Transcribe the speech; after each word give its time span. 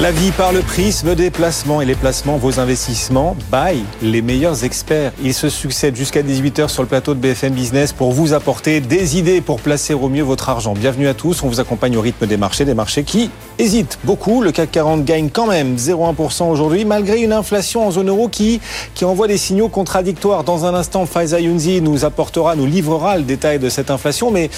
La 0.00 0.12
vie 0.12 0.30
par 0.30 0.52
le 0.52 0.60
prisme 0.60 1.16
des 1.16 1.28
placements 1.28 1.80
et 1.80 1.84
les 1.84 1.96
placements, 1.96 2.36
vos 2.36 2.60
investissements, 2.60 3.36
by 3.50 3.82
les 4.00 4.22
meilleurs 4.22 4.62
experts. 4.62 5.10
Ils 5.24 5.34
se 5.34 5.48
succèdent 5.48 5.96
jusqu'à 5.96 6.22
18h 6.22 6.68
sur 6.68 6.82
le 6.82 6.88
plateau 6.88 7.14
de 7.14 7.18
BFM 7.18 7.52
Business 7.52 7.92
pour 7.92 8.12
vous 8.12 8.32
apporter 8.32 8.78
des 8.78 9.18
idées 9.18 9.40
pour 9.40 9.60
placer 9.60 9.94
au 9.94 10.08
mieux 10.08 10.22
votre 10.22 10.50
argent. 10.50 10.74
Bienvenue 10.74 11.08
à 11.08 11.14
tous, 11.14 11.42
on 11.42 11.48
vous 11.48 11.58
accompagne 11.58 11.96
au 11.96 12.00
rythme 12.00 12.28
des 12.28 12.36
marchés, 12.36 12.64
des 12.64 12.74
marchés 12.74 13.02
qui 13.02 13.28
hésitent 13.58 13.98
beaucoup. 14.04 14.40
Le 14.40 14.52
CAC 14.52 14.70
40 14.70 15.04
gagne 15.04 15.30
quand 15.30 15.48
même 15.48 15.74
0,1% 15.74 16.44
aujourd'hui, 16.48 16.84
malgré 16.84 17.20
une 17.20 17.32
inflation 17.32 17.84
en 17.84 17.90
zone 17.90 18.08
euro 18.08 18.28
qui, 18.28 18.60
qui 18.94 19.04
envoie 19.04 19.26
des 19.26 19.36
signaux 19.36 19.68
contradictoires. 19.68 20.44
Dans 20.44 20.64
un 20.64 20.74
instant, 20.74 21.06
Faiza 21.06 21.40
Younzi 21.40 21.80
nous 21.80 22.04
apportera, 22.04 22.54
nous 22.54 22.66
livrera 22.66 23.16
le 23.16 23.24
détail 23.24 23.58
de 23.58 23.68
cette 23.68 23.90
inflation, 23.90 24.30
mais 24.30 24.48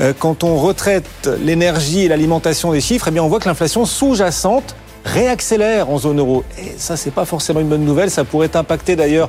euh, 0.00 0.12
quand 0.18 0.42
on 0.42 0.56
retraite 0.56 1.30
l'énergie 1.40 2.00
et 2.00 2.08
l'alimentation 2.08 2.72
des 2.72 2.80
chiffres, 2.80 3.06
eh 3.06 3.12
bien 3.12 3.22
on 3.22 3.28
voit 3.28 3.38
que 3.38 3.48
l'inflation 3.48 3.84
sous-jacente 3.84 4.74
réaccélère 5.12 5.90
en 5.90 5.98
zone 5.98 6.18
euro. 6.18 6.44
Et 6.58 6.74
ça, 6.76 6.96
c'est 6.96 7.10
pas 7.10 7.24
forcément 7.24 7.60
une 7.60 7.68
bonne 7.68 7.84
nouvelle. 7.84 8.10
Ça 8.10 8.24
pourrait 8.24 8.54
impacter 8.56 8.96
d'ailleurs 8.96 9.28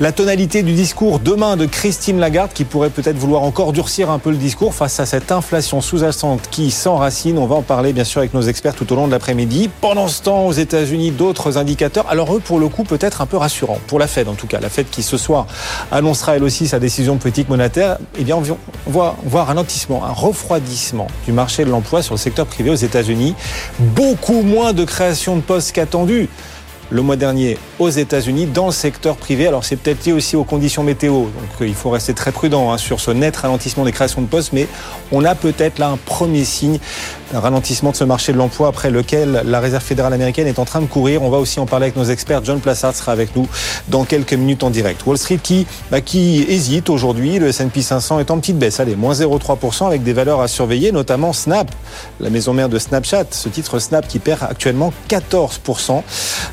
la 0.00 0.10
tonalité 0.10 0.62
du 0.62 0.72
discours 0.72 1.18
demain 1.18 1.56
de 1.56 1.66
Christine 1.66 2.18
Lagarde, 2.18 2.52
qui 2.52 2.64
pourrait 2.64 2.90
peut-être 2.90 3.16
vouloir 3.16 3.42
encore 3.42 3.72
durcir 3.72 4.10
un 4.10 4.18
peu 4.18 4.30
le 4.30 4.36
discours 4.36 4.74
face 4.74 4.98
à 5.00 5.06
cette 5.06 5.30
inflation 5.30 5.80
sous-jacente 5.80 6.48
qui 6.50 6.70
s'enracine. 6.70 7.38
On 7.38 7.46
va 7.46 7.56
en 7.56 7.62
parler 7.62 7.92
bien 7.92 8.04
sûr 8.04 8.20
avec 8.20 8.34
nos 8.34 8.42
experts 8.42 8.74
tout 8.74 8.90
au 8.92 8.96
long 8.96 9.06
de 9.06 9.12
l'après-midi. 9.12 9.70
Pendant 9.80 10.08
ce 10.08 10.22
temps, 10.22 10.46
aux 10.46 10.52
États-Unis, 10.52 11.10
d'autres 11.10 11.58
indicateurs. 11.58 12.06
Alors 12.08 12.34
eux, 12.34 12.40
pour 12.40 12.58
le 12.58 12.68
coup, 12.68 12.84
peut-être 12.84 13.20
un 13.20 13.26
peu 13.26 13.36
rassurants. 13.36 13.78
Pour 13.86 13.98
la 13.98 14.06
Fed, 14.06 14.28
en 14.28 14.34
tout 14.34 14.46
cas, 14.46 14.60
la 14.60 14.70
Fed 14.70 14.88
qui 14.90 15.02
ce 15.02 15.18
soir 15.18 15.46
annoncera 15.90 16.36
elle 16.36 16.44
aussi 16.44 16.66
sa 16.66 16.78
décision 16.78 17.18
politique 17.18 17.48
monétaire. 17.48 17.98
Eh 18.18 18.24
bien, 18.24 18.36
on 18.36 18.90
va 18.90 19.14
voir 19.24 19.44
un 19.44 19.52
ralentissement, 19.52 20.04
un 20.04 20.12
refroidissement 20.12 21.06
du 21.26 21.32
marché 21.32 21.64
de 21.64 21.70
l'emploi 21.70 22.02
sur 22.02 22.14
le 22.14 22.18
secteur 22.18 22.46
privé 22.46 22.70
aux 22.70 22.74
États-Unis. 22.74 23.34
Beaucoup 23.78 24.42
moins 24.42 24.72
de 24.72 24.84
création 24.84 25.01
de 25.10 25.40
postes 25.40 25.72
qu'attendu 25.72 26.28
le 26.90 27.02
mois 27.02 27.16
dernier 27.16 27.58
aux 27.78 27.88
États-Unis 27.88 28.46
dans 28.46 28.66
le 28.66 28.72
secteur 28.72 29.16
privé. 29.16 29.46
Alors 29.46 29.64
c'est 29.64 29.76
peut-être 29.76 30.04
lié 30.04 30.12
aussi 30.12 30.36
aux 30.36 30.44
conditions 30.44 30.84
météo, 30.84 31.12
donc 31.12 31.32
euh, 31.60 31.66
il 31.66 31.74
faut 31.74 31.90
rester 31.90 32.14
très 32.14 32.30
prudent 32.30 32.70
hein, 32.70 32.78
sur 32.78 33.00
ce 33.00 33.10
net 33.10 33.34
ralentissement 33.36 33.84
des 33.84 33.92
créations 33.92 34.22
de 34.22 34.26
postes, 34.26 34.52
mais 34.52 34.68
on 35.10 35.24
a 35.24 35.34
peut-être 35.34 35.78
là 35.78 35.88
un 35.88 35.96
premier 35.96 36.44
signe 36.44 36.78
un 37.34 37.40
ralentissement 37.40 37.90
de 37.90 37.96
ce 37.96 38.04
marché 38.04 38.32
de 38.32 38.38
l'emploi 38.38 38.68
après 38.68 38.90
lequel 38.90 39.42
la 39.44 39.60
Réserve 39.60 39.82
fédérale 39.82 40.12
américaine 40.12 40.46
est 40.46 40.58
en 40.58 40.64
train 40.64 40.80
de 40.80 40.86
courir. 40.86 41.22
On 41.22 41.30
va 41.30 41.38
aussi 41.38 41.60
en 41.60 41.66
parler 41.66 41.86
avec 41.86 41.96
nos 41.96 42.04
experts. 42.04 42.44
John 42.44 42.60
Plassard 42.60 42.94
sera 42.94 43.12
avec 43.12 43.34
nous 43.36 43.48
dans 43.88 44.04
quelques 44.04 44.34
minutes 44.34 44.62
en 44.62 44.70
direct. 44.70 45.04
Wall 45.06 45.18
Street 45.18 45.40
qui, 45.42 45.66
bah, 45.90 46.00
qui 46.00 46.44
hésite 46.48 46.90
aujourd'hui. 46.90 47.38
Le 47.38 47.48
S&P 47.48 47.82
500 47.82 48.20
est 48.20 48.30
en 48.30 48.38
petite 48.38 48.58
baisse. 48.58 48.80
Allez, 48.80 48.96
moins 48.96 49.14
0,3% 49.14 49.86
avec 49.86 50.02
des 50.02 50.12
valeurs 50.12 50.40
à 50.40 50.48
surveiller, 50.48 50.92
notamment 50.92 51.32
Snap, 51.32 51.70
la 52.20 52.30
maison 52.30 52.52
mère 52.52 52.68
de 52.68 52.78
Snapchat. 52.78 53.26
Ce 53.30 53.48
titre 53.48 53.78
Snap 53.78 54.06
qui 54.06 54.18
perd 54.18 54.42
actuellement 54.42 54.92
14%. 55.08 56.02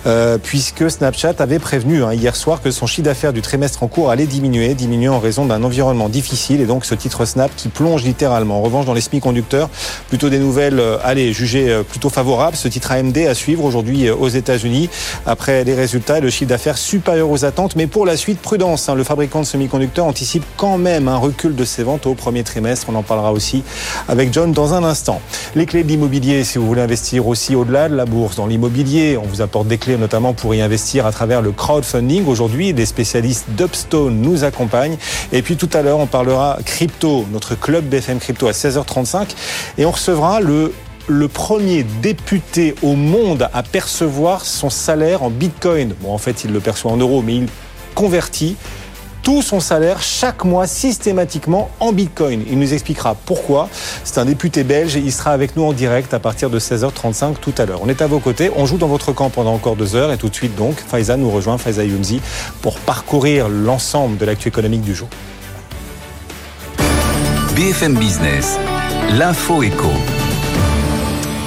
Euh, 0.05 0.38
puisque 0.41 0.89
Snapchat 0.89 1.33
avait 1.39 1.59
prévenu 1.59 2.03
hein, 2.03 2.14
hier 2.14 2.36
soir 2.36 2.61
que 2.61 2.71
son 2.71 2.86
chiffre 2.86 3.05
d'affaires 3.05 3.33
du 3.33 3.41
trimestre 3.41 3.83
en 3.83 3.88
cours 3.88 4.11
allait 4.11 4.27
diminuer, 4.27 4.73
diminuer 4.75 5.09
en 5.09 5.19
raison 5.19 5.45
d'un 5.45 5.64
environnement 5.64 6.09
difficile 6.09 6.61
et 6.61 6.66
donc 6.66 6.86
ce 6.86 6.95
titre 6.95 7.25
Snap 7.25 7.52
qui 7.55 7.69
plonge 7.69 8.03
littéralement. 8.03 8.59
En 8.59 8.61
revanche, 8.61 8.86
dans 8.86 8.93
les 8.93 9.02
semi-conducteurs, 9.02 9.69
plutôt 10.08 10.30
des 10.30 10.39
nouvelles, 10.39 10.68
euh, 10.77 10.97
allez, 11.03 11.33
jugées 11.33 11.71
euh, 11.71 11.83
plutôt 11.83 12.09
favorables. 12.09 12.57
Ce 12.57 12.67
titre 12.67 12.91
AMD 12.91 13.17
à 13.17 13.33
suivre 13.33 13.63
aujourd'hui 13.63 14.09
aux 14.09 14.27
États-Unis 14.27 14.89
après 15.25 15.63
les 15.63 15.73
résultats 15.73 16.17
et 16.17 16.21
le 16.21 16.29
chiffre 16.29 16.49
d'affaires 16.49 16.77
supérieur 16.77 17.29
aux 17.29 17.45
attentes. 17.45 17.75
Mais 17.75 17.87
pour 17.87 18.05
la 18.05 18.17
suite, 18.17 18.39
prudence. 18.39 18.89
Hein, 18.89 18.95
le 18.95 19.03
fabricant 19.03 19.39
de 19.39 19.45
semi-conducteurs 19.45 20.05
anticipe 20.05 20.43
quand 20.57 20.77
même 20.77 21.07
un 21.07 21.17
recul 21.17 21.55
de 21.55 21.63
ses 21.63 21.83
ventes 21.83 22.05
au 22.05 22.13
premier 22.13 22.43
trimestre. 22.43 22.87
On 22.89 22.95
en 22.95 23.03
parlera 23.03 23.31
aussi 23.31 23.63
avec 24.08 24.33
John 24.33 24.52
dans 24.52 24.73
un 24.73 24.83
instant. 24.83 25.21
Les 25.55 25.65
clés 25.65 25.83
de 25.83 25.87
l'immobilier, 25.87 26.43
si 26.43 26.58
vous 26.58 26.67
voulez 26.67 26.81
investir 26.81 27.27
aussi 27.27 27.55
au-delà 27.55 27.89
de 27.89 27.95
la 27.95 28.05
bourse, 28.05 28.35
dans 28.35 28.47
l'immobilier, 28.47 29.17
on 29.17 29.25
vous 29.25 29.41
apporte 29.41 29.67
des 29.67 29.77
clés 29.77 29.97
notamment 29.97 30.33
pour 30.33 30.53
y 30.53 30.61
investir 30.61 31.05
à 31.05 31.11
travers 31.11 31.41
le 31.41 31.52
crowdfunding. 31.52 32.27
Aujourd'hui, 32.27 32.73
des 32.73 32.85
spécialistes 32.85 33.45
d'Upstone 33.49 34.21
nous 34.21 34.43
accompagnent. 34.43 34.97
Et 35.31 35.41
puis 35.41 35.55
tout 35.55 35.69
à 35.73 35.81
l'heure, 35.81 35.99
on 35.99 36.08
parlera 36.08 36.58
crypto, 36.65 37.25
notre 37.31 37.55
club 37.55 37.85
BFM 37.85 38.19
Crypto 38.19 38.47
à 38.47 38.52
16h35. 38.52 39.27
Et 39.77 39.85
on 39.85 39.91
recevra 39.91 40.39
le 40.41 40.58
le 41.08 41.27
premier 41.27 41.83
député 41.83 42.75
au 42.83 42.95
monde 42.95 43.49
à 43.53 43.64
percevoir 43.64 44.45
son 44.45 44.70
salaire 44.70 45.23
en 45.23 45.30
bitcoin. 45.30 45.95
Bon, 46.02 46.14
en 46.14 46.17
fait, 46.17 46.43
il 46.43 46.52
le 46.52 46.59
perçoit 46.59 46.92
en 46.92 46.97
euros, 46.97 47.21
mais 47.21 47.36
il 47.36 47.47
convertit 47.95 48.55
tout 49.23 49.42
son 49.42 49.59
salaire 49.59 50.02
chaque 50.02 50.45
mois 50.45 50.67
systématiquement 50.67 51.70
en 51.80 51.92
Bitcoin. 51.92 52.43
Il 52.49 52.59
nous 52.59 52.73
expliquera 52.73 53.15
pourquoi. 53.15 53.70
C'est 54.03 54.17
un 54.17 54.25
député 54.25 54.64
belge 54.64 54.95
et 54.95 54.99
il 54.99 55.11
sera 55.11 55.31
avec 55.31 55.55
nous 55.55 55.64
en 55.64 55.73
direct 55.73 56.14
à 56.14 56.20
partir 56.20 56.49
de 56.49 56.59
16h35 56.59 57.36
tout 57.41 57.53
à 57.58 57.65
l'heure. 57.65 57.80
On 57.83 57.89
est 57.89 58.02
à 58.02 58.08
vos 58.08 58.20
côtés, 58.20 58.49
on 58.55 58.65
joue 58.65 58.77
dans 58.77 58.87
votre 58.87 59.11
camp 59.11 59.30
pendant 59.30 59.53
encore 59.53 59.76
deux 59.76 59.95
heures 59.95 60.11
et 60.11 60.17
tout 60.17 60.30
de 60.30 60.36
suite 60.36 60.55
donc 60.55 60.77
Faiza 60.80 61.17
nous 61.17 61.30
rejoint, 61.30 61.58
Faiza 61.58 61.83
Younzi, 61.83 62.21
pour 62.61 62.80
parcourir 62.80 63.49
l'ensemble 63.49 64.17
de 64.17 64.26
l'actu 64.26 64.47
économique 64.47 64.81
du 64.81 64.95
jour. 64.95 65.09
BFM 67.55 67.97
Business, 67.97 68.58
l'info 69.17 69.64
éco. 69.64 69.89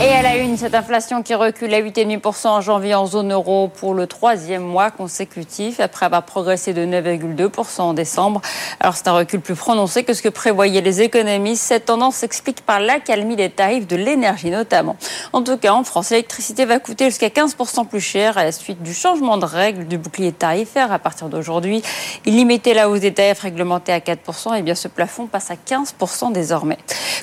Et 0.05 0.09
à 0.09 0.21
la 0.21 0.37
une, 0.37 0.57
cette 0.57 0.75
inflation 0.75 1.23
qui 1.23 1.33
recule 1.33 1.73
à 1.73 1.81
8,5% 1.81 2.49
en 2.49 2.61
janvier 2.61 2.93
en 2.97 3.07
zone 3.07 3.33
euro 3.33 3.69
pour 3.69 3.95
le 3.95 4.09
troisième 4.09 4.65
mois 4.65 4.91
consécutif, 4.91 5.79
après 5.79 6.07
avoir 6.07 6.25
progressé 6.25 6.73
de 6.73 6.85
9,2% 6.85 7.83
en 7.83 7.95
décembre. 7.95 8.41
Alors 8.81 8.97
c'est 8.97 9.07
un 9.07 9.13
recul 9.13 9.41
plus 9.41 9.55
prononcé 9.55 10.03
que 10.03 10.13
ce 10.13 10.21
que 10.21 10.29
prévoyaient 10.29 10.81
les 10.81 11.03
économistes. 11.03 11.63
Cette 11.63 11.85
tendance 11.85 12.17
s'explique 12.17 12.63
par 12.63 12.81
l'accalmie 12.81 13.37
des 13.37 13.49
tarifs 13.49 13.87
de 13.87 13.95
l'énergie 13.95 14.51
notamment. 14.51 14.97
En 15.33 15.43
tout 15.43 15.57
cas, 15.57 15.73
en 15.73 15.85
France, 15.85 16.11
l'électricité 16.11 16.65
va 16.65 16.81
coûter 16.81 17.05
jusqu'à 17.05 17.29
15% 17.29 17.87
plus 17.87 18.01
cher 18.01 18.37
à 18.39 18.43
la 18.43 18.51
suite 18.51 18.83
du 18.83 18.95
changement 18.95 19.37
de 19.37 19.45
règles 19.45 19.87
du 19.87 19.99
bouclier 19.99 20.33
tarifaire 20.33 20.91
à 20.91 20.99
partir 20.99 21.29
d'aujourd'hui. 21.29 21.81
Il 22.27 22.35
limitait 22.35 22.75
la 22.75 22.91
hausse 22.91 23.01
des 23.01 23.15
tarifs 23.15 23.39
réglementés 23.39 23.93
à 23.93 24.01
4%. 24.01 24.59
Et 24.59 24.63
bien 24.63 24.75
ce 24.75 24.89
plafond 24.89 25.29
passe 25.29 25.53
à 25.53 25.55
15% 25.55 26.33
désormais. 26.33 26.79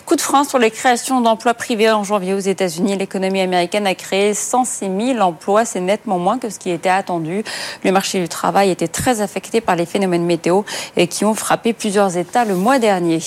Coup 0.06 0.16
de 0.16 0.22
frein 0.22 0.46
sur 0.46 0.60
les 0.60 0.72
créations 0.72 1.20
d'emplois 1.20 1.54
privés 1.54 1.92
en 1.92 2.06
janvier 2.06 2.34
aux 2.34 2.40
États-Unis 2.40 2.69
unis 2.78 2.96
l'économie 2.96 3.42
américaine 3.42 3.88
a 3.88 3.96
créé 3.96 4.34
106 4.34 4.90
000 5.16 5.20
emplois. 5.20 5.66
C'est 5.66 5.80
nettement 5.80 6.20
moins 6.20 6.38
que 6.38 6.50
ce 6.50 6.60
qui 6.60 6.70
était 6.70 6.90
attendu. 6.90 7.44
Le 7.84 7.92
marché 7.92 8.20
du 8.20 8.28
travail 8.28 8.70
était 8.70 8.88
très 8.88 9.22
affecté 9.22 9.62
par 9.62 9.76
les 9.76 9.86
phénomènes 9.86 10.26
météo 10.26 10.62
et 10.96 11.08
qui 11.08 11.26
ont 11.26 11.34
frappé 11.34 11.74
plusieurs 11.74 12.18
États 12.18 12.46
le 12.46 12.56
mois 12.56 12.80
dernier. 12.80 13.20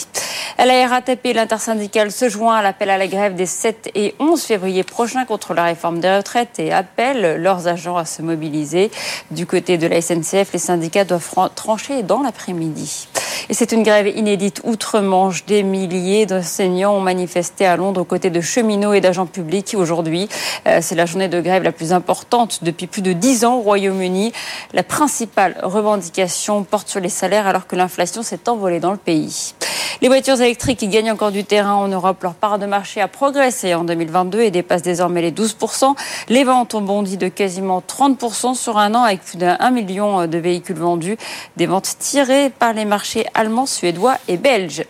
La 0.59 0.87
RATP, 0.87 1.35
l'intersyndicale, 1.35 2.13
se 2.13 2.29
joint 2.29 2.57
à 2.57 2.63
l'appel 2.63 2.91
à 2.91 2.99
la 2.99 3.09
grève 3.09 3.35
des 3.35 3.47
7 3.47 3.91
et 3.95 4.15
11 4.21 4.41
février 4.43 4.85
prochains 4.85 5.25
contre 5.25 5.55
la 5.55 5.65
réforme 5.65 5.99
des 5.99 6.15
retraites 6.15 6.59
et 6.59 6.73
appelle 6.73 7.43
leurs 7.43 7.67
agents 7.67 7.97
à 7.97 8.05
se 8.05 8.23
mobiliser. 8.23 8.91
Du 9.31 9.47
côté 9.47 9.79
de 9.79 9.87
la 9.87 10.01
SNCF, 10.01 10.53
les 10.53 10.59
syndicats 10.59 11.05
doivent 11.05 11.51
trancher 11.55 12.03
dans 12.03 12.23
l'après-midi. 12.23 13.09
Et 13.49 13.55
c'est 13.55 13.73
une 13.73 13.83
grève 13.83 14.07
inédite 14.07 14.61
outre-Manche. 14.65 15.45
Des 15.47 15.63
milliers 15.63 16.27
d'enseignants 16.27 16.95
ont 16.95 17.01
manifesté 17.01 17.67
à 17.67 17.77
Londres 17.77 18.03
aux 18.03 18.05
côtés 18.05 18.31
de 18.31 18.41
cheminots 18.41 18.93
et 18.93 19.01
d'agents 19.01 19.22
publics 19.27 19.75
aujourd'hui. 19.77 20.29
Euh, 20.67 20.79
c'est 20.81 20.95
la 20.95 21.07
journée 21.07 21.29
de 21.29 21.41
grève 21.41 21.63
la 21.63 21.73
plus 21.73 21.93
importante 21.93 22.61
depuis 22.63 22.87
plus 22.87 23.03
de 23.03 23.13
dix 23.13 23.45
ans 23.45 23.57
au 23.57 23.61
Royaume-Uni. 23.61 24.33
La 24.73 24.83
principale 24.83 25.57
revendication 25.63 26.65
porte 26.65 26.89
sur 26.89 27.01
les 27.01 27.09
salaires 27.09 27.47
alors 27.47 27.67
que 27.67 27.77
l'inflation 27.77 28.23
s'est 28.23 28.49
envolée 28.49 28.81
dans 28.81 28.93
le 28.93 28.97
pays. 28.97 29.55
Les 30.01 30.09
voitures 30.09 30.41
électriques 30.41 30.81
qui 30.81 30.89
gagnent 30.89 31.13
encore 31.13 31.31
du 31.31 31.45
terrain 31.45 31.75
en 31.75 31.87
Europe, 31.87 32.23
leur 32.25 32.35
part 32.35 32.59
de 32.59 32.67
marché 32.67 33.01
a 33.01 33.07
progressé 33.07 33.75
en 33.75 33.85
2022 33.85 34.41
et 34.41 34.51
dépasse 34.51 34.83
désormais 34.83 35.23
les 35.23 35.31
12%. 35.31 35.95
Les 36.29 36.43
ventes 36.43 36.75
ont 36.75 36.81
bondi 36.81 37.17
de 37.17 37.29
quasiment 37.29 37.81
30% 37.87 38.55
sur 38.55 38.79
un 38.79 38.97
an 38.97 39.05
avec 39.05 39.23
plus 39.23 39.39
d'un 39.39 39.71
million 39.71 40.27
de 40.27 40.39
véhicules 40.39 40.77
vendus. 40.77 41.17
Des 41.57 41.67
ventes 41.67 41.97
tirées 42.01 42.51
par 42.51 42.73
les 42.73 42.85
marchés 42.85 43.27
allemands, 43.35 43.67
suédois 43.67 44.17
et 44.27 44.37
belges. 44.37 44.85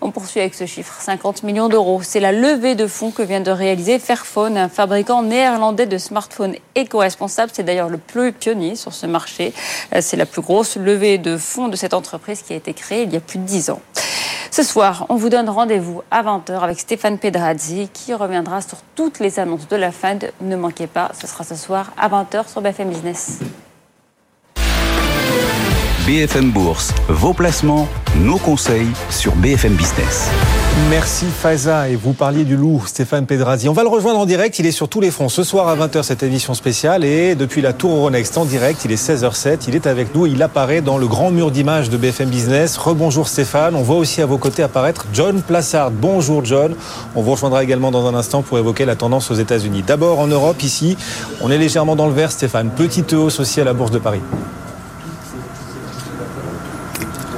On 0.00 0.12
poursuit 0.12 0.40
avec 0.40 0.54
ce 0.54 0.66
chiffre, 0.66 0.94
50 1.00 1.42
millions 1.42 1.68
d'euros. 1.68 2.00
C'est 2.02 2.20
la 2.20 2.30
levée 2.30 2.76
de 2.76 2.86
fonds 2.86 3.10
que 3.10 3.22
vient 3.22 3.40
de 3.40 3.50
réaliser 3.50 3.71
Fairphone, 3.98 4.56
un 4.56 4.68
fabricant 4.68 5.22
néerlandais 5.22 5.86
de 5.86 5.98
smartphones 5.98 6.54
éco-responsables. 6.74 7.50
C'est 7.54 7.62
d'ailleurs 7.62 7.88
le 7.88 7.98
plus 7.98 8.32
pionnier 8.32 8.76
sur 8.76 8.92
ce 8.92 9.06
marché. 9.06 9.52
Euh, 9.94 10.00
c'est 10.00 10.16
la 10.16 10.26
plus 10.26 10.42
grosse 10.42 10.76
levée 10.76 11.18
de 11.18 11.36
fonds 11.36 11.68
de 11.68 11.76
cette 11.76 11.94
entreprise 11.94 12.42
qui 12.42 12.52
a 12.52 12.56
été 12.56 12.74
créée 12.74 13.02
il 13.02 13.12
y 13.12 13.16
a 13.16 13.20
plus 13.20 13.38
de 13.38 13.44
10 13.44 13.70
ans. 13.70 13.80
Ce 14.50 14.62
soir, 14.62 15.06
on 15.08 15.16
vous 15.16 15.30
donne 15.30 15.48
rendez-vous 15.48 16.02
à 16.10 16.22
20h 16.22 16.60
avec 16.60 16.78
Stéphane 16.78 17.18
Pedrazzi 17.18 17.88
qui 17.92 18.12
reviendra 18.12 18.60
sur 18.60 18.78
toutes 18.94 19.18
les 19.18 19.38
annonces 19.38 19.66
de 19.68 19.76
la 19.76 19.92
Fed. 19.92 20.32
Ne 20.42 20.56
manquez 20.56 20.86
pas, 20.86 21.10
ce 21.18 21.26
sera 21.26 21.42
ce 21.42 21.54
soir 21.54 21.92
à 21.96 22.08
20h 22.08 22.50
sur 22.50 22.60
BFM 22.60 22.90
Business. 22.90 23.38
BFM 26.04 26.50
Bourse, 26.50 26.92
vos 27.08 27.32
placements, 27.32 27.86
nos 28.16 28.36
conseils 28.36 28.88
sur 29.08 29.36
BFM 29.36 29.74
Business. 29.74 30.28
Merci 30.90 31.26
Faiza. 31.26 31.90
Et 31.90 31.94
vous 31.94 32.12
parliez 32.12 32.42
du 32.42 32.56
loup, 32.56 32.82
Stéphane 32.86 33.24
Pedrazzi. 33.24 33.68
On 33.68 33.72
va 33.72 33.84
le 33.84 33.88
rejoindre 33.88 34.18
en 34.18 34.26
direct. 34.26 34.58
Il 34.58 34.66
est 34.66 34.72
sur 34.72 34.88
tous 34.88 35.00
les 35.00 35.12
fronts. 35.12 35.28
Ce 35.28 35.44
soir 35.44 35.68
à 35.68 35.76
20h, 35.76 36.02
cette 36.02 36.24
émission 36.24 36.54
spéciale. 36.54 37.04
Et 37.04 37.36
depuis 37.36 37.62
la 37.62 37.72
Tour 37.72 37.94
Euronext 37.94 38.36
en 38.36 38.44
direct, 38.44 38.84
il 38.84 38.90
est 38.90 39.00
16h07. 39.00 39.66
Il 39.68 39.76
est 39.76 39.86
avec 39.86 40.12
nous. 40.12 40.26
Il 40.26 40.42
apparaît 40.42 40.80
dans 40.80 40.98
le 40.98 41.06
grand 41.06 41.30
mur 41.30 41.52
d'images 41.52 41.88
de 41.88 41.96
BFM 41.96 42.30
Business. 42.30 42.78
Rebonjour 42.78 43.28
Stéphane. 43.28 43.76
On 43.76 43.82
voit 43.82 43.96
aussi 43.96 44.20
à 44.22 44.26
vos 44.26 44.38
côtés 44.38 44.64
apparaître 44.64 45.06
John 45.12 45.40
Plassard. 45.40 45.92
Bonjour 45.92 46.44
John. 46.44 46.74
On 47.14 47.22
vous 47.22 47.30
rejoindra 47.30 47.62
également 47.62 47.92
dans 47.92 48.08
un 48.08 48.16
instant 48.16 48.42
pour 48.42 48.58
évoquer 48.58 48.86
la 48.86 48.96
tendance 48.96 49.30
aux 49.30 49.36
États-Unis. 49.36 49.84
D'abord 49.86 50.18
en 50.18 50.26
Europe, 50.26 50.64
ici, 50.64 50.96
on 51.42 51.50
est 51.52 51.58
légèrement 51.58 51.94
dans 51.94 52.08
le 52.08 52.12
vert, 52.12 52.32
Stéphane. 52.32 52.70
Petite 52.70 53.12
hausse 53.12 53.38
aussi 53.38 53.60
à 53.60 53.64
la 53.64 53.72
Bourse 53.72 53.92
de 53.92 54.00
Paris. 54.00 54.20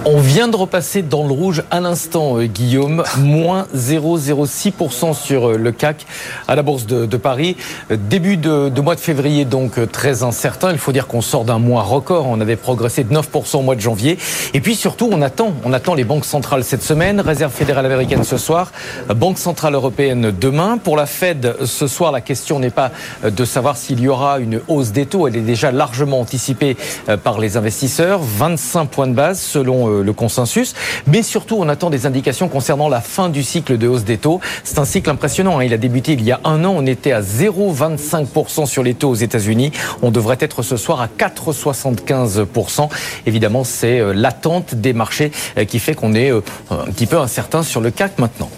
On 0.06 0.18
vient 0.18 0.48
de 0.48 0.56
repasser 0.56 1.00
dans 1.00 1.26
le 1.26 1.32
rouge 1.32 1.62
à 1.70 1.80
l'instant, 1.80 2.36
euh, 2.36 2.44
Guillaume. 2.44 3.04
Moins 3.16 3.66
0,06% 3.74 5.14
sur 5.14 5.48
euh, 5.48 5.56
le 5.56 5.72
CAC 5.72 6.04
à 6.46 6.54
la 6.54 6.62
Bourse 6.62 6.84
de, 6.84 7.16
Paris. 7.16 7.56
Euh, 7.90 7.96
début 7.96 8.36
de, 8.36 8.68
mois 8.82 8.96
de 8.96 9.00
février, 9.00 9.46
donc 9.46 9.80
très 9.90 10.22
incertain. 10.22 10.72
Il 10.72 10.78
faut 10.78 10.92
dire 10.92 11.06
qu'on 11.06 11.22
sort 11.22 11.46
d'un 11.46 11.58
mois 11.58 11.82
record. 11.82 12.26
On 12.28 12.38
avait 12.42 12.56
progressé 12.56 13.02
de 13.02 13.14
9% 13.14 13.56
au 13.56 13.62
mois 13.62 13.76
de 13.76 13.80
janvier. 13.80 14.18
Et 14.52 14.60
puis 14.60 14.74
surtout, 14.74 15.08
on 15.10 15.22
attend, 15.22 15.54
on 15.64 15.72
attend 15.72 15.94
les 15.94 16.04
banques 16.04 16.26
centrales 16.26 16.64
cette 16.64 16.82
semaine. 16.82 17.22
Réserve 17.22 17.52
fédérale 17.52 17.86
américaine 17.86 18.24
ce 18.24 18.36
soir. 18.36 18.72
Banque 19.08 19.38
centrale 19.38 19.72
européenne 19.72 20.34
demain. 20.38 20.76
Pour 20.76 20.98
la 20.98 21.06
Fed, 21.06 21.56
ce 21.64 21.86
soir, 21.86 22.12
la 22.12 22.20
question 22.20 22.58
n'est 22.58 22.68
pas 22.68 22.90
de 23.24 23.44
savoir 23.46 23.78
s'il 23.78 24.00
y 24.00 24.08
aura 24.08 24.38
une 24.38 24.60
hausse 24.68 24.92
des 24.92 25.06
taux. 25.06 25.26
Elle 25.26 25.36
est 25.36 25.40
déjà 25.40 25.72
largement 25.72 26.20
anticipée 26.20 26.76
par 27.22 27.38
les 27.38 27.56
investisseurs. 27.56 27.93
25 28.00 28.86
points 28.86 29.06
de 29.06 29.14
base 29.14 29.40
selon 29.40 29.88
le 29.88 30.12
consensus. 30.12 30.74
Mais 31.06 31.22
surtout, 31.22 31.56
on 31.58 31.68
attend 31.68 31.90
des 31.90 32.06
indications 32.06 32.48
concernant 32.48 32.88
la 32.88 33.00
fin 33.00 33.28
du 33.28 33.42
cycle 33.42 33.78
de 33.78 33.88
hausse 33.88 34.04
des 34.04 34.18
taux. 34.18 34.40
C'est 34.64 34.78
un 34.78 34.84
cycle 34.84 35.10
impressionnant. 35.10 35.58
Hein. 35.58 35.64
Il 35.64 35.72
a 35.72 35.78
débuté 35.78 36.12
il 36.12 36.22
y 36.22 36.32
a 36.32 36.40
un 36.44 36.64
an. 36.64 36.74
On 36.76 36.86
était 36.86 37.12
à 37.12 37.20
0,25% 37.20 38.66
sur 38.66 38.82
les 38.82 38.94
taux 38.94 39.10
aux 39.10 39.14
États-Unis. 39.14 39.72
On 40.02 40.10
devrait 40.10 40.38
être 40.40 40.62
ce 40.62 40.76
soir 40.76 41.00
à 41.00 41.08
4,75%. 41.08 42.88
Évidemment, 43.26 43.64
c'est 43.64 44.00
euh, 44.00 44.12
l'attente 44.12 44.74
des 44.74 44.92
marchés 44.92 45.30
euh, 45.58 45.64
qui 45.64 45.78
fait 45.78 45.94
qu'on 45.94 46.14
est 46.14 46.30
euh, 46.30 46.40
un 46.70 46.90
petit 46.90 47.06
peu 47.06 47.18
incertain 47.18 47.62
sur 47.62 47.80
le 47.80 47.90
CAC 47.90 48.18
maintenant. 48.18 48.50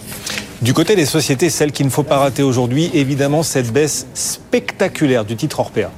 Du 0.61 0.73
côté 0.73 0.95
des 0.95 1.05
sociétés, 1.05 1.49
celle 1.49 1.71
qu'il 1.71 1.85
ne 1.85 1.91
faut 1.91 2.03
pas 2.03 2.17
rater 2.17 2.41
aujourd'hui, 2.41 2.89
évidemment, 2.93 3.43
cette 3.43 3.71
baisse 3.71 4.07
spectaculaire 4.15 5.23
du 5.23 5.35
titre 5.35 5.59
Orpea. 5.59 5.91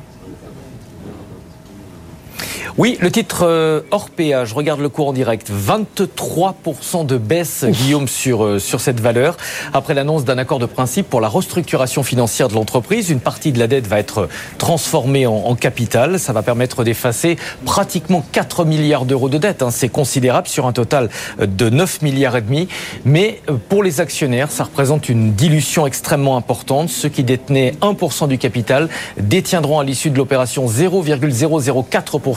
Oui, 2.78 2.98
le 3.02 3.12
titre 3.12 3.46
euh, 3.46 3.82
hors 3.92 4.10
péage, 4.10 4.54
regarde 4.54 4.80
le 4.80 4.90
cours 4.90 5.10
en 5.10 5.14
direct. 5.14 5.52
23% 5.52 7.06
de 7.06 7.18
baisse, 7.18 7.66
Guillaume, 7.66 8.08
sur, 8.08 8.46
euh, 8.46 8.60
sur 8.60 8.80
cette 8.80 9.00
valeur. 9.00 9.36
Après 9.74 9.94
l'annonce 9.94 10.24
d'un 10.24 10.38
accord 10.38 10.60
de 10.60 10.66
principe 10.66 11.10
pour 11.10 11.20
la 11.20 11.28
restructuration 11.28 12.04
financière 12.04 12.48
de 12.48 12.54
l'entreprise, 12.54 13.10
une 13.10 13.20
partie 13.20 13.52
de 13.52 13.60
la 13.60 13.68
dette 13.68 13.88
va 13.88 14.00
être 14.00 14.30
transformée 14.58 15.28
en, 15.28 15.56
capital. 15.56 16.20
Ça 16.20 16.32
va 16.32 16.42
permettre 16.42 16.84
d'effacer 16.84 17.38
pratiquement 17.66 18.24
4 18.32 18.64
milliards 18.64 19.06
d'euros 19.06 19.28
de 19.28 19.38
dette. 19.38 19.62
Hein. 19.62 19.72
C'est 19.72 19.90
considérable 19.90 20.48
sur 20.48 20.66
un 20.66 20.72
total 20.72 21.10
de 21.40 21.70
9 21.70 22.02
milliards 22.02 22.38
et 22.38 22.42
demi. 22.42 22.68
Mais 23.04 23.42
euh, 23.50 23.56
pour 23.68 23.84
les 23.84 24.00
actionnaires, 24.00 24.52
ça 24.52 24.64
représente 24.64 25.10
une 25.10 25.34
dilution 25.34 25.86
extrêmement 25.86 26.38
importante. 26.38 26.90
Ceux 26.90 27.10
qui 27.10 27.24
détenaient 27.24 27.74
1% 27.82 28.28
du 28.28 28.38
capital 28.38 28.88
détiendront 29.18 29.80
à 29.80 29.84
l'issue 29.84 30.12
de 30.12 30.18
l'opération 30.18 30.68
0,004% 30.68 32.29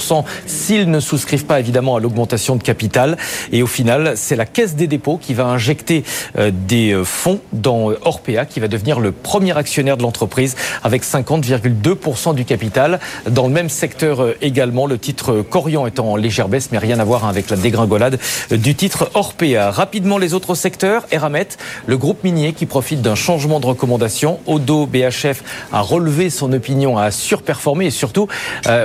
s'ils 0.47 0.91
ne 0.91 1.00
souscrivent 1.00 1.47
pas 1.47 1.61
évidemment 1.61 1.97
à 1.97 2.00
l'augmentation 2.00 2.56
de 2.56 2.62
capital. 2.62 3.17
Et 3.53 3.62
au 3.62 3.67
final, 3.67 4.12
c'est 4.17 4.37
la 4.37 4.47
Caisse 4.47 4.75
des 4.75 4.87
dépôts 4.87 5.19
qui 5.19 5.35
va 5.35 5.47
injecter 5.47 6.05
euh, 6.39 6.50
des 6.53 6.93
euh, 6.93 7.05
fonds 7.05 7.41
dans 7.53 7.91
euh, 7.91 7.99
Orpea, 8.05 8.44
qui 8.49 8.61
va 8.61 8.69
devenir 8.69 9.00
le 9.00 9.12
premier 9.12 9.56
actionnaire 9.56 9.97
de 9.97 10.03
l'entreprise 10.03 10.56
avec 10.83 11.05
50,2% 11.05 12.35
du 12.35 12.44
capital. 12.44 13.00
Dans 13.29 13.47
le 13.47 13.53
même 13.53 13.69
secteur 13.69 14.35
également, 14.41 14.87
le 14.87 14.99
titre 14.99 15.43
Corian 15.43 15.87
est 15.87 15.99
en 15.99 16.17
légère 16.17 16.49
baisse, 16.49 16.71
mais 16.73 16.79
rien 16.79 16.99
à 16.99 17.05
voir 17.05 17.27
avec 17.27 17.50
la 17.50 17.56
dégringolade 17.56 18.19
du 18.50 18.75
titre 18.75 19.11
Orpea. 19.15 19.71
Rapidement, 19.71 20.19
les 20.19 20.35
autres 20.35 20.55
secteurs, 20.55 21.06
Eramet, 21.11 21.49
le 21.87 21.97
groupe 21.97 22.25
minier 22.25 22.53
qui 22.53 22.67
profite 22.67 23.03
d'un 23.03 23.15
changement 23.15 23.61
de 23.61 23.67
recommandation. 23.67 24.41
Odo 24.47 24.87
BHF 24.87 25.43
a 25.73 25.81
relevé 25.81 26.31
son 26.31 26.53
opinion, 26.53 26.99
a 26.99 27.11
surperformé 27.11 27.87
et 27.87 27.91
surtout, 27.91 28.29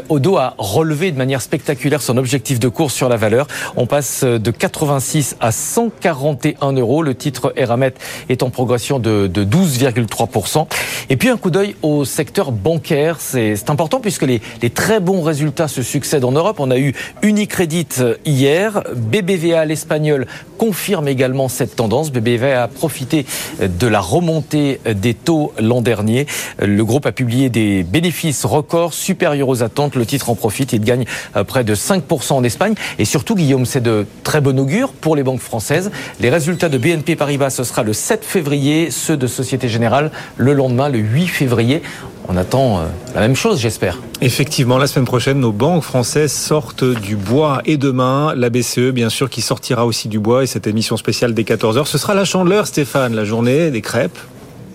Odo 0.09 0.38
a 0.38 0.56
relevé 0.57 0.96
de 0.97 1.17
manière 1.17 1.41
spectaculaire 1.41 2.01
son 2.01 2.17
objectif 2.17 2.59
de 2.59 2.67
course 2.67 2.94
sur 2.94 3.07
la 3.07 3.17
valeur. 3.17 3.47
On 3.75 3.85
passe 3.85 4.23
de 4.23 4.51
86 4.51 5.38
à 5.39 5.51
141 5.51 6.73
euros. 6.73 7.03
Le 7.03 7.13
titre 7.13 7.53
Eramet 7.55 7.94
est 8.29 8.41
en 8.41 8.49
progression 8.49 8.97
de, 8.97 9.27
12,3%. 9.27 10.67
Et 11.09 11.17
puis 11.17 11.29
un 11.29 11.38
coup 11.38 11.51
d'œil 11.51 11.75
au 11.83 12.03
secteur 12.03 12.51
bancaire. 12.51 13.17
C'est 13.19 13.69
important 13.69 13.99
puisque 13.99 14.23
les, 14.23 14.41
les 14.61 14.69
très 14.71 14.99
bons 14.99 15.21
résultats 15.21 15.67
se 15.67 15.83
succèdent 15.83 16.25
en 16.25 16.31
Europe. 16.31 16.59
On 16.59 16.71
a 16.71 16.77
eu 16.77 16.94
Unicredit 17.21 17.88
hier. 18.25 18.83
BBVA, 18.95 19.65
l'espagnol, 19.65 20.25
confirme 20.57 21.07
également 21.07 21.47
cette 21.47 21.75
tendance. 21.75 22.11
BBVA 22.11 22.63
a 22.63 22.67
profité 22.67 23.25
de 23.61 23.88
la 23.88 23.99
remontée 23.99 24.81
des 24.95 25.13
taux 25.13 25.53
l'an 25.59 25.81
dernier. 25.81 26.25
Le 26.59 26.83
groupe 26.83 27.05
a 27.05 27.11
publié 27.11 27.49
des 27.49 27.83
bénéfices 27.83 28.45
records 28.45 28.94
supérieurs 28.94 29.49
aux 29.49 29.61
attentes. 29.61 29.95
Le 29.95 30.05
titre 30.05 30.31
en 30.31 30.35
profite. 30.35 30.73
Il 30.73 30.87
gagne 30.88 31.06
euh, 31.36 31.44
près 31.44 31.63
de 31.63 31.75
5% 31.75 32.34
en 32.34 32.44
Espagne. 32.44 32.74
Et 32.98 33.06
surtout, 33.06 33.36
Guillaume, 33.36 33.66
c'est 33.66 33.81
de 33.81 34.06
très 34.24 34.42
bon 34.42 34.60
augure 34.60 34.89
pour 34.89 35.16
les 35.16 35.24
banques 35.24 35.42
françaises. 35.42 35.92
Les 36.19 36.30
résultats 36.30 36.69
de 36.69 36.78
BNP 36.78 37.16
Paribas, 37.16 37.51
ce 37.51 37.63
sera 37.63 37.84
le 37.84 37.94
7 37.94 38.25
février, 38.25 38.89
ceux 38.89 39.18
de 39.18 39.28
Société 39.28 39.69
Générale 39.69 40.12
le 40.38 40.54
lendemain, 40.54 40.89
le 40.89 41.00
8 41.00 41.28
février. 41.28 41.81
On 42.30 42.36
attend 42.36 42.80
euh, 42.80 42.81
la 43.16 43.22
même 43.22 43.36
chose, 43.36 43.60
j'espère. 43.60 44.00
Effectivement, 44.22 44.78
la 44.78 44.88
semaine 44.88 45.06
prochaine, 45.06 45.39
nos 45.39 45.54
banques 45.54 45.84
françaises 45.84 46.34
sortent 46.34 46.84
du 46.84 47.16
bois. 47.16 47.62
Et 47.66 47.78
demain, 47.78 48.33
la 48.36 48.50
BCE, 48.50 48.92
bien 48.92 49.10
sûr, 49.10 49.30
qui 49.30 49.42
sortira 49.42 49.86
aussi 49.86 50.10
du 50.10 50.19
bois. 50.19 50.44
Et 50.44 50.48
cette 50.48 50.68
émission 50.68 50.98
spéciale 50.98 51.33
des 51.33 51.44
14h, 51.44 51.86
ce 51.86 51.98
sera 51.98 52.13
la 52.16 52.25
chandeleur, 52.25 52.68
Stéphane, 52.68 53.16
la 53.16 53.24
journée 53.24 53.72
des 53.72 53.81
crêpes 53.81 54.18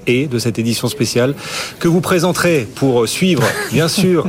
et 0.06 0.26
de 0.26 0.38
cette 0.38 0.58
édition 0.58 0.88
spéciale 0.88 1.34
que 1.78 1.88
vous 1.88 2.00
présenterez 2.00 2.66
pour 2.74 3.08
suivre, 3.08 3.42
bien 3.72 3.88
sûr, 4.02 4.26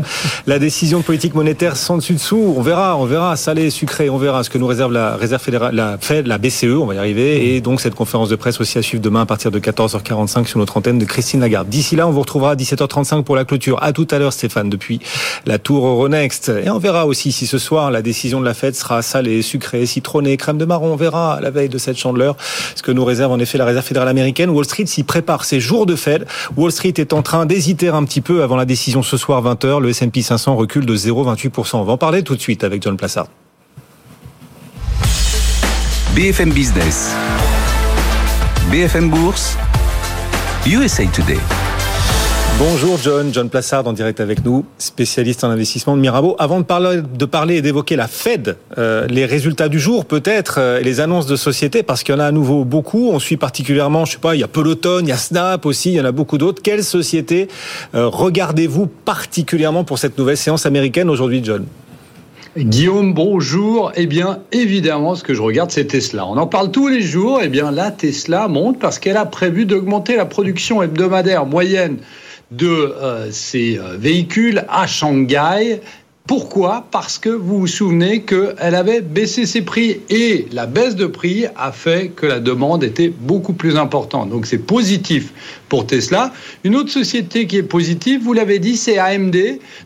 la 0.47 0.59
décision 0.59 0.99
de 0.99 1.03
politique 1.03 1.35
monétaire 1.35 1.75
sans 1.75 1.97
dessus 1.97 2.13
dessous. 2.13 2.53
On 2.57 2.61
verra, 2.61 2.97
on 2.97 3.05
verra, 3.05 3.35
salé, 3.35 3.69
sucré, 3.69 4.09
on 4.09 4.17
verra 4.17 4.43
ce 4.43 4.49
que 4.49 4.57
nous 4.57 4.67
réserve 4.67 4.91
la 4.91 5.15
réserve 5.15 5.41
fédérale, 5.41 5.75
la 5.75 5.97
Fed, 5.99 6.27
la 6.27 6.37
BCE, 6.37 6.65
on 6.65 6.85
va 6.85 6.95
y 6.95 6.97
arriver, 6.97 7.55
et 7.55 7.61
donc 7.61 7.81
cette 7.81 7.95
conférence 7.95 8.29
de 8.29 8.35
presse 8.35 8.59
aussi 8.59 8.77
à 8.77 8.81
suivre 8.81 9.01
demain 9.01 9.21
à 9.21 9.25
partir 9.25 9.51
de 9.51 9.59
14h45 9.59 10.45
sur 10.45 10.59
notre 10.59 10.77
antenne 10.77 10.99
de 10.99 11.05
Christine 11.05 11.39
Lagarde. 11.39 11.69
D'ici 11.69 11.95
là, 11.95 12.07
on 12.07 12.11
vous 12.11 12.21
retrouvera 12.21 12.51
à 12.51 12.55
17h35 12.55 13.23
pour 13.23 13.35
la 13.35 13.45
clôture. 13.45 13.81
À 13.81 13.93
tout 13.93 14.07
à 14.11 14.19
l'heure, 14.19 14.33
Stéphane, 14.33 14.69
depuis 14.69 14.99
la 15.45 15.59
tour 15.59 15.85
Euronext. 15.87 16.51
Et 16.63 16.69
on 16.69 16.79
verra 16.79 17.05
aussi 17.05 17.31
si 17.31 17.47
ce 17.47 17.57
soir 17.57 17.91
la 17.91 18.01
décision 18.01 18.39
de 18.39 18.45
la 18.45 18.53
Fed 18.53 18.75
sera 18.75 19.01
salée, 19.01 19.41
sucrée, 19.41 19.85
citronnée, 19.85 20.37
crème 20.37 20.57
de 20.57 20.65
marron. 20.65 20.93
On 20.93 20.95
verra 20.95 21.35
à 21.35 21.41
la 21.41 21.51
veille 21.51 21.69
de 21.69 21.77
cette 21.77 21.97
chandeleur 21.97 22.35
ce 22.75 22.81
que 22.81 22.91
nous 22.91 23.05
réserve 23.05 23.31
en 23.31 23.39
effet 23.39 23.57
la 23.57 23.65
réserve 23.65 23.85
fédérale 23.85 24.09
américaine. 24.09 24.49
Wall 24.49 24.65
Street 24.65 24.85
s'y 24.85 25.03
prépare 25.03 25.45
ses 25.45 25.59
jour 25.63 25.85
de 25.85 25.95
Fed. 25.95 26.27
Wall 26.55 26.71
Street 26.71 26.93
est 26.97 27.13
en 27.13 27.21
train 27.21 27.45
d'hésiter 27.45 27.89
un 27.89 28.03
petit 28.03 28.21
peu 28.21 28.43
avant 28.43 28.55
la 28.55 28.65
décision 28.65 29.01
ce 29.01 29.17
soir 29.17 29.43
20h. 29.43 29.79
Le 29.79 29.89
S&P 29.89 30.21
500 30.21 30.55
recule 30.55 30.85
de 30.85 30.95
0,28%. 30.95 31.77
On 31.77 31.83
va 31.83 31.93
en 31.93 31.97
parler 31.97 32.23
tout 32.23 32.35
de 32.35 32.41
suite 32.41 32.63
avec 32.63 32.83
John 32.83 32.97
Plassard. 32.97 33.27
BFM 36.15 36.51
Business. 36.51 37.11
BFM 38.69 39.09
Bourse. 39.09 39.57
USA 40.67 41.05
Today. 41.07 41.39
Bonjour 42.59 42.97
John, 42.97 43.33
John 43.33 43.49
Plassard 43.49 43.87
en 43.87 43.93
direct 43.93 44.19
avec 44.19 44.45
nous, 44.45 44.63
spécialiste 44.77 45.43
en 45.43 45.49
investissement 45.49 45.95
de 45.95 46.01
Mirabeau. 46.01 46.35
Avant 46.37 46.59
de 46.59 46.65
parler, 47.25 47.55
et 47.55 47.61
d'évoquer 47.61 47.95
la 47.95 48.07
Fed, 48.07 48.57
euh, 48.77 49.07
les 49.07 49.25
résultats 49.25 49.69
du 49.69 49.79
jour 49.79 50.05
peut-être, 50.05 50.57
euh, 50.59 50.79
les 50.79 50.99
annonces 50.99 51.25
de 51.25 51.35
société, 51.35 51.81
parce 51.81 52.03
qu'il 52.03 52.13
y 52.13 52.17
en 52.17 52.21
a 52.21 52.25
à 52.25 52.31
nouveau 52.31 52.63
beaucoup. 52.63 53.09
On 53.11 53.17
suit 53.17 53.37
particulièrement, 53.37 54.05
je 54.05 54.13
sais 54.13 54.17
pas, 54.19 54.35
il 54.35 54.41
y 54.41 54.43
a 54.43 54.47
Peloton, 54.47 54.99
il 55.01 55.07
y 55.07 55.11
a 55.11 55.17
Snap 55.17 55.65
aussi, 55.65 55.93
il 55.93 55.95
y 55.95 56.01
en 56.01 56.05
a 56.05 56.11
beaucoup 56.11 56.37
d'autres. 56.37 56.61
Quelle 56.61 56.83
société 56.83 57.47
euh, 57.95 58.07
regardez-vous 58.07 58.85
particulièrement 58.85 59.83
pour 59.83 59.97
cette 59.97 60.17
nouvelle 60.19 60.37
séance 60.37 60.67
américaine 60.67 61.09
aujourd'hui, 61.09 61.41
John? 61.43 61.65
Guillaume, 62.55 63.15
bonjour. 63.15 63.91
Eh 63.95 64.05
bien, 64.05 64.41
évidemment, 64.51 65.15
ce 65.15 65.23
que 65.23 65.33
je 65.33 65.41
regarde, 65.41 65.71
c'est 65.71 65.85
Tesla. 65.85 66.27
On 66.27 66.37
en 66.37 66.45
parle 66.45 66.69
tous 66.69 66.87
les 66.87 67.01
jours. 67.01 67.39
Eh 67.41 67.49
bien, 67.49 67.71
là, 67.71 67.89
Tesla 67.89 68.47
monte 68.47 68.77
parce 68.77 68.99
qu'elle 68.99 69.17
a 69.17 69.25
prévu 69.25 69.65
d'augmenter 69.65 70.15
la 70.15 70.25
production 70.25 70.83
hebdomadaire 70.83 71.47
moyenne 71.47 71.97
de 72.57 72.67
euh, 72.67 73.31
ces 73.31 73.77
euh, 73.77 73.97
véhicules 73.97 74.65
à 74.69 74.87
Shanghai. 74.87 75.81
Pourquoi? 76.27 76.87
Parce 76.89 77.17
que 77.17 77.29
vous 77.29 77.59
vous 77.59 77.67
souvenez 77.67 78.21
qu'elle 78.21 78.75
avait 78.75 79.01
baissé 79.01 79.45
ses 79.45 79.61
prix 79.61 79.99
et 80.09 80.47
la 80.53 80.67
baisse 80.67 80.95
de 80.95 81.05
prix 81.05 81.47
a 81.57 81.73
fait 81.73 82.11
que 82.15 82.25
la 82.25 82.39
demande 82.39 82.83
était 82.83 83.09
beaucoup 83.09 83.51
plus 83.51 83.75
importante. 83.75 84.29
Donc 84.29 84.45
c'est 84.45 84.59
positif 84.59 85.33
pour 85.73 85.87
Tesla. 85.87 86.31
Une 86.63 86.75
autre 86.75 86.91
société 86.91 87.47
qui 87.47 87.57
est 87.57 87.63
positive, 87.63 88.21
vous 88.21 88.33
l'avez 88.33 88.59
dit, 88.59 88.77
c'est 88.77 88.99
AMD. 88.99 89.35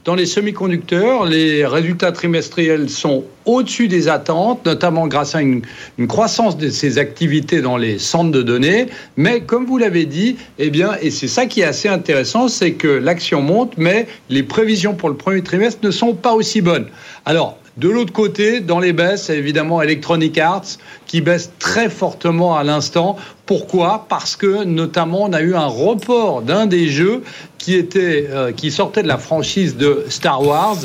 Dans 0.03 0.15
les 0.15 0.25
semi-conducteurs, 0.25 1.24
les 1.24 1.65
résultats 1.65 2.12
trimestriels 2.12 2.89
sont 2.89 3.24
au-dessus 3.46 3.88
des 3.88 4.10
attentes, 4.10 4.65
notamment 4.65 5.08
grâce 5.08 5.34
à 5.34 5.41
une, 5.41 5.62
croissance 6.10 6.58
de 6.58 6.67
ses 6.67 6.98
activités 6.98 7.62
dans 7.62 7.77
les 7.77 8.00
centres 8.00 8.32
de 8.32 8.41
données. 8.41 8.88
Mais 9.15 9.39
comme 9.39 9.65
vous 9.65 9.77
l'avez 9.77 10.06
dit, 10.06 10.36
eh 10.60 10.72
bien, 10.72 10.98
et 11.01 11.10
c'est 11.10 11.29
ça 11.29 11.46
qui 11.46 11.62
est 11.62 11.63
assez 11.63 11.88
intéressant, 11.88 12.50
c'est 12.50 12.74
que 12.74 12.89
l'action 12.89 13.41
monte, 13.41 13.72
mais 13.77 14.08
les 14.29 14.44
prévisions 14.44 14.94
pour 14.94 15.08
le 15.08 15.15
premier 15.15 15.41
trimestre 15.41 15.79
ne 15.84 15.91
sont 15.91 16.15
pas 16.15 16.34
aussi 16.34 16.60
bonnes. 16.60 16.88
Alors, 17.24 17.58
de 17.77 17.89
l'autre 17.89 18.13
côté, 18.13 18.60
dans 18.60 18.79
les 18.79 18.91
baisses, 18.91 19.29
évidemment 19.29 19.81
Electronic 19.81 20.38
Arts 20.39 20.77
qui 21.05 21.22
baisse 21.22 21.51
très 21.60 21.89
fortement 21.89 22.55
à 22.55 22.63
l'instant. 22.63 23.17
Pourquoi? 23.46 24.07
Parce 24.10 24.36
que 24.36 24.63
notamment 24.63 25.24
on 25.24 25.34
a 25.34 25.41
eu 25.41 25.55
un 25.55 25.67
report 25.67 26.41
d'un 26.41 26.65
des 26.65 26.88
jeux 26.88 27.24
qui 27.57 27.75
était 27.75 28.27
euh, 28.29 28.51
qui 28.51 28.72
sortait 28.72 29.03
de 29.03 29.07
la 29.07 29.17
franchise 29.17 29.77
de 29.77 30.05
Star 30.10 30.41
Wars 30.41 30.77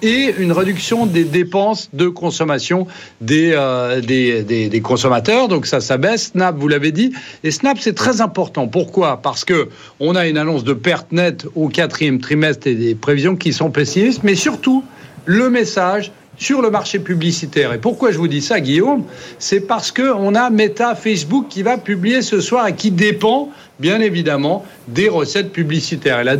et 0.00 0.34
une 0.38 0.52
réduction 0.52 1.06
des 1.06 1.24
dépenses 1.24 1.90
de 1.92 2.08
consommation 2.08 2.86
des, 3.20 3.52
euh, 3.54 4.00
des, 4.00 4.42
des, 4.42 4.80
consommateurs. 4.80 5.48
Donc 5.48 5.66
ça, 5.66 5.80
ça 5.80 5.96
baisse. 5.96 6.30
Snap, 6.32 6.56
vous 6.56 6.68
l'avez 6.68 6.92
dit. 6.92 7.12
Et 7.44 7.50
Snap, 7.50 7.78
c'est 7.80 7.94
très 7.94 8.20
important. 8.20 8.68
Pourquoi? 8.68 9.20
Parce 9.20 9.44
que 9.44 9.68
on 10.00 10.14
a 10.14 10.28
une 10.28 10.38
annonce 10.38 10.64
de 10.64 10.72
perte 10.72 11.12
nette 11.12 11.46
au 11.56 11.68
quatrième 11.68 12.20
trimestre 12.20 12.68
et 12.68 12.74
des 12.74 12.94
prévisions 12.94 13.36
qui 13.36 13.52
sont 13.52 13.70
pessimistes, 13.70 14.20
mais 14.22 14.34
surtout 14.34 14.84
le 15.24 15.50
message 15.50 16.12
sur 16.38 16.62
le 16.62 16.70
marché 16.70 16.98
publicitaire. 16.98 17.72
Et 17.72 17.78
pourquoi 17.78 18.12
je 18.12 18.18
vous 18.18 18.28
dis 18.28 18.40
ça, 18.40 18.60
Guillaume? 18.60 19.04
C'est 19.38 19.60
parce 19.60 19.92
qu'on 19.92 20.34
a 20.34 20.50
Meta 20.50 20.94
Facebook 20.94 21.46
qui 21.48 21.62
va 21.62 21.76
publier 21.76 22.22
ce 22.22 22.40
soir 22.40 22.68
et 22.68 22.74
qui 22.74 22.90
dépend, 22.90 23.50
bien 23.80 24.00
évidemment, 24.00 24.64
des 24.86 25.08
recettes 25.08 25.52
publicitaires. 25.52 26.20
Et 26.20 26.24
la, 26.24 26.36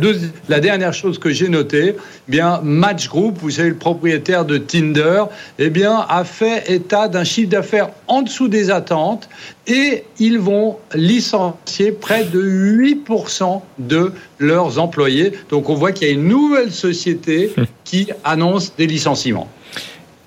la 0.47 0.59
dernière 0.59 0.93
chose 0.93 1.19
que 1.19 1.29
j'ai 1.29 1.49
notée, 1.49 1.95
eh 1.97 2.31
bien 2.31 2.61
Match 2.63 3.09
Group, 3.09 3.37
vous 3.41 3.51
savez, 3.51 3.69
le 3.69 3.75
propriétaire 3.75 4.45
de 4.45 4.57
Tinder, 4.57 5.25
eh 5.59 5.69
bien, 5.69 6.05
a 6.07 6.23
fait 6.23 6.71
état 6.71 7.07
d'un 7.07 7.23
chiffre 7.23 7.49
d'affaires 7.49 7.89
en 8.07 8.21
dessous 8.21 8.47
des 8.47 8.71
attentes 8.71 9.29
et 9.67 10.03
ils 10.17 10.39
vont 10.39 10.77
licencier 10.95 11.91
près 11.91 12.23
de 12.23 12.41
8% 12.41 13.61
de 13.77 14.13
leurs 14.39 14.79
employés. 14.79 15.33
Donc 15.49 15.69
on 15.69 15.75
voit 15.75 15.91
qu'il 15.91 16.07
y 16.07 16.09
a 16.09 16.13
une 16.13 16.27
nouvelle 16.27 16.71
société 16.71 17.51
qui 17.83 18.09
annonce 18.23 18.73
des 18.77 18.87
licenciements. 18.87 19.49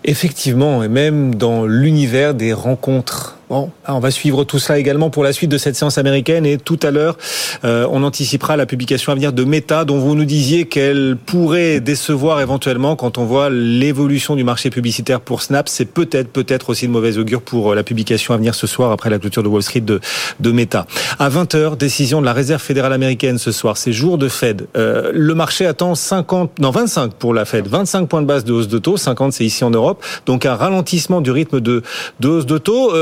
Effectivement, 0.05 0.83
et 0.83 0.89
même 0.89 1.35
dans 1.35 1.65
l'univers 1.65 2.35
des 2.35 2.53
rencontres 2.53 3.39
On 3.53 3.99
va 3.99 4.11
suivre 4.11 4.45
tout 4.45 4.59
ça 4.59 4.79
également 4.79 5.11
pour 5.11 5.23
la 5.23 5.33
suite 5.33 5.51
de 5.51 5.59
cette 5.59 5.77
séance 5.77 5.99
américaine 5.99 6.47
et 6.47 6.57
tout 6.57 6.79
à 6.83 6.91
l'heure, 6.91 7.19
euh, 7.65 7.87
on 7.91 8.03
anticipera 8.03 8.57
la 8.57 8.65
publication 8.65 9.13
à 9.13 9.15
venir 9.15 9.33
de 9.33 9.45
Meta 9.45 9.85
dont 9.85 9.99
vous 9.99 10.15
nous 10.15 10.25
disiez 10.25 10.65
qu'elle 10.65 11.17
pourrait 11.27 11.81
décevoir 11.81 12.41
éventuellement 12.41 12.97
quand 12.97 13.19
on 13.19 13.25
voit 13.25 13.51
l'évolution 13.51 14.37
du 14.37 14.45
marché 14.45 14.71
publicitaire 14.71 15.21
pour 15.21 15.43
Snap. 15.43 15.69
C'est 15.69 15.85
peut-être 15.85 16.31
peut-être 16.31 16.71
aussi 16.71 16.87
de 16.87 16.93
mauvaise 16.93 17.19
augure 17.19 17.43
pour 17.43 17.73
euh, 17.73 17.75
la 17.75 17.83
publication 17.83 18.33
à 18.33 18.39
venir 18.39 18.55
ce 18.55 18.67
soir 18.67 18.91
après 18.91 19.11
la 19.11 19.19
clôture 19.19 19.43
de 19.43 19.49
Wall 19.49 19.63
Street 19.63 19.83
de, 19.83 20.01
Meta. 20.53 20.87
À 21.19 21.29
20h, 21.29 21.77
décision 21.77 22.21
de 22.21 22.27
la 22.27 22.33
Réserve 22.33 22.63
fédérale 22.63 22.93
américaine 22.93 23.39
ce 23.39 23.53
soir. 23.53 23.77
C'est 23.77 23.93
jour 23.93 24.17
de 24.17 24.29
Fed. 24.29 24.67
Euh, 24.77 25.11
le 25.15 25.35
marché 25.35 25.67
attend 25.67 25.95
50, 25.95 26.59
non 26.59 26.71
25 26.71 27.15
pour 27.15 27.35
la 27.35 27.45
Fed, 27.45 27.67
25 27.67 28.09
points 28.09 28.23
de 28.23 28.27
base 28.27 28.45
de 28.45 28.53
hausse 28.53 28.69
de 28.69 28.79
taux, 28.79 28.97
50 28.97 29.33
c'est 29.33 29.45
ici 29.45 29.65
en 29.65 29.71
Europe, 29.71 30.03
donc 30.27 30.47
un 30.47 30.55
ralentissement 30.55 31.21
du 31.21 31.31
rythme 31.31 31.61
de, 31.61 31.83
hausse 32.25 32.47
de 32.47 32.59
taux. 32.59 32.93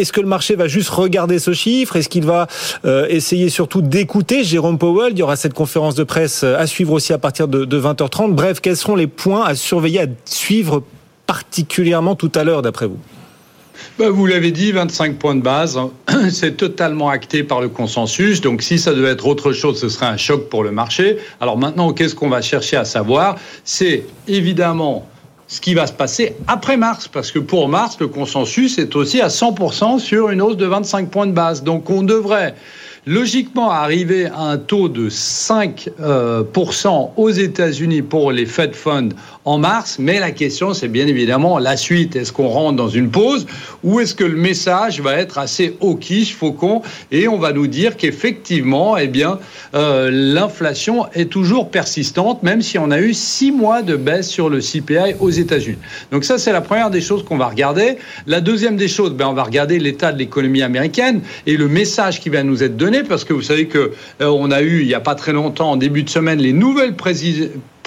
Est-ce 0.00 0.12
que 0.12 0.20
le 0.20 0.26
marché 0.26 0.56
va 0.56 0.68
juste 0.68 0.90
regarder 0.90 1.38
ce 1.38 1.52
chiffre? 1.52 1.96
Est-ce 1.96 2.08
qu'il 2.08 2.24
va 2.24 2.46
euh, 2.84 3.06
essayer 3.08 3.48
surtout 3.48 3.82
d'écouter 3.82 4.44
Jérôme 4.44 4.78
Powell? 4.78 5.12
Il 5.12 5.18
y 5.18 5.22
aura 5.22 5.36
cette 5.36 5.54
conférence 5.54 5.94
de 5.94 6.04
presse 6.04 6.42
à 6.42 6.66
suivre 6.66 6.92
aussi 6.92 7.12
à 7.12 7.18
partir 7.18 7.48
de, 7.48 7.80
20h30. 7.80 8.32
Bref, 8.32 8.60
quels 8.60 8.76
seront 8.76 8.96
les 8.96 9.06
points 9.06 9.44
à 9.44 9.54
surveiller, 9.54 10.00
à 10.00 10.06
suivre 10.24 10.82
particulièrement 11.26 12.14
tout 12.14 12.32
à 12.34 12.44
l'heure 12.44 12.62
d'après 12.62 12.86
vous? 12.86 12.98
Ben, 13.98 14.10
vous 14.10 14.26
l'avez 14.26 14.50
dit, 14.50 14.72
25 14.72 15.16
points 15.16 15.34
de 15.34 15.42
base, 15.42 15.78
c'est 16.30 16.56
totalement 16.56 17.08
acté 17.08 17.42
par 17.44 17.60
le 17.60 17.68
consensus. 17.68 18.40
Donc 18.40 18.62
si 18.62 18.78
ça 18.78 18.92
devait 18.94 19.10
être 19.10 19.26
autre 19.26 19.52
chose, 19.52 19.78
ce 19.78 19.88
serait 19.88 20.06
un 20.06 20.16
choc 20.16 20.48
pour 20.48 20.64
le 20.64 20.70
marché. 20.70 21.18
Alors 21.40 21.56
maintenant, 21.56 21.92
qu'est-ce 21.92 22.14
qu'on 22.14 22.28
va 22.28 22.42
chercher 22.42 22.76
à 22.76 22.84
savoir? 22.84 23.36
C'est 23.64 24.04
évidemment 24.26 25.06
ce 25.50 25.60
qui 25.60 25.74
va 25.74 25.88
se 25.88 25.92
passer 25.92 26.36
après 26.46 26.76
mars, 26.76 27.08
parce 27.08 27.32
que 27.32 27.40
pour 27.40 27.68
mars, 27.68 27.96
le 27.98 28.06
consensus 28.06 28.78
est 28.78 28.94
aussi 28.94 29.20
à 29.20 29.26
100% 29.26 29.98
sur 29.98 30.30
une 30.30 30.40
hausse 30.40 30.56
de 30.56 30.64
25 30.64 31.10
points 31.10 31.26
de 31.26 31.32
base. 31.32 31.64
Donc 31.64 31.90
on 31.90 32.02
devrait 32.02 32.54
logiquement 33.04 33.68
arriver 33.70 34.26
à 34.26 34.42
un 34.42 34.58
taux 34.58 34.88
de 34.88 35.10
5% 35.10 35.90
euh, 36.00 36.44
aux 37.16 37.30
États-Unis 37.30 38.02
pour 38.02 38.30
les 38.30 38.46
Fed 38.46 38.76
Funds 38.76 39.08
en 39.44 39.58
mars. 39.58 39.96
Mais 39.98 40.20
la 40.20 40.30
question, 40.30 40.74
c'est 40.74 40.88
bien 40.88 41.06
évidemment 41.06 41.58
la 41.58 41.76
suite. 41.76 42.16
Est-ce 42.16 42.32
qu'on 42.32 42.48
rentre 42.48 42.76
dans 42.76 42.88
une 42.88 43.10
pause 43.10 43.46
ou 43.82 44.00
est-ce 44.00 44.14
que 44.14 44.24
le 44.24 44.36
message 44.36 45.00
va 45.00 45.14
être 45.14 45.38
assez 45.38 45.76
hawkish, 45.80 46.34
faucon, 46.34 46.82
et 47.10 47.28
on 47.28 47.38
va 47.38 47.52
nous 47.52 47.66
dire 47.66 47.96
qu'effectivement, 47.96 48.96
eh 48.96 49.06
bien, 49.06 49.38
euh, 49.74 50.10
l'inflation 50.12 51.06
est 51.14 51.30
toujours 51.30 51.70
persistante, 51.70 52.42
même 52.42 52.60
si 52.60 52.78
on 52.78 52.90
a 52.90 53.00
eu 53.00 53.14
six 53.14 53.52
mois 53.52 53.82
de 53.82 53.96
baisse 53.96 54.28
sur 54.28 54.50
le 54.50 54.60
CPI 54.60 55.14
aux 55.20 55.30
États-Unis. 55.30 55.78
Donc 56.12 56.24
ça, 56.24 56.38
c'est 56.38 56.52
la 56.52 56.60
première 56.60 56.90
des 56.90 57.00
choses 57.00 57.24
qu'on 57.24 57.38
va 57.38 57.48
regarder. 57.48 57.96
La 58.26 58.40
deuxième 58.40 58.76
des 58.76 58.88
choses, 58.88 59.12
ben, 59.12 59.28
on 59.28 59.32
va 59.32 59.44
regarder 59.44 59.78
l'état 59.78 60.12
de 60.12 60.18
l'économie 60.18 60.62
américaine 60.62 61.22
et 61.46 61.56
le 61.56 61.68
message 61.68 62.20
qui 62.20 62.28
va 62.28 62.42
nous 62.42 62.62
être 62.62 62.76
donné, 62.76 63.02
parce 63.02 63.24
que 63.24 63.32
vous 63.32 63.42
savez 63.42 63.66
que 63.66 63.92
euh, 64.20 64.26
on 64.26 64.50
a 64.50 64.62
eu 64.62 64.80
il 64.80 64.86
n'y 64.86 64.94
a 64.94 65.00
pas 65.00 65.14
très 65.14 65.32
longtemps, 65.32 65.72
en 65.72 65.76
début 65.76 66.02
de 66.02 66.10
semaine, 66.10 66.38
les 66.38 66.52
nouvelles 66.52 66.94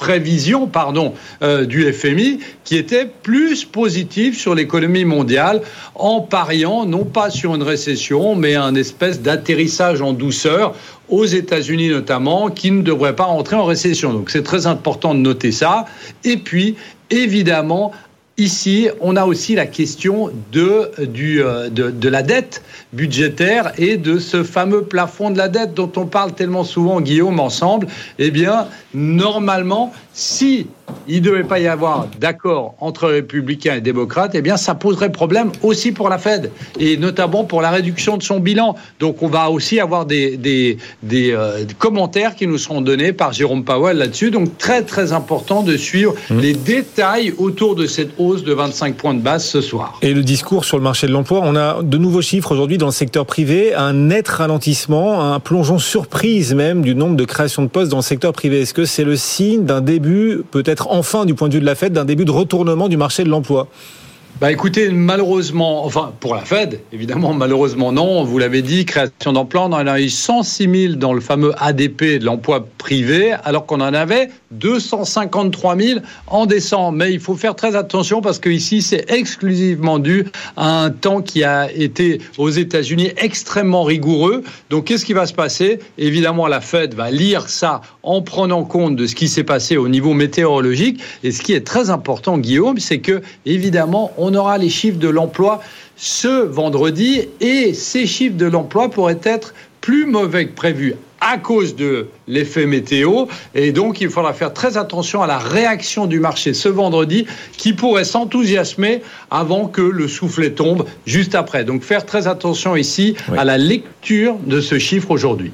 prévisions 0.03 0.67
pardon, 0.67 1.13
euh, 1.43 1.65
du 1.65 1.89
FMI 1.93 2.39
qui 2.65 2.75
étaient 2.75 3.07
plus 3.23 3.63
positives 3.63 4.37
sur 4.37 4.53
l'économie 4.53 5.05
mondiale 5.05 5.61
en 5.95 6.19
pariant 6.19 6.85
non 6.85 7.05
pas 7.05 7.29
sur 7.29 7.55
une 7.55 7.63
récession 7.63 8.35
mais 8.35 8.55
un 8.55 8.75
espèce 8.75 9.21
d'atterrissage 9.21 10.01
en 10.01 10.11
douceur 10.11 10.75
aux 11.07 11.23
États-Unis 11.23 11.87
notamment 11.87 12.49
qui 12.49 12.71
ne 12.71 12.81
devrait 12.81 13.15
pas 13.15 13.27
entrer 13.27 13.55
en 13.55 13.63
récession. 13.63 14.11
Donc 14.11 14.29
c'est 14.29 14.43
très 14.43 14.67
important 14.67 15.15
de 15.15 15.19
noter 15.19 15.53
ça. 15.53 15.85
Et 16.25 16.35
puis 16.35 16.75
évidemment 17.09 17.93
Ici, 18.37 18.89
on 18.99 19.15
a 19.15 19.25
aussi 19.25 19.53
la 19.53 19.67
question 19.67 20.31
de, 20.51 20.89
euh, 20.97 21.69
de, 21.69 21.91
de, 21.91 22.09
la 22.09 22.23
dette 22.23 22.63
budgétaire 22.91 23.73
et 23.77 23.95
de 23.95 24.17
ce 24.17 24.43
fameux 24.43 24.85
plafond 24.85 25.29
de 25.29 25.37
la 25.37 25.49
dette 25.49 25.75
dont 25.75 25.91
on 25.97 26.07
parle 26.07 26.33
tellement 26.33 26.63
souvent, 26.63 26.99
Guillaume, 26.99 27.39
ensemble. 27.39 27.85
Eh 28.17 28.31
bien, 28.31 28.67
normalement, 28.95 29.93
si 30.13 30.65
il 31.07 31.21
ne 31.21 31.27
devait 31.27 31.43
pas 31.43 31.59
y 31.59 31.67
avoir 31.67 32.07
d'accord 32.19 32.75
entre 32.79 33.07
républicains 33.07 33.75
et 33.75 33.81
démocrates, 33.81 34.31
eh 34.35 34.41
bien, 34.41 34.57
ça 34.57 34.75
poserait 34.75 35.11
problème 35.11 35.51
aussi 35.61 35.91
pour 35.91 36.09
la 36.09 36.17
Fed, 36.17 36.51
et 36.79 36.97
notamment 36.97 37.43
pour 37.43 37.61
la 37.61 37.71
réduction 37.71 38.17
de 38.17 38.23
son 38.23 38.39
bilan. 38.39 38.75
Donc, 38.99 39.21
on 39.21 39.27
va 39.27 39.49
aussi 39.49 39.79
avoir 39.79 40.05
des, 40.05 40.37
des, 40.37 40.77
des, 41.01 41.31
euh, 41.31 41.65
commentaires 41.77 42.35
qui 42.35 42.47
nous 42.47 42.57
seront 42.57 42.81
donnés 42.81 43.13
par 43.13 43.33
Jérôme 43.33 43.63
Powell 43.63 43.97
là-dessus. 43.97 44.31
Donc, 44.31 44.57
très, 44.57 44.83
très 44.83 45.11
important 45.11 45.61
de 45.63 45.75
suivre 45.75 46.15
mmh. 46.29 46.39
les 46.39 46.53
détails 46.53 47.33
autour 47.37 47.75
de 47.75 47.85
cette 47.85 48.11
hausse 48.17 48.43
de 48.43 48.53
25 48.53 48.95
points 48.95 49.13
de 49.13 49.21
base 49.21 49.45
ce 49.45 49.61
soir. 49.61 49.97
Et 50.01 50.13
le 50.13 50.23
discours 50.23 50.65
sur 50.65 50.77
le 50.77 50.83
marché 50.83 51.07
de 51.07 51.11
l'emploi, 51.11 51.41
on 51.43 51.55
a 51.55 51.81
de 51.81 51.97
nouveaux 51.97 52.21
chiffres 52.21 52.51
aujourd'hui 52.51 52.77
dans 52.77 52.87
le 52.87 52.91
secteur 52.91 53.25
privé, 53.25 53.73
un 53.73 53.93
net 53.93 54.27
ralentissement, 54.27 55.33
un 55.33 55.39
plongeon 55.39 55.79
surprise 55.79 56.53
même 56.53 56.81
du 56.81 56.95
nombre 56.95 57.15
de 57.15 57.25
créations 57.25 57.63
de 57.63 57.67
postes 57.67 57.91
dans 57.91 57.97
le 57.97 58.03
secteur 58.03 58.33
privé. 58.33 58.61
Est-ce 58.61 58.73
que 58.73 58.85
c'est 58.85 59.03
le 59.03 59.15
signe 59.15 59.65
d'un 59.65 59.81
début, 59.81 60.43
peut-être 60.51 60.72
enfin 60.89 61.25
du 61.25 61.33
point 61.33 61.47
de 61.49 61.53
vue 61.53 61.59
de 61.59 61.65
la 61.65 61.75
Fed, 61.75 61.93
d'un 61.93 62.05
début 62.05 62.25
de 62.25 62.31
retournement 62.31 62.89
du 62.89 62.97
marché 62.97 63.23
de 63.23 63.29
l'emploi 63.29 63.67
bah 64.41 64.51
écoutez, 64.51 64.89
malheureusement, 64.89 65.85
enfin 65.85 66.11
pour 66.19 66.35
la 66.35 66.41
Fed, 66.41 66.81
évidemment, 66.91 67.33
malheureusement 67.33 67.91
non, 67.91 68.23
vous 68.23 68.37
l'avez 68.39 68.61
dit, 68.61 68.83
création 68.83 69.31
d'emplois, 69.31 69.65
on 69.65 69.73
en 69.73 69.87
a 69.87 70.01
eu 70.01 70.09
106 70.09 70.87
000 70.87 70.93
dans 70.95 71.13
le 71.13 71.21
fameux 71.21 71.53
ADP 71.57 72.19
de 72.19 72.25
l'emploi 72.25 72.67
privé, 72.77 73.33
alors 73.43 73.65
qu'on 73.65 73.79
en 73.79 73.93
avait 73.93 74.29
253 74.51 75.77
000 75.77 75.99
en 76.27 76.45
décembre. 76.45 76.97
Mais 76.97 77.13
il 77.13 77.19
faut 77.19 77.35
faire 77.35 77.55
très 77.55 77.75
attention 77.75 78.21
parce 78.21 78.39
que 78.39 78.49
ici, 78.49 78.81
c'est 78.81 79.09
exclusivement 79.09 79.99
dû 79.99 80.25
à 80.57 80.83
un 80.83 80.89
temps 80.89 81.21
qui 81.21 81.43
a 81.43 81.71
été 81.71 82.19
aux 82.37 82.49
États-Unis 82.49 83.11
extrêmement 83.17 83.83
rigoureux. 83.83 84.43
Donc 84.69 84.85
qu'est-ce 84.85 85.05
qui 85.05 85.13
va 85.13 85.25
se 85.25 85.33
passer? 85.33 85.79
Évidemment, 85.97 86.47
la 86.47 86.61
Fed 86.61 86.93
va 86.95 87.11
lire 87.11 87.49
ça 87.49 87.81
en 88.03 88.21
prenant 88.21 88.63
compte 88.63 88.95
de 88.95 89.07
ce 89.07 89.15
qui 89.15 89.27
s'est 89.27 89.43
passé 89.43 89.77
au 89.77 89.87
niveau 89.87 90.13
météorologique. 90.13 91.01
Et 91.23 91.31
ce 91.31 91.41
qui 91.41 91.53
est 91.53 91.65
très 91.65 91.89
important, 91.89 92.37
Guillaume, 92.37 92.79
c'est 92.79 92.99
que, 92.99 93.21
évidemment, 93.45 94.11
on 94.17 94.22
aura 94.33 94.57
les 94.57 94.69
chiffres 94.69 94.99
de 94.99 95.09
l'emploi 95.09 95.61
ce 95.95 96.43
vendredi 96.43 97.21
et 97.39 97.73
ces 97.73 98.05
chiffres 98.05 98.37
de 98.37 98.45
l'emploi 98.45 98.89
pourraient 98.89 99.21
être 99.23 99.53
plus 99.81 100.05
mauvais 100.05 100.47
que 100.47 100.53
prévu 100.53 100.95
à 101.19 101.37
cause 101.37 101.75
de 101.75 102.07
l'effet 102.27 102.65
météo. 102.65 103.25
Et 103.55 103.71
donc, 103.71 104.01
il 104.01 104.09
faudra 104.09 104.33
faire 104.33 104.53
très 104.53 104.77
attention 104.77 105.21
à 105.21 105.27
la 105.27 105.37
réaction 105.37 106.05
du 106.05 106.19
marché 106.19 106.53
ce 106.53 106.67
vendredi 106.69 107.25
qui 107.57 107.73
pourrait 107.73 108.03
s'enthousiasmer 108.03 109.01
avant 109.31 109.67
que 109.67 109.81
le 109.81 110.07
soufflet 110.07 110.51
tombe 110.51 110.85
juste 111.05 111.35
après. 111.35 111.63
Donc, 111.63 111.83
faire 111.83 112.05
très 112.05 112.27
attention 112.27 112.75
ici 112.75 113.15
à 113.37 113.45
la 113.45 113.57
lecture 113.57 114.35
de 114.45 114.59
ce 114.59 114.79
chiffre 114.79 115.11
aujourd'hui. 115.11 115.51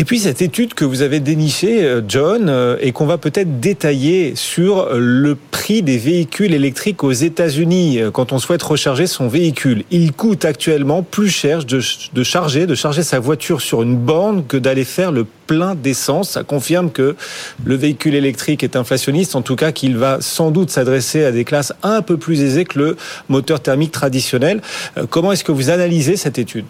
Et 0.00 0.04
puis 0.04 0.20
cette 0.20 0.42
étude 0.42 0.74
que 0.74 0.84
vous 0.84 1.02
avez 1.02 1.18
dénichée, 1.18 1.82
euh, 1.82 2.02
John, 2.06 2.48
euh, 2.48 2.76
et 2.80 2.92
qu'on 2.92 3.04
va 3.04 3.18
peut-être 3.18 3.58
détailler 3.58 4.36
sur 4.36 4.94
le 4.94 5.34
prix 5.34 5.82
des 5.82 5.98
véhicules 5.98 6.54
électriques 6.54 7.02
aux 7.02 7.10
États-Unis 7.10 7.98
euh, 7.98 8.12
quand 8.12 8.32
on 8.32 8.38
souhaite 8.38 8.62
recharger 8.62 9.08
son 9.08 9.26
véhicule. 9.26 9.82
Il 9.90 10.12
coûte 10.12 10.44
actuellement 10.44 11.02
plus 11.02 11.30
cher 11.30 11.64
de 11.64 12.22
charger, 12.22 12.66
de 12.66 12.76
charger 12.76 13.02
sa 13.02 13.18
voiture 13.18 13.60
sur 13.60 13.82
une 13.82 13.96
borne 13.96 14.44
que 14.46 14.56
d'aller 14.56 14.84
faire 14.84 15.10
le 15.10 15.26
plein 15.48 15.74
d'essence. 15.74 16.30
Ça 16.30 16.44
confirme 16.44 16.92
que 16.92 17.16
le 17.64 17.74
véhicule 17.74 18.14
électrique 18.14 18.62
est 18.62 18.76
inflationniste, 18.76 19.34
en 19.34 19.42
tout 19.42 19.56
cas 19.56 19.72
qu'il 19.72 19.96
va 19.96 20.18
sans 20.20 20.52
doute 20.52 20.70
s'adresser 20.70 21.24
à 21.24 21.32
des 21.32 21.42
classes 21.42 21.72
un 21.82 22.02
peu 22.02 22.16
plus 22.16 22.42
aisées 22.42 22.66
que 22.66 22.78
le 22.78 22.96
moteur 23.28 23.58
thermique 23.58 23.90
traditionnel. 23.90 24.62
Comment 25.10 25.32
est-ce 25.32 25.42
que 25.42 25.50
vous 25.52 25.70
analysez 25.70 26.16
cette 26.16 26.38
étude? 26.38 26.66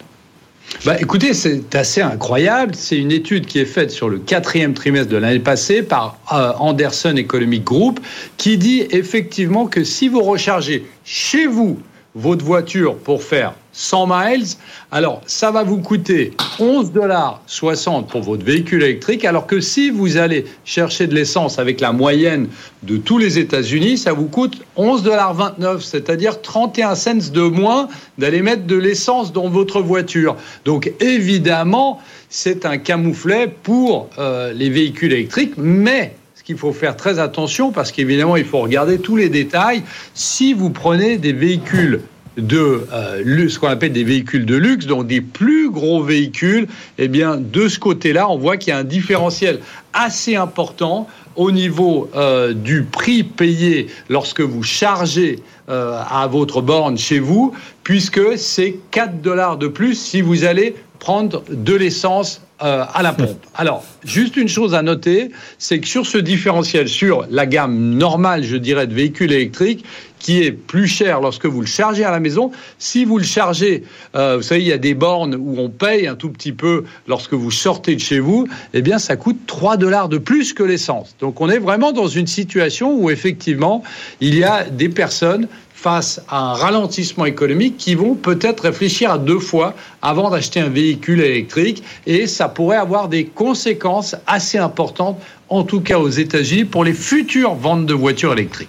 Bah, 0.85 0.95
écoutez, 0.99 1.33
c'est 1.33 1.75
assez 1.75 2.01
incroyable. 2.01 2.73
C'est 2.75 2.97
une 2.97 3.11
étude 3.11 3.45
qui 3.45 3.59
est 3.59 3.65
faite 3.65 3.91
sur 3.91 4.07
le 4.07 4.17
quatrième 4.19 4.73
trimestre 4.73 5.09
de 5.09 5.17
l'année 5.17 5.39
passée 5.39 5.81
par 5.81 6.17
euh, 6.31 6.53
Anderson 6.59 7.15
Economic 7.17 7.63
Group 7.63 7.99
qui 8.37 8.57
dit 8.57 8.85
effectivement 8.91 9.67
que 9.67 9.83
si 9.83 10.07
vous 10.07 10.21
rechargez 10.21 10.85
chez 11.03 11.47
vous 11.47 11.79
votre 12.15 12.45
voiture 12.45 12.97
pour 12.97 13.23
faire 13.23 13.53
100 13.79 14.07
miles, 14.07 14.45
alors 14.91 15.21
ça 15.25 15.51
va 15.51 15.63
vous 15.63 15.77
coûter 15.77 16.33
11 16.59 16.91
dollars 16.91 17.41
60 17.47 18.09
pour 18.09 18.21
votre 18.21 18.43
véhicule 18.43 18.83
électrique, 18.83 19.23
alors 19.23 19.47
que 19.47 19.61
si 19.61 19.89
vous 19.89 20.17
allez 20.17 20.43
chercher 20.65 21.07
de 21.07 21.15
l'essence 21.15 21.59
avec 21.59 21.79
la 21.79 21.93
moyenne 21.93 22.49
de 22.83 22.97
tous 22.97 23.17
les 23.17 23.39
États-Unis, 23.39 23.97
ça 23.97 24.11
vous 24.11 24.25
coûte 24.25 24.61
11 24.75 25.03
dollars 25.03 25.33
29, 25.33 25.81
c'est-à-dire 25.81 26.41
31 26.41 26.95
cents 26.95 27.31
de 27.31 27.41
moins 27.41 27.87
d'aller 28.17 28.41
mettre 28.41 28.65
de 28.65 28.75
l'essence 28.75 29.31
dans 29.31 29.47
votre 29.47 29.81
voiture. 29.81 30.35
Donc 30.65 30.91
évidemment, 30.99 32.01
c'est 32.27 32.65
un 32.65 32.77
camouflet 32.77 33.47
pour 33.63 34.09
euh, 34.17 34.51
les 34.51 34.69
véhicules 34.69 35.13
électriques, 35.13 35.53
mais 35.55 36.15
qu'il 36.49 36.57
faut 36.57 36.73
faire 36.73 36.97
très 36.97 37.19
attention 37.19 37.71
parce 37.71 37.91
qu'évidemment, 37.91 38.35
il 38.35 38.43
faut 38.43 38.57
regarder 38.57 38.97
tous 38.97 39.15
les 39.15 39.29
détails. 39.29 39.83
Si 40.15 40.55
vous 40.55 40.71
prenez 40.71 41.19
des 41.19 41.31
véhicules 41.31 42.01
de 42.39 42.85
euh, 42.91 43.49
ce 43.49 43.59
qu'on 43.59 43.67
appelle 43.67 43.93
des 43.93 44.03
véhicules 44.03 44.45
de 44.45 44.55
luxe, 44.55 44.85
donc 44.85 45.07
des 45.07 45.21
plus 45.21 45.69
gros 45.69 46.03
véhicules, 46.03 46.67
eh 46.97 47.07
bien, 47.07 47.37
de 47.37 47.67
ce 47.67 47.79
côté-là, 47.79 48.29
on 48.29 48.37
voit 48.37 48.57
qu'il 48.57 48.71
y 48.71 48.73
a 48.73 48.77
un 48.77 48.83
différentiel 48.83 49.59
assez 49.93 50.35
important 50.35 51.07
au 51.35 51.51
niveau 51.51 52.09
euh, 52.15 52.53
du 52.53 52.83
prix 52.83 53.23
payé 53.23 53.87
lorsque 54.09 54.41
vous 54.41 54.63
chargez 54.63 55.39
euh, 55.69 56.01
à 56.09 56.27
votre 56.27 56.61
borne 56.61 56.97
chez 56.97 57.19
vous, 57.19 57.53
puisque 57.83 58.37
c'est 58.37 58.77
4 58.91 59.21
dollars 59.21 59.57
de 59.57 59.67
plus 59.67 59.95
si 59.95 60.21
vous 60.21 60.43
allez 60.43 60.75
prendre 60.99 61.43
de 61.49 61.75
l'essence 61.75 62.41
à 62.59 63.01
la 63.01 63.13
pompe. 63.13 63.45
Alors, 63.55 63.83
juste 64.03 64.35
une 64.37 64.47
chose 64.47 64.73
à 64.73 64.81
noter, 64.81 65.31
c'est 65.57 65.79
que 65.79 65.87
sur 65.87 66.05
ce 66.05 66.17
différentiel, 66.17 66.87
sur 66.87 67.25
la 67.29 67.45
gamme 67.45 67.95
normale, 67.95 68.43
je 68.43 68.57
dirais, 68.57 68.87
de 68.87 68.93
véhicules 68.93 69.31
électriques, 69.31 69.85
qui 70.19 70.43
est 70.43 70.51
plus 70.51 70.87
cher 70.87 71.21
lorsque 71.21 71.45
vous 71.45 71.61
le 71.61 71.67
chargez 71.67 72.03
à 72.03 72.11
la 72.11 72.19
maison. 72.19 72.51
Si 72.77 73.05
vous 73.05 73.17
le 73.17 73.23
chargez, 73.23 73.83
euh, 74.15 74.37
vous 74.37 74.43
savez, 74.43 74.61
il 74.61 74.67
y 74.67 74.73
a 74.73 74.77
des 74.77 74.93
bornes 74.93 75.35
où 75.35 75.55
on 75.57 75.69
paye 75.69 76.07
un 76.07 76.15
tout 76.15 76.29
petit 76.29 76.51
peu 76.51 76.83
lorsque 77.07 77.33
vous 77.33 77.51
sortez 77.51 77.95
de 77.95 78.01
chez 78.01 78.19
vous, 78.19 78.47
eh 78.73 78.81
bien, 78.81 78.99
ça 78.99 79.15
coûte 79.15 79.39
3 79.47 79.77
dollars 79.77 80.09
de 80.09 80.17
plus 80.17 80.53
que 80.53 80.63
l'essence. 80.63 81.15
Donc, 81.19 81.41
on 81.41 81.49
est 81.49 81.59
vraiment 81.59 81.91
dans 81.91 82.07
une 82.07 82.27
situation 82.27 82.93
où, 82.93 83.09
effectivement, 83.09 83.83
il 84.19 84.35
y 84.35 84.43
a 84.43 84.65
des 84.65 84.89
personnes 84.89 85.47
face 85.81 86.21
à 86.27 86.51
un 86.51 86.53
ralentissement 86.53 87.25
économique 87.25 87.77
qui 87.77 87.95
vont 87.95 88.15
peut-être 88.15 88.63
réfléchir 88.63 89.11
à 89.11 89.17
deux 89.17 89.39
fois 89.39 89.75
avant 90.01 90.29
d'acheter 90.29 90.59
un 90.59 90.67
véhicule 90.67 91.21
électrique 91.21 91.83
et 92.05 92.27
ça 92.27 92.49
pourrait 92.49 92.77
avoir 92.77 93.07
des 93.07 93.23
conséquences 93.23 94.15
assez 94.27 94.57
importantes, 94.57 95.17
en 95.47 95.63
tout 95.63 95.79
cas 95.79 95.97
aux 95.97 96.09
États-Unis, 96.09 96.65
pour 96.65 96.83
les 96.83 96.91
futures 96.91 97.55
ventes 97.55 97.85
de 97.85 97.93
voitures 97.93 98.33
électriques. 98.33 98.67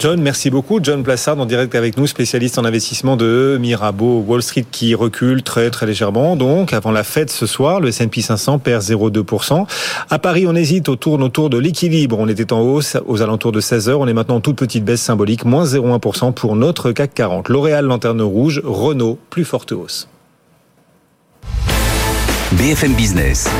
John, 0.00 0.18
merci 0.22 0.48
beaucoup. 0.48 0.80
John 0.82 1.02
Plassard 1.02 1.38
en 1.38 1.44
direct 1.44 1.74
avec 1.74 1.98
nous, 1.98 2.06
spécialiste 2.06 2.58
en 2.58 2.64
investissement 2.64 3.18
de 3.18 3.58
Mirabeau 3.60 4.24
Wall 4.26 4.42
Street 4.42 4.64
qui 4.70 4.94
recule 4.94 5.42
très 5.42 5.68
très 5.68 5.84
légèrement. 5.84 6.36
Donc 6.36 6.72
avant 6.72 6.90
la 6.90 7.04
fête 7.04 7.28
ce 7.28 7.44
soir, 7.44 7.80
le 7.80 7.88
S&P 7.88 8.22
500 8.22 8.60
perd 8.60 8.82
0,2%. 8.82 9.66
À 10.08 10.18
Paris, 10.18 10.46
on 10.48 10.54
hésite, 10.54 10.88
on 10.88 10.96
tourne 10.96 11.22
autour 11.22 11.50
de 11.50 11.58
l'équilibre. 11.58 12.18
On 12.18 12.28
était 12.28 12.50
en 12.54 12.62
hausse 12.62 12.96
aux 13.04 13.20
alentours 13.20 13.52
de 13.52 13.60
16 13.60 13.90
heures. 13.90 14.00
On 14.00 14.08
est 14.08 14.14
maintenant 14.14 14.36
en 14.36 14.40
toute 14.40 14.56
petite 14.56 14.86
baisse 14.86 15.02
symbolique, 15.02 15.44
moins 15.44 15.66
0,1% 15.66 16.32
pour 16.32 16.56
notre 16.56 16.92
CAC 16.92 17.12
40. 17.12 17.50
L'Oréal, 17.50 17.84
lanterne 17.84 18.22
rouge, 18.22 18.62
Renault, 18.64 19.18
plus 19.28 19.44
forte 19.44 19.72
hausse. 19.72 20.08
BFM 22.52 22.94
Business. 22.94 23.50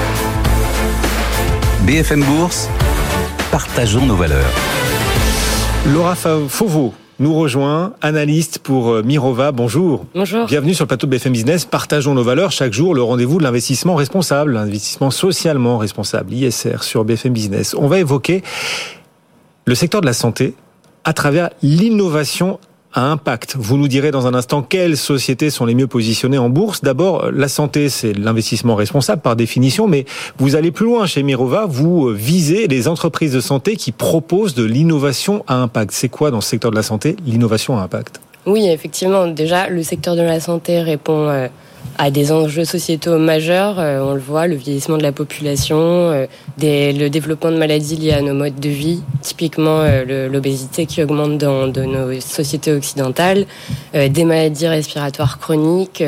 BFM 1.87 2.25
Bourse. 2.25 2.71
Partageons 3.51 4.07
nos 4.07 4.17
valeurs. 4.17 4.51
Laura 5.87 6.15
Fauveau 6.15 6.93
nous 7.19 7.35
rejoint, 7.35 7.95
analyste 8.03 8.59
pour 8.59 8.91
euh, 8.91 9.03
Mirova. 9.03 9.51
Bonjour. 9.51 10.05
Bonjour. 10.15 10.47
Bienvenue 10.47 10.75
sur 10.75 10.85
le 10.85 10.89
plateau 10.89 11.07
de 11.07 11.11
BFM 11.13 11.33
Business. 11.33 11.65
Partageons 11.65 12.15
nos 12.15 12.23
valeurs 12.23 12.53
chaque 12.53 12.73
jour, 12.73 12.95
le 12.95 13.03
rendez-vous 13.03 13.39
de 13.39 13.43
l'investissement 13.43 13.95
responsable, 13.95 14.53
l'investissement 14.53 15.11
socialement 15.11 15.79
responsable, 15.79 16.33
ISR 16.33 16.83
sur 16.83 17.05
BFM 17.05 17.33
Business. 17.33 17.75
On 17.75 17.89
va 17.89 17.99
évoquer 17.99 18.43
le 19.65 19.75
secteur 19.75 20.03
de 20.03 20.07
la 20.07 20.13
santé 20.13 20.55
à 21.05 21.13
travers 21.13 21.51
l'innovation 21.63 22.61
impact. 22.95 23.57
Vous 23.59 23.77
nous 23.77 23.89
direz 23.89 24.11
dans 24.11 24.27
un 24.27 24.35
instant 24.35 24.63
quelles 24.63 24.97
sociétés 24.97 25.51
sont 25.51 25.65
les 25.65 25.75
mieux 25.75 25.87
positionnées 25.87 26.39
en 26.39 26.49
bourse. 26.49 26.83
D'abord, 26.83 27.31
la 27.31 27.49
santé, 27.49 27.89
c'est 27.89 28.13
l'investissement 28.13 28.75
responsable 28.75 29.23
par 29.23 29.37
définition, 29.37 29.87
mais 29.87 30.05
vous 30.39 30.57
allez 30.57 30.71
plus 30.71 30.87
loin 30.87 31.07
chez 31.07 31.23
Mirova, 31.23 31.67
vous 31.67 32.09
visez 32.09 32.67
les 32.67 32.89
entreprises 32.89 33.33
de 33.33 33.41
santé 33.41 33.77
qui 33.77 33.93
proposent 33.93 34.55
de 34.55 34.65
l'innovation 34.65 35.45
à 35.47 35.55
impact. 35.55 35.93
C'est 35.93 36.09
quoi 36.09 36.31
dans 36.31 36.41
ce 36.41 36.49
secteur 36.49 36.71
de 36.71 36.77
la 36.77 36.83
santé 36.83 37.17
l'innovation 37.25 37.79
à 37.79 37.83
impact? 37.83 38.21
Oui, 38.47 38.69
effectivement. 38.69 39.27
Déjà, 39.27 39.69
le 39.69 39.83
secteur 39.83 40.17
de 40.17 40.23
la 40.23 40.41
santé 40.41 40.81
répond 40.81 41.29
euh, 41.29 41.49
à 41.99 42.11
des 42.11 42.33
enjeux 42.33 42.65
sociétaux 42.65 43.19
majeurs. 43.19 43.79
Euh, 43.79 44.01
on 44.01 44.15
le 44.15 44.21
voit, 44.21 44.47
le 44.47 44.57
vieillissement 44.57 44.97
de 44.97 45.03
la 45.03 45.13
population, 45.13 45.79
euh, 45.79 46.27
le 46.63 47.09
développement 47.09 47.51
de 47.51 47.59
maladies 47.59 47.97
liées 47.97 48.13
à 48.13 48.23
nos 48.23 48.35
modes 48.35 48.59
de 48.59 48.69
vie, 48.69 49.03
typiquement 49.21 49.81
euh, 49.81 50.29
l'obésité 50.29 50.87
qui 50.87 51.03
augmente 51.03 51.39
dans 51.39 51.67
nos 51.67 52.21
sociétés 52.21 52.73
occidentales, 52.73 53.47
des 53.93 54.25
maladies 54.25 54.69
respiratoires 54.69 55.39
chroniques 55.39 56.03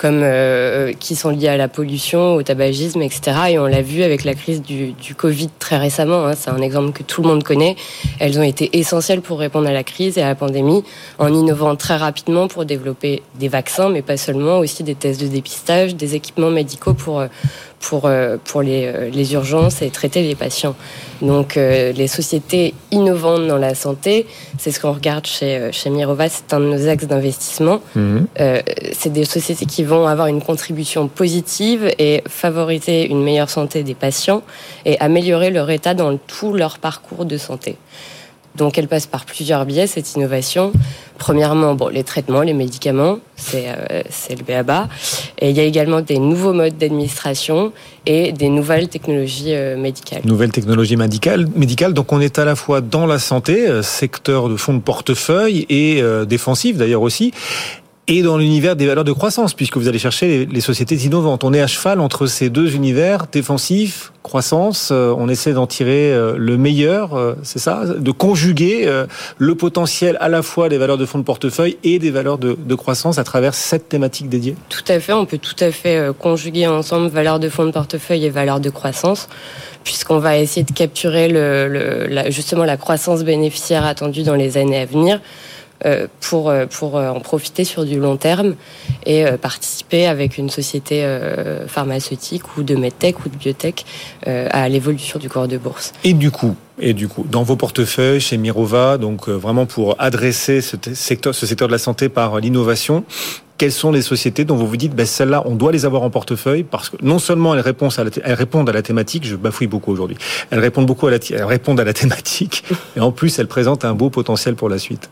comme 0.00 0.22
euh, 0.22 0.94
qui 0.98 1.14
sont 1.14 1.28
liées 1.28 1.48
à 1.48 1.58
la 1.58 1.68
pollution, 1.68 2.34
au 2.34 2.42
tabagisme, 2.42 3.02
etc. 3.02 3.32
Et 3.50 3.58
on 3.58 3.66
l'a 3.66 3.82
vu 3.82 4.02
avec 4.02 4.24
la 4.24 4.32
crise 4.32 4.62
du, 4.62 4.92
du 4.92 5.14
Covid 5.14 5.50
très 5.58 5.76
récemment. 5.76 6.26
Hein, 6.26 6.32
c'est 6.34 6.48
un 6.48 6.62
exemple 6.62 6.92
que 6.92 7.02
tout 7.02 7.20
le 7.20 7.28
monde 7.28 7.44
connaît. 7.44 7.76
Elles 8.18 8.38
ont 8.38 8.42
été 8.42 8.78
essentielles 8.78 9.20
pour 9.20 9.38
répondre 9.38 9.68
à 9.68 9.72
la 9.72 9.84
crise 9.84 10.16
et 10.16 10.22
à 10.22 10.28
la 10.28 10.34
pandémie, 10.34 10.84
en 11.18 11.34
innovant 11.34 11.76
très 11.76 11.96
rapidement 11.96 12.48
pour 12.48 12.64
développer 12.64 13.22
des 13.38 13.48
vaccins, 13.48 13.90
mais 13.90 14.00
pas 14.00 14.16
seulement, 14.16 14.60
aussi 14.60 14.82
des 14.84 14.94
tests 14.94 15.20
de 15.20 15.26
dépistage, 15.26 15.94
des 15.94 16.14
équipements 16.14 16.50
médicaux 16.50 16.94
pour 16.94 17.22
pour, 17.80 18.04
euh, 18.04 18.36
pour 18.44 18.62
les, 18.62 18.86
euh, 18.86 19.10
les, 19.10 19.32
urgences 19.32 19.82
et 19.82 19.90
traiter 19.90 20.22
les 20.22 20.34
patients. 20.34 20.76
Donc 21.22 21.56
euh, 21.56 21.92
les 21.92 22.06
sociétés 22.06 22.74
innovantes 22.90 23.46
dans 23.48 23.56
la 23.56 23.74
santé, 23.74 24.26
c'est 24.58 24.70
ce 24.70 24.78
qu'on 24.78 24.92
regarde 24.92 25.26
chez, 25.26 25.70
chez 25.72 25.90
Mirova, 25.90 26.28
c'est 26.28 26.52
un 26.52 26.60
de 26.60 26.66
nos 26.66 26.88
axes 26.88 27.06
d'investissement. 27.06 27.80
Mhm. 27.94 28.26
c'est 28.92 29.12
des 29.12 29.24
sociétés 29.24 29.66
qui 29.66 29.84
vont 29.84 30.06
avoir 30.06 30.26
une 30.26 30.42
contribution 30.42 31.08
positive 31.08 31.90
et 31.98 32.22
favoriser 32.28 33.08
une 33.08 33.22
meilleure 33.22 33.50
santé 33.50 33.82
des 33.82 33.94
patients 33.94 34.42
et 34.84 34.98
améliorer 35.00 35.50
leur 35.50 35.70
état 35.70 35.94
dans 35.94 36.16
tout 36.16 36.52
leur 36.52 36.78
parcours 36.78 37.24
de 37.24 37.38
santé. 37.38 37.76
Donc 38.56 38.78
elle 38.78 38.88
passe 38.88 39.06
par 39.06 39.24
plusieurs 39.24 39.64
biais, 39.64 39.86
cette 39.86 40.14
innovation. 40.14 40.72
Premièrement, 41.18 41.74
bon, 41.74 41.88
les 41.88 42.02
traitements, 42.02 42.42
les 42.42 42.54
médicaments, 42.54 43.18
c'est 43.36 43.66
euh, 43.68 44.02
le 44.30 44.42
BABA. 44.42 44.88
Et 45.38 45.50
il 45.50 45.56
y 45.56 45.60
a 45.60 45.64
également 45.64 46.00
des 46.00 46.18
nouveaux 46.18 46.52
modes 46.52 46.76
d'administration 46.78 47.72
et 48.06 48.32
des 48.32 48.48
nouvelles 48.48 48.88
technologies 48.88 49.54
euh, 49.54 49.76
médicales. 49.76 50.22
Nouvelles 50.24 50.52
technologies 50.52 50.96
médicales, 50.96 51.46
médicales. 51.54 51.92
Donc 51.92 52.12
on 52.12 52.20
est 52.20 52.38
à 52.38 52.44
la 52.44 52.56
fois 52.56 52.80
dans 52.80 53.06
la 53.06 53.18
santé, 53.18 53.68
euh, 53.68 53.82
secteur 53.82 54.48
de 54.48 54.56
fonds 54.56 54.74
de 54.74 54.80
portefeuille 54.80 55.66
et 55.68 56.00
euh, 56.00 56.24
défensif 56.24 56.76
d'ailleurs 56.76 57.02
aussi 57.02 57.32
et 58.10 58.22
dans 58.22 58.36
l'univers 58.36 58.74
des 58.74 58.88
valeurs 58.88 59.04
de 59.04 59.12
croissance, 59.12 59.54
puisque 59.54 59.76
vous 59.76 59.86
allez 59.86 60.00
chercher 60.00 60.44
les, 60.44 60.60
sociétés 60.60 60.96
innovantes. 60.96 61.44
On 61.44 61.54
est 61.54 61.60
à 61.60 61.68
cheval 61.68 62.00
entre 62.00 62.26
ces 62.26 62.50
deux 62.50 62.74
univers, 62.74 63.26
défensif, 63.30 64.12
croissance. 64.24 64.88
Euh, 64.90 65.14
on 65.16 65.28
essaie 65.28 65.52
d'en 65.52 65.68
tirer 65.68 66.12
euh, 66.12 66.34
le 66.36 66.56
meilleur, 66.56 67.14
euh, 67.14 67.34
c'est 67.44 67.60
ça, 67.60 67.84
de 67.86 68.10
conjuguer 68.10 68.90
le 69.38 69.54
potentiel 69.54 70.16
à 70.20 70.28
la 70.28 70.42
fois 70.42 70.68
des 70.68 70.76
valeurs 70.76 70.98
de 70.98 71.06
fonds 71.06 71.18
de 71.18 71.24
portefeuille 71.24 71.78
et 71.84 72.00
des 72.00 72.10
valeurs 72.10 72.38
de, 72.38 72.74
croissance 72.74 73.18
à 73.18 73.24
travers 73.24 73.54
cette 73.54 73.88
thématique 73.88 74.28
dédiée. 74.28 74.56
Tout 74.68 74.84
à 74.88 74.98
fait, 74.98 75.12
on 75.12 75.24
peut 75.24 75.38
tout 75.38 75.56
à 75.60 75.70
fait 75.70 76.08
conjuguer 76.18 76.66
ensemble 76.66 77.08
valeurs 77.10 77.38
de 77.38 77.48
fonds 77.48 77.66
de 77.66 77.70
portefeuille 77.70 78.24
et 78.24 78.30
valeurs 78.30 78.58
de 78.58 78.70
croissance 78.70 79.28
puisqu'on 79.84 80.18
va 80.18 80.36
essayer 80.36 80.64
de 80.64 80.72
capturer 80.72 81.28
la, 81.28 82.28
justement 82.30 82.64
la 82.64 82.76
croissance 82.76 83.22
bénéficiaire 83.22 83.84
attendue 83.84 84.24
dans 84.24 84.34
les 84.34 84.58
années 84.58 84.80
à 84.80 84.84
venir 84.84 85.20
pour, 86.20 86.52
pour 86.70 86.94
en 86.94 87.20
profiter 87.20 87.64
sur 87.64 87.84
du 87.84 87.98
long 87.98 88.16
terme 88.16 88.54
et 89.06 89.24
participer 89.40 90.06
avec 90.06 90.38
une 90.38 90.50
société 90.50 91.06
pharmaceutique 91.66 92.56
ou 92.56 92.62
de 92.62 92.74
medtech 92.74 93.24
ou 93.24 93.28
de 93.28 93.36
biotech 93.36 93.84
à 94.26 94.68
l'évolution 94.68 95.18
du 95.18 95.28
corps 95.28 95.48
de 95.48 95.58
bourse. 95.58 95.92
Et 96.04 96.12
du 96.12 96.30
coup, 96.30 96.54
et 96.78 96.94
du 96.94 97.08
coup, 97.08 97.24
dans 97.28 97.42
vos 97.42 97.56
portefeuilles 97.56 98.20
chez 98.20 98.36
Mirova, 98.36 98.98
donc 98.98 99.28
vraiment 99.28 99.66
pour 99.66 99.96
adresser 99.98 100.60
ce 100.60 100.76
secteur, 100.94 101.34
ce 101.34 101.46
secteur 101.46 101.68
de 101.68 101.72
la 101.72 101.78
santé 101.78 102.08
par 102.08 102.40
l'innovation, 102.40 103.04
quelles 103.60 103.72
sont 103.72 103.92
les 103.92 104.00
sociétés 104.00 104.46
dont 104.46 104.56
vous 104.56 104.66
vous 104.66 104.78
dites, 104.78 104.94
ben, 104.94 105.04
celles-là, 105.04 105.42
on 105.44 105.54
doit 105.54 105.70
les 105.70 105.84
avoir 105.84 106.02
en 106.02 106.08
portefeuille 106.08 106.62
parce 106.62 106.88
que 106.88 106.96
non 107.02 107.18
seulement 107.18 107.54
elles 107.54 107.60
répondent 107.60 107.92
à 107.98 108.04
la, 108.04 108.10
elles 108.24 108.32
répondent 108.32 108.70
à 108.70 108.72
la 108.72 108.80
thématique, 108.80 109.26
je 109.26 109.36
bafouille 109.36 109.66
beaucoup 109.66 109.92
aujourd'hui, 109.92 110.16
elles 110.50 110.60
répondent 110.60 110.86
beaucoup 110.86 111.08
à 111.08 111.10
la, 111.10 111.18
elles 111.30 111.44
répondent 111.44 111.78
à 111.78 111.84
la 111.84 111.92
thématique, 112.00 112.64
et 112.96 113.00
en 113.00 113.12
plus 113.12 113.38
elles 113.38 113.48
présentent 113.48 113.84
un 113.84 113.92
beau 113.92 114.08
potentiel 114.08 114.54
pour 114.54 114.70
la 114.70 114.78
suite, 114.78 115.10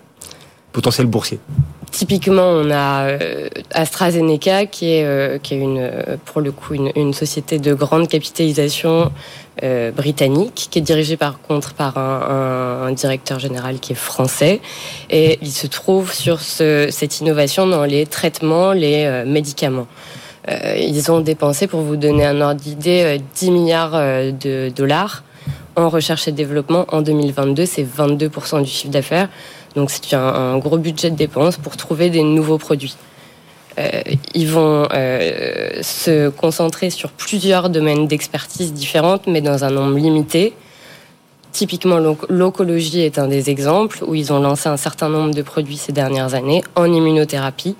potentiel 0.79 1.09
boursier. 1.09 1.41
Typiquement, 1.91 2.51
on 2.63 2.71
a 2.71 3.09
euh, 3.09 3.49
AstraZeneca 3.73 4.67
qui 4.67 4.93
est, 4.93 5.05
euh, 5.05 5.39
une, 5.51 5.79
euh, 5.81 6.17
pour 6.25 6.41
le 6.41 6.53
coup 6.53 6.75
une, 6.75 7.13
société 7.13 7.59
de 7.59 7.75
grande 7.75 8.07
capitalisation 8.07 9.11
britannique 9.97 10.69
qui 10.71 10.79
est 10.79 10.83
dirigée 10.83 11.17
par 11.17 11.41
contre 11.41 11.75
par 11.75 11.99
un, 11.99 12.93
directeur 12.93 13.41
général 13.41 13.81
qui 13.81 13.91
est 13.91 14.03
français 14.13 14.61
et 15.11 15.37
il 15.43 15.51
se 15.51 15.67
trouve 15.67 16.13
sur 16.13 16.39
ce, 16.39 16.87
cette 16.93 17.19
innovation 17.21 17.67
dans 17.67 17.85
les 17.85 18.07
traitements, 18.07 18.71
les 18.73 19.25
médicaments. 19.27 19.89
ils 20.47 21.11
ont 21.11 21.21
dépensé, 21.33 21.67
pour 21.67 21.81
vous 21.81 21.97
donner 21.97 22.25
un 22.25 22.41
ordre 22.41 22.61
d'idée, 22.61 23.21
10 23.35 23.51
milliards 23.51 23.99
de 24.45 24.71
dollars 24.81 25.25
en 25.79 25.89
recherche 25.89 26.29
et 26.29 26.33
développement 26.33 26.87
en 26.89 27.03
2022. 27.03 27.67
C'est 27.67 27.85
22% 27.85 28.63
du 28.63 28.71
chiffre 28.71 28.93
d'affaires. 28.93 29.29
Donc 29.79 29.93
c'est 29.93 30.13
un, 30.17 30.59
gros 30.59 30.77
budget 30.77 31.09
de 31.09 31.15
dépenses 31.15 31.57
pour 31.57 31.77
trouver 31.77 32.11
des 32.11 32.25
nouveaux 32.25 32.59
produits. 32.59 32.97
Euh, 33.79 34.03
ils 34.35 34.49
vont 34.49 34.89
euh, 34.93 35.81
se 35.83 36.31
concentrer 36.31 36.91
sur 36.91 37.11
plusieurs 37.13 37.71
domaines 37.71 38.09
d'expertise 38.09 38.73
différentes, 38.73 39.29
mais 39.29 39.41
dans 39.41 39.63
un 39.63 39.71
nombre 39.71 39.97
limité. 39.97 40.53
Typiquement, 41.53 42.01
l'oncologie 42.29 43.03
est 43.03 43.21
un 43.21 43.29
des 43.29 43.51
exemples 43.51 44.03
où 44.05 44.17
ils 44.17 44.33
ont 44.33 44.41
lancé 44.41 44.69
un 44.69 44.77
certain 44.77 45.09
nombre 45.09 45.33
de 45.33 45.43
produits 45.43 45.77
ces 45.77 45.93
dernières 45.93 46.35
années 46.35 46.65
en 46.75 46.93
immunothérapie. 46.93 47.77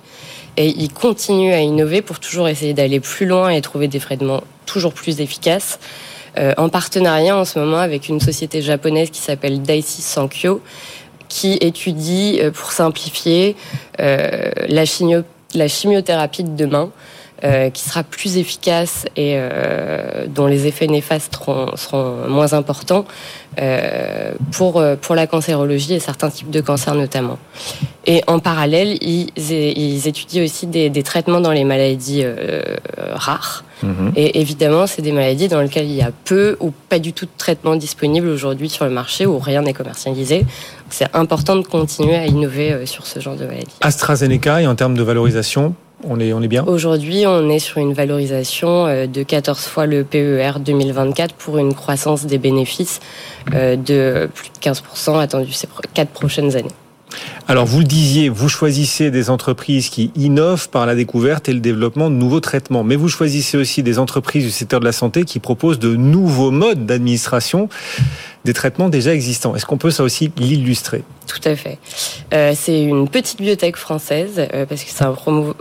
Et 0.55 0.69
ils 0.69 0.93
continuent 0.93 1.51
à 1.51 1.59
innover 1.59 2.01
pour 2.01 2.21
toujours 2.21 2.47
essayer 2.47 2.73
d'aller 2.73 3.01
plus 3.01 3.25
loin 3.25 3.49
et 3.49 3.59
trouver 3.59 3.89
des 3.89 3.99
traitements 3.99 4.43
toujours 4.65 4.93
plus 4.93 5.19
efficaces. 5.19 5.79
Euh, 6.37 6.53
en 6.57 6.69
partenariat 6.69 7.35
en 7.35 7.43
ce 7.43 7.59
moment 7.59 7.79
avec 7.79 8.07
une 8.07 8.19
société 8.19 8.61
japonaise 8.61 9.09
qui 9.09 9.19
s'appelle 9.19 9.61
Daiichi 9.61 10.01
Sankyo, 10.01 10.61
qui 11.29 11.53
étudie, 11.61 12.39
euh, 12.41 12.51
pour 12.51 12.71
simplifier, 12.71 13.55
euh, 13.99 14.51
la, 14.67 14.83
la 15.55 15.67
chimiothérapie 15.67 16.43
de 16.43 16.55
demain. 16.55 16.91
Euh, 17.45 17.69
qui 17.69 17.83
sera 17.83 18.03
plus 18.03 18.35
efficace 18.37 19.05
et 19.15 19.35
euh, 19.37 20.27
dont 20.27 20.45
les 20.45 20.67
effets 20.67 20.87
néfastes 20.87 21.33
seront, 21.35 21.73
seront 21.77 22.27
moins 22.27 22.51
importants 22.51 23.05
euh, 23.61 24.33
pour, 24.51 24.83
pour 24.99 25.15
la 25.15 25.25
cancérologie 25.25 25.93
et 25.93 25.99
certains 25.99 26.29
types 26.29 26.49
de 26.49 26.59
cancers 26.59 26.95
notamment. 26.95 27.37
Et 28.05 28.23
en 28.27 28.39
parallèle, 28.39 28.97
ils, 29.01 29.29
ils 29.37 30.05
étudient 30.05 30.43
aussi 30.43 30.67
des, 30.67 30.89
des, 30.89 31.03
traitements 31.03 31.39
dans 31.39 31.53
les 31.53 31.63
maladies 31.63 32.25
rares. 32.97 33.63
Mhm. 33.83 34.11
Et 34.17 34.41
évidemment, 34.41 34.85
c'est 34.85 35.01
des 35.01 35.13
maladies 35.13 35.47
dans 35.47 35.61
lesquelles 35.61 35.89
il 35.89 35.95
y 35.95 36.01
a 36.01 36.11
peu 36.25 36.57
ou 36.59 36.71
pas 36.89 36.99
du 36.99 37.13
tout 37.13 37.25
de 37.25 37.31
traitement 37.37 37.77
disponible 37.77 38.27
aujourd'hui 38.27 38.67
sur 38.67 38.83
le 38.83 38.91
marché 38.91 39.25
où 39.25 39.39
rien 39.39 39.61
n'est 39.61 39.73
commercialisé. 39.73 40.45
C'est 40.89 41.13
important 41.15 41.55
de 41.55 41.65
continuer 41.65 42.15
à 42.15 42.25
innover 42.25 42.85
sur 42.85 43.05
ce 43.05 43.19
genre 43.19 43.35
de 43.35 43.45
maladies. 43.45 43.67
AstraZeneca, 43.81 44.61
et 44.61 44.67
en 44.67 44.75
termes 44.75 44.95
de 44.95 45.03
valorisation, 45.03 45.75
on 46.03 46.19
est, 46.19 46.31
on 46.33 46.41
est 46.41 46.47
bien? 46.47 46.63
Aujourd'hui, 46.65 47.25
on 47.27 47.49
est 47.49 47.59
sur 47.59 47.79
une 47.79 47.93
valorisation 47.93 48.85
euh, 48.87 49.07
de 49.07 49.23
14 49.23 49.59
fois 49.65 49.85
le 49.85 50.03
PER 50.03 50.59
2024 50.59 51.35
pour 51.35 51.57
une 51.57 51.73
croissance 51.73 52.25
des 52.25 52.37
bénéfices 52.37 52.99
euh, 53.53 53.75
de 53.75 54.29
plus 54.33 54.49
de 54.49 54.59
15% 54.59 55.19
attendu 55.19 55.51
ces 55.51 55.67
quatre 55.93 56.11
prochaines 56.11 56.55
années. 56.55 56.71
Alors 57.47 57.65
vous 57.65 57.79
le 57.79 57.85
disiez, 57.85 58.29
vous 58.29 58.49
choisissez 58.49 59.09
des 59.09 59.31
entreprises 59.31 59.89
qui 59.89 60.11
innovent 60.15 60.69
par 60.69 60.85
la 60.85 60.93
découverte 60.93 61.49
et 61.49 61.53
le 61.53 61.59
développement 61.59 62.11
de 62.11 62.15
nouveaux 62.15 62.39
traitements, 62.39 62.83
mais 62.83 62.95
vous 62.95 63.09
choisissez 63.09 63.57
aussi 63.57 63.81
des 63.81 63.97
entreprises 63.97 64.45
du 64.45 64.51
secteur 64.51 64.79
de 64.79 64.85
la 64.85 64.91
santé 64.91 65.25
qui 65.25 65.39
proposent 65.39 65.79
de 65.79 65.95
nouveaux 65.95 66.51
modes 66.51 66.85
d'administration 66.85 67.67
des 68.45 68.53
traitements 68.53 68.89
déjà 68.89 69.13
existants. 69.13 69.55
Est-ce 69.55 69.65
qu'on 69.65 69.77
peut 69.77 69.91
ça 69.91 70.03
aussi 70.03 70.31
l'illustrer? 70.37 71.03
Tout 71.27 71.47
à 71.47 71.55
fait. 71.55 71.77
Euh, 72.33 72.53
c'est 72.55 72.81
une 72.81 73.07
petite 73.07 73.37
bibliothèque 73.37 73.75
française, 73.75 74.39
euh, 74.39 74.65
parce 74.65 74.83
que 74.83 74.89
c'est 74.89 75.05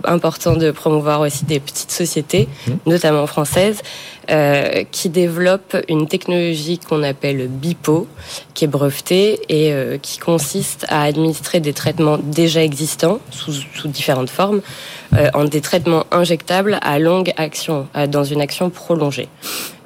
important 0.05 0.55
de 0.55 0.71
promouvoir 0.71 1.21
aussi 1.21 1.45
des 1.45 1.61
petites 1.61 1.91
sociétés, 1.91 2.49
mmh. 2.67 2.73
notamment 2.87 3.27
françaises, 3.27 3.83
euh, 4.31 4.85
qui 4.91 5.11
développent 5.11 5.77
une 5.89 6.07
technologie 6.07 6.79
qu'on 6.79 7.03
appelle 7.03 7.49
BIPO, 7.49 8.07
qui 8.55 8.65
est 8.65 8.69
brevetée 8.69 9.41
et 9.49 9.99
qui 10.01 10.19
consiste 10.19 10.87
à 10.89 11.03
administrer 11.03 11.61
des 11.61 11.73
traitements 11.73 12.19
déjà 12.19 12.63
existants 12.63 13.21
sous, 13.31 13.53
sous 13.75 13.89
différentes 13.89 14.31
formes, 14.31 14.61
en 15.35 15.45
des 15.45 15.61
traitements 15.61 16.05
injectables 16.11 16.79
à 16.83 16.99
longue 16.99 17.33
action, 17.37 17.89
dans 18.09 18.25
une 18.25 18.41
action 18.41 18.69
prolongée. 18.69 19.29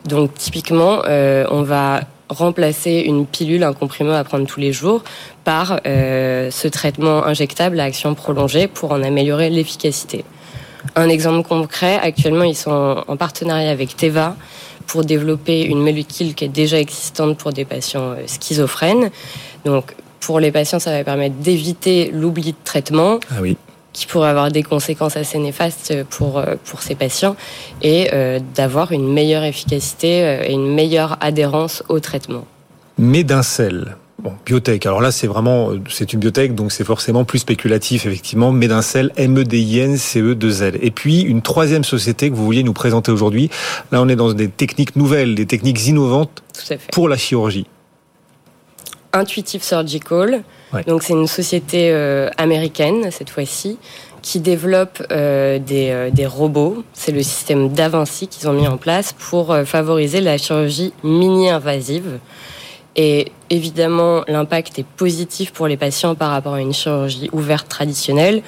Donc 0.07 0.35
typiquement, 0.35 1.03
on 1.07 1.63
va 1.63 2.01
remplacer 2.33 3.03
une 3.07 3.27
pilule, 3.27 3.62
un 3.62 3.73
comprimé 3.73 4.14
à 4.14 4.25
prendre 4.25 4.47
tous 4.47 4.61
les 4.61 4.73
jours, 4.73 5.03
par 5.45 5.81
euh, 5.87 6.51
ce 6.51 6.68
traitement 6.68 7.25
injectable 7.25 7.81
à 7.81 7.85
action 7.85 8.14
prolongée 8.14 8.68
pour 8.68 8.92
en 8.92 9.03
améliorer 9.03 9.51
l'efficacité. 9.51 10.25
Un 10.97 11.09
exemple 11.09 11.47
concret, 11.47 11.99
actuellement 12.03 12.45
ils 12.45 12.57
sont 12.57 13.05
en 13.07 13.16
partenariat 13.16 13.71
avec 13.71 13.97
Teva 13.97 14.37
pour 14.87 15.05
développer 15.05 15.62
une 15.62 15.81
molécule 15.81 16.35
qui 16.35 16.45
est 16.45 16.49
déjà 16.49 16.79
existante 16.79 17.38
pour 17.38 17.53
des 17.53 17.64
patients 17.64 18.11
euh, 18.11 18.27
schizophrènes. 18.27 19.11
Donc 19.64 19.95
pour 20.21 20.40
les 20.40 20.53
patients, 20.53 20.79
ça 20.79 20.92
va 20.92 21.05
permettre 21.05 21.37
d'éviter 21.37 22.11
l'oubli 22.12 22.53
de 22.53 22.57
traitement. 22.64 23.18
Ah 23.31 23.40
oui 23.40 23.57
qui 23.93 24.07
pourrait 24.07 24.29
avoir 24.29 24.51
des 24.51 24.63
conséquences 24.63 25.17
assez 25.17 25.39
néfastes 25.39 25.95
pour, 26.11 26.39
euh, 26.39 26.55
pour 26.65 26.83
ces 26.83 26.95
patients 26.95 27.37
et 27.83 28.11
euh, 28.13 28.41
d'avoir 28.55 28.93
une 28.93 29.13
meilleure 29.13 29.45
efficacité 29.45 30.25
euh, 30.25 30.45
et 30.45 30.53
une 30.53 30.73
meilleure 30.75 31.17
adhérence 31.21 31.83
au 31.89 32.01
traitement. 32.01 32.47
Médincel. 32.99 33.97
Bon, 34.19 34.35
biotech. 34.47 34.87
Alors 34.87 35.01
là, 35.01 35.11
c'est 35.11 35.27
vraiment, 35.27 35.71
c'est 35.89 36.13
une 36.13 36.21
biotech, 36.21 36.55
donc 36.55 36.71
c'est 36.71 36.85
forcément 36.85 37.25
plus 37.25 37.41
spéculatif, 37.41 38.07
effectivement. 38.07 38.53
Médincel, 38.53 39.11
M-E-D-I-N, 39.17 39.97
C-E-2-L. 39.97 40.79
Et 40.81 40.93
puis, 40.93 41.23
une 41.23 41.43
troisième 41.43 41.83
société 41.83 42.31
que 42.31 42.35
vous 42.37 42.45
vouliez 42.45 42.63
nous 42.63 42.73
présenter 42.73 43.11
aujourd'hui. 43.11 43.51
Là, 43.91 44.01
on 44.01 44.09
est 44.09 44.15
dans 44.15 44.33
des 44.33 44.49
techniques 44.49 44.95
nouvelles, 44.95 45.35
des 45.35 45.47
techniques 45.47 45.85
innovantes 45.89 46.45
pour 46.93 47.09
la 47.09 47.17
chirurgie. 47.17 47.67
Intuitive 49.12 49.62
Surgical. 49.62 50.42
Donc 50.87 51.03
c'est 51.03 51.12
une 51.12 51.27
société 51.27 51.90
euh, 51.92 52.31
américaine 52.38 53.11
cette 53.11 53.31
fois-ci 53.31 53.79
qui 54.22 54.40
développe 54.40 55.03
euh, 55.11 55.59
des, 55.59 55.90
euh, 55.90 56.11
des, 56.11 56.27
robots. 56.27 56.85
C'est 56.92 57.12
le 57.12 57.22
système 57.22 57.70
d'Avinci 57.70 58.29
qu'ils 58.29 58.48
ont 58.48 58.53
mis 58.53 58.68
en 58.68 58.77
place 58.77 59.12
pour 59.12 59.55
favoriser 59.64 60.20
la 60.20 60.38
chirurgie 60.38 60.92
mini-invasive. 61.03 62.20
Et 62.94 63.33
évidemment, 63.48 64.22
l'impact 64.29 64.79
est 64.79 64.87
positif 64.87 65.53
pour 65.53 65.66
les 65.66 65.77
patients 65.77 66.14
par 66.14 66.31
rapport 66.31 66.55
à 66.55 66.61
une 66.61 66.75
chirurgie 66.75 67.31
ouverte 67.33 67.68
traditionnelle, 67.68 68.42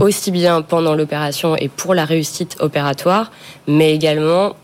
aussi 0.00 0.30
bien 0.30 0.62
pendant 0.62 0.94
l'opération 0.94 1.54
et 1.56 1.68
pour 1.68 1.94
la 1.94 2.06
réussite 2.06 2.56
opératoire, 2.60 3.30
mais 3.66 3.94
également 3.94 4.56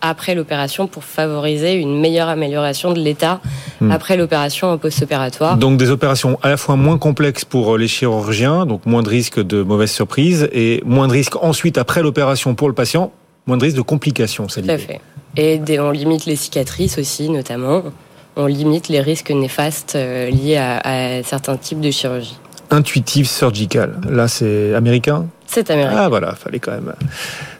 après 0.00 0.34
l'opération 0.34 0.86
pour 0.86 1.04
favoriser 1.04 1.74
une 1.74 1.98
meilleure 1.98 2.28
amélioration 2.28 2.92
de 2.92 3.00
l'état 3.00 3.40
hmm. 3.80 3.90
après 3.90 4.16
l'opération 4.16 4.70
en 4.70 4.78
post-opératoire. 4.78 5.56
Donc 5.56 5.78
des 5.78 5.90
opérations 5.90 6.38
à 6.42 6.48
la 6.48 6.56
fois 6.56 6.76
moins 6.76 6.98
complexes 6.98 7.44
pour 7.44 7.78
les 7.78 7.88
chirurgiens, 7.88 8.66
donc 8.66 8.86
moins 8.86 9.02
de 9.02 9.08
risques 9.08 9.40
de 9.40 9.62
mauvaises 9.62 9.92
surprises, 9.92 10.48
et 10.52 10.82
moins 10.84 11.08
de 11.08 11.12
risques 11.12 11.36
ensuite 11.42 11.78
après 11.78 12.02
l'opération 12.02 12.54
pour 12.54 12.68
le 12.68 12.74
patient, 12.74 13.12
moins 13.46 13.56
de 13.56 13.64
risques 13.64 13.76
de 13.76 13.82
complications, 13.82 14.48
c'est 14.48 14.62
Tout 14.62 14.70
à 14.70 14.78
fait. 14.78 15.00
Et 15.36 15.60
on 15.78 15.90
limite 15.90 16.26
les 16.26 16.36
cicatrices 16.36 16.98
aussi, 16.98 17.28
notamment. 17.28 17.82
On 18.36 18.46
limite 18.46 18.88
les 18.88 19.00
risques 19.00 19.30
néfastes 19.30 19.94
euh, 19.96 20.30
liés 20.30 20.56
à, 20.56 20.78
à 20.82 21.22
certains 21.22 21.56
types 21.56 21.80
de 21.80 21.90
chirurgie. 21.90 22.36
Intuitive 22.70 23.28
Surgical, 23.28 24.00
là 24.10 24.28
c'est 24.28 24.74
américain? 24.74 25.26
C'est 25.46 25.70
américain. 25.70 25.96
Ah 25.98 26.08
voilà, 26.08 26.34
fallait 26.34 26.58
quand 26.58 26.72
même... 26.72 26.92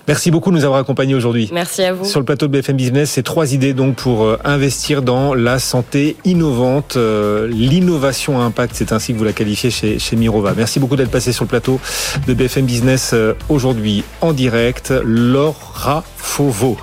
Merci 0.09 0.31
beaucoup 0.31 0.51
de 0.51 0.57
nous 0.57 0.65
avoir 0.65 0.79
accompagnés 0.79 1.17
aujourd'hui. 1.17 1.51
Merci 1.53 1.83
à 1.83 1.93
vous. 1.93 2.05
Sur 2.05 2.21
le 2.21 2.27
plateau 2.27 2.47
de 2.47 2.53
BFM 2.53 2.77
Business, 2.77 3.11
c'est 3.11 3.25
trois 3.25 3.53
idées 3.53 3.73
donc 3.73 3.97
pour 3.97 4.23
euh, 4.23 4.39
investir 4.45 5.03
dans 5.03 5.35
la 5.35 5.59
santé 5.59 6.17
innovante, 6.25 6.97
euh, 6.97 7.49
l'innovation 7.49 8.41
à 8.41 8.45
impact, 8.45 8.77
c'est 8.77 8.93
ainsi 8.93 9.13
que 9.13 9.19
vous 9.19 9.25
la 9.25 9.33
qualifiez 9.33 9.71
chez, 9.71 9.99
chez 9.99 10.15
Mirova. 10.15 10.55
Merci 10.57 10.79
beaucoup 10.79 10.95
d'être 10.95 11.11
passé 11.11 11.33
sur 11.33 11.45
le 11.45 11.49
plateau 11.49 11.81
de 12.29 12.35
BFM 12.35 12.67
Business 12.67 13.11
euh, 13.15 13.35
aujourd'hui 13.49 14.05
en 14.21 14.33
direct. 14.33 14.95
Laura 15.05 16.05
Fauveau. 16.17 16.77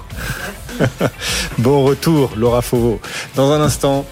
bon 1.60 1.84
retour, 1.84 2.32
Laura 2.36 2.62
Fauveau. 2.62 3.00
Dans 3.36 3.52
un 3.52 3.62
instant, 3.62 4.06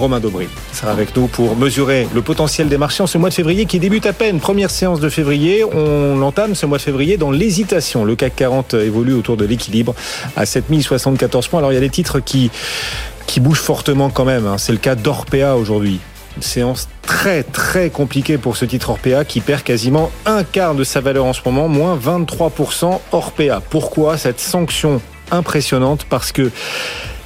Romain 0.00 0.18
Dobry 0.18 0.48
sera 0.72 0.92
avec 0.92 1.14
nous 1.14 1.26
pour 1.26 1.56
mesurer 1.56 2.08
le 2.14 2.22
potentiel 2.22 2.68
des 2.68 2.78
marchés 2.78 3.02
en 3.02 3.06
ce 3.06 3.18
mois 3.18 3.28
de 3.28 3.34
février 3.34 3.66
qui 3.66 3.78
débute 3.78 4.06
à 4.06 4.14
peine. 4.14 4.40
Première 4.40 4.70
séance 4.70 4.98
de 4.98 5.10
février. 5.10 5.62
On 5.62 6.22
entame 6.22 6.54
ce 6.54 6.64
mois 6.64 6.78
de 6.78 6.82
février 6.82 7.18
dans 7.18 7.30
l'hésitation. 7.30 8.04
Le 8.04 8.16
CAC 8.16 8.34
40 8.34 8.74
évolue 8.74 9.12
autour 9.12 9.36
de 9.36 9.44
l'équilibre 9.44 9.94
à 10.36 10.46
7074 10.46 11.48
points. 11.48 11.58
Alors 11.58 11.72
il 11.72 11.74
y 11.74 11.78
a 11.78 11.82
des 11.82 11.90
titres 11.90 12.18
qui, 12.20 12.50
qui 13.26 13.40
bougent 13.40 13.60
fortement 13.60 14.08
quand 14.08 14.24
même. 14.24 14.46
Hein. 14.46 14.56
C'est 14.56 14.72
le 14.72 14.78
cas 14.78 14.94
d'Orpea 14.94 15.54
aujourd'hui. 15.56 16.00
Une 16.36 16.42
séance 16.42 16.88
très 17.02 17.42
très 17.42 17.90
compliquée 17.90 18.38
pour 18.38 18.56
ce 18.56 18.64
titre 18.64 18.88
Orpea 18.90 19.24
qui 19.26 19.40
perd 19.40 19.62
quasiment 19.62 20.10
un 20.24 20.44
quart 20.44 20.74
de 20.74 20.84
sa 20.84 21.00
valeur 21.00 21.26
en 21.26 21.34
ce 21.34 21.42
moment, 21.44 21.68
moins 21.68 21.98
23% 21.98 23.00
Orpea. 23.12 23.60
Pourquoi 23.68 24.16
cette 24.16 24.40
sanction 24.40 25.02
impressionnante? 25.30 26.06
Parce 26.08 26.32
que 26.32 26.50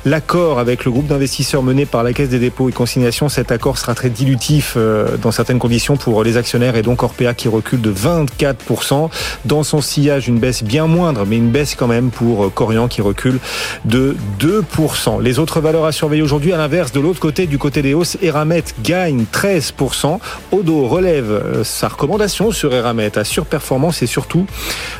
L'accord 0.06 0.58
avec 0.58 0.84
le 0.84 0.90
groupe 0.90 1.06
d'investisseurs 1.06 1.62
mené 1.62 1.86
par 1.86 2.02
la 2.02 2.12
Caisse 2.12 2.28
des 2.28 2.38
dépôts 2.38 2.68
et 2.68 2.72
consignations, 2.72 3.30
cet 3.30 3.50
accord 3.50 3.78
sera 3.78 3.94
très 3.94 4.10
dilutif 4.10 4.74
euh, 4.76 5.16
dans 5.16 5.30
certaines 5.30 5.58
conditions 5.58 5.96
pour 5.96 6.22
les 6.22 6.36
actionnaires 6.36 6.76
et 6.76 6.82
donc 6.82 7.02
Orpea 7.02 7.32
qui 7.34 7.48
recule 7.48 7.80
de 7.80 7.90
24%. 7.90 9.08
Dans 9.46 9.62
son 9.62 9.80
sillage, 9.80 10.28
une 10.28 10.38
baisse 10.38 10.62
bien 10.62 10.86
moindre, 10.86 11.24
mais 11.26 11.38
une 11.38 11.48
baisse 11.48 11.74
quand 11.74 11.86
même 11.86 12.10
pour 12.10 12.52
Corian 12.52 12.86
qui 12.86 13.00
recule 13.00 13.38
de 13.86 14.14
2%. 14.40 15.22
Les 15.22 15.38
autres 15.38 15.60
valeurs 15.60 15.86
à 15.86 15.92
surveiller 15.92 16.22
aujourd'hui, 16.22 16.52
à 16.52 16.58
l'inverse, 16.58 16.92
de 16.92 17.00
l'autre 17.00 17.20
côté, 17.20 17.46
du 17.46 17.56
côté 17.56 17.80
des 17.80 17.94
hausses, 17.94 18.18
Eramet 18.20 18.64
gagne 18.82 19.24
13%. 19.32 20.18
Odo 20.52 20.86
relève 20.86 21.30
euh, 21.30 21.64
sa 21.64 21.88
recommandation 21.88 22.50
sur 22.50 22.74
Eramet 22.74 23.16
à 23.16 23.24
surperformance 23.24 24.02
et 24.02 24.06
surtout, 24.06 24.46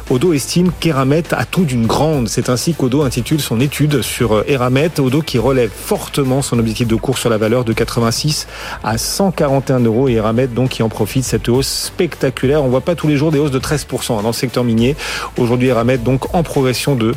Odo 0.09 0.33
estime 0.33 0.71
qu'Eramet 0.81 1.25
a 1.33 1.45
tout 1.45 1.65
d'une 1.65 1.87
grande. 1.87 2.29
C'est 2.29 2.49
ainsi 2.49 2.73
qu'Odo 2.73 3.03
intitule 3.03 3.43
son 3.43 3.61
étude 3.61 4.01
sur 4.01 4.37
euh, 4.37 4.45
Eramet 4.49 4.94
Odo 5.01 5.23
qui 5.23 5.39
relève 5.39 5.71
fortement 5.71 6.43
son 6.43 6.59
objectif 6.59 6.87
de 6.87 6.95
cours 6.97 7.19
sur 7.19 7.31
la 7.31 7.39
valeur 7.39 7.65
de 7.65 7.73
86 7.73 8.47
à 8.83 8.99
141 8.99 9.81
euros 9.81 10.09
et 10.09 10.15
Eramet 10.15 10.47
donc 10.47 10.71
qui 10.71 10.83
en 10.83 10.89
profite 10.89 11.25
cette 11.25 11.49
hausse 11.49 11.69
spectaculaire. 11.69 12.63
On 12.65 12.69
voit 12.69 12.81
pas 12.81 12.95
tous 12.95 13.09
les 13.09 13.17
jours 13.17 13.31
des 13.31 13.39
hausses 13.39 13.51
de 13.51 13.59
13% 13.59 14.23
dans 14.23 14.29
le 14.29 14.33
secteur 14.33 14.65
minier. 14.65 14.97
Aujourd'hui 15.39 15.69
Eramet 15.69 15.99
donc 15.99 16.35
en 16.35 16.43
progression 16.43 16.95
de 16.95 17.15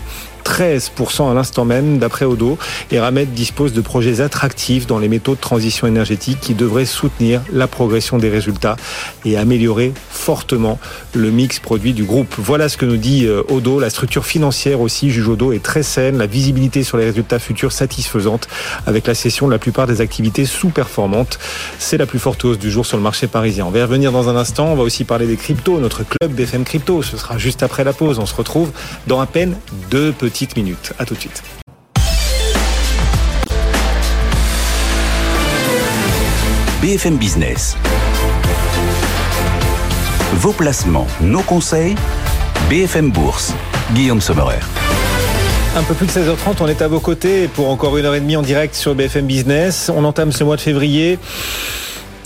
13% 0.47 1.29
à 1.29 1.33
l'instant 1.33 1.65
même, 1.65 1.99
d'après 1.99 2.23
Odo. 2.23 2.57
Et 2.89 2.99
Ramet 2.99 3.25
dispose 3.25 3.73
de 3.73 3.81
projets 3.81 4.21
attractifs 4.21 4.87
dans 4.87 4.97
les 4.97 5.09
métaux 5.09 5.35
de 5.35 5.39
transition 5.39 5.87
énergétique 5.87 6.39
qui 6.39 6.53
devraient 6.53 6.85
soutenir 6.85 7.41
la 7.51 7.67
progression 7.67 8.17
des 8.17 8.29
résultats 8.29 8.77
et 9.25 9.37
améliorer 9.37 9.91
fortement 10.09 10.79
le 11.13 11.31
mix 11.31 11.59
produit 11.59 11.93
du 11.93 12.05
groupe. 12.05 12.33
Voilà 12.37 12.69
ce 12.69 12.77
que 12.77 12.85
nous 12.85 12.97
dit 12.97 13.25
euh, 13.25 13.43
Odo. 13.49 13.79
La 13.79 13.89
structure 13.89 14.25
financière 14.25 14.79
aussi, 14.79 15.11
juge 15.11 15.27
Odo, 15.27 15.51
est 15.51 15.61
très 15.61 15.83
saine. 15.83 16.17
La 16.17 16.27
visibilité 16.27 16.83
sur 16.83 16.97
les 16.97 17.05
résultats 17.05 17.39
futurs 17.39 17.73
satisfaisante 17.73 18.47
avec 18.85 19.05
la 19.05 19.15
cession 19.15 19.47
de 19.47 19.51
la 19.51 19.59
plupart 19.59 19.85
des 19.85 19.99
activités 19.99 20.45
sous-performantes. 20.45 21.39
C'est 21.77 21.97
la 21.97 22.05
plus 22.05 22.19
forte 22.19 22.45
hausse 22.45 22.57
du 22.57 22.71
jour 22.71 22.85
sur 22.85 22.95
le 22.95 23.03
marché 23.03 23.27
parisien. 23.27 23.65
On 23.65 23.69
va 23.69 23.79
y 23.79 23.83
revenir 23.83 24.13
dans 24.13 24.29
un 24.29 24.37
instant. 24.37 24.67
On 24.67 24.75
va 24.75 24.83
aussi 24.83 25.03
parler 25.03 25.27
des 25.27 25.35
cryptos, 25.35 25.79
notre 25.79 26.03
club 26.03 26.31
BFM 26.31 26.63
Crypto. 26.63 27.01
Ce 27.03 27.17
sera 27.17 27.37
juste 27.37 27.63
après 27.63 27.83
la 27.83 27.91
pause. 27.91 28.17
On 28.19 28.25
se 28.25 28.35
retrouve 28.35 28.71
dans 29.07 29.19
à 29.19 29.25
peine 29.25 29.57
deux 29.91 30.13
petits 30.13 30.36
minutes. 30.55 30.93
À 30.99 31.05
tout 31.05 31.15
de 31.15 31.19
suite. 31.19 31.43
BFM 36.81 37.17
Business. 37.17 37.75
Vos 40.33 40.53
placements, 40.53 41.07
nos 41.21 41.41
conseils. 41.41 41.95
BFM 42.69 43.09
Bourse. 43.11 43.53
Guillaume 43.93 44.21
Sommerer. 44.21 44.59
Un 45.75 45.83
peu 45.83 45.93
plus 45.93 46.05
de 46.05 46.11
16h30, 46.11 46.57
on 46.59 46.67
est 46.67 46.81
à 46.81 46.87
vos 46.87 46.99
côtés 46.99 47.47
pour 47.47 47.69
encore 47.69 47.97
une 47.97 48.05
heure 48.05 48.15
et 48.15 48.19
demie 48.19 48.35
en 48.35 48.41
direct 48.41 48.75
sur 48.75 48.93
BFM 48.93 49.25
Business. 49.25 49.91
On 49.93 50.03
entame 50.03 50.31
ce 50.31 50.43
mois 50.43 50.55
de 50.55 50.61
février 50.61 51.17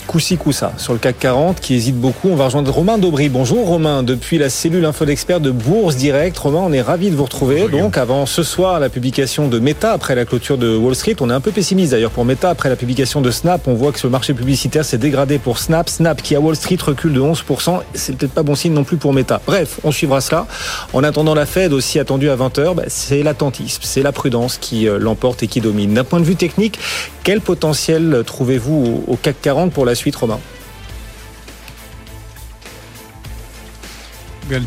coup-ci, 0.06 0.36
coup-ça, 0.36 0.72
sur 0.76 0.92
le 0.92 0.98
CAC 0.98 1.18
40 1.18 1.60
qui 1.60 1.74
hésite 1.74 1.96
beaucoup. 1.96 2.28
On 2.28 2.36
va 2.36 2.46
rejoindre 2.46 2.72
Romain 2.72 2.98
Daubry. 2.98 3.28
Bonjour 3.28 3.66
Romain, 3.66 4.02
depuis 4.02 4.38
la 4.38 4.50
cellule 4.50 4.84
info 4.84 5.04
d'experts 5.04 5.40
de 5.40 5.50
Bourse 5.50 5.96
Direct. 5.96 6.36
Romain, 6.38 6.60
on 6.64 6.72
est 6.72 6.82
ravi 6.82 7.10
de 7.10 7.16
vous 7.16 7.24
retrouver. 7.24 7.68
Donc 7.68 7.96
avant 7.96 8.26
ce 8.26 8.42
soir, 8.42 8.80
la 8.80 8.88
publication 8.88 9.48
de 9.48 9.58
Meta 9.58 9.92
après 9.92 10.14
la 10.14 10.24
clôture 10.24 10.58
de 10.58 10.76
Wall 10.76 10.94
Street. 10.94 11.16
On 11.20 11.30
est 11.30 11.32
un 11.32 11.40
peu 11.40 11.50
pessimiste 11.50 11.92
d'ailleurs 11.92 12.10
pour 12.10 12.24
Meta 12.24 12.50
après 12.50 12.68
la 12.68 12.76
publication 12.76 13.20
de 13.20 13.30
Snap. 13.30 13.66
On 13.66 13.74
voit 13.74 13.92
que 13.92 14.00
ce 14.00 14.06
marché 14.06 14.34
publicitaire 14.34 14.84
s'est 14.84 14.98
dégradé 14.98 15.38
pour 15.38 15.58
Snap. 15.58 15.88
Snap 15.88 16.22
qui 16.22 16.34
à 16.34 16.40
Wall 16.40 16.56
Street 16.56 16.78
recule 16.84 17.12
de 17.12 17.20
11%. 17.20 17.80
C'est 17.94 18.16
peut-être 18.16 18.32
pas 18.32 18.42
bon 18.42 18.54
signe 18.54 18.72
non 18.72 18.84
plus 18.84 18.96
pour 18.96 19.12
Meta. 19.12 19.40
Bref, 19.46 19.80
on 19.84 19.92
suivra 19.92 20.20
cela. 20.20 20.46
En 20.92 21.04
attendant 21.04 21.34
la 21.34 21.46
Fed 21.46 21.72
aussi 21.72 21.98
attendue 21.98 22.30
à 22.30 22.36
20h, 22.36 22.74
bah, 22.74 22.82
c'est 22.88 23.22
l'attentisme, 23.22 23.80
c'est 23.84 24.02
la 24.02 24.12
prudence 24.12 24.58
qui 24.58 24.88
euh, 24.88 24.98
l'emporte 24.98 25.42
et 25.42 25.46
qui 25.46 25.60
domine. 25.60 25.94
D'un 25.94 26.04
point 26.04 26.20
de 26.20 26.24
vue 26.24 26.36
technique, 26.36 26.78
quel 27.24 27.40
potentiel 27.40 28.22
trouvez-vous 28.26 29.04
au 29.06 29.16
CAC 29.16 29.36
40 29.40 29.72
pour 29.72 29.86
la 29.86 29.91
suite, 29.94 30.16
Romain 30.16 30.40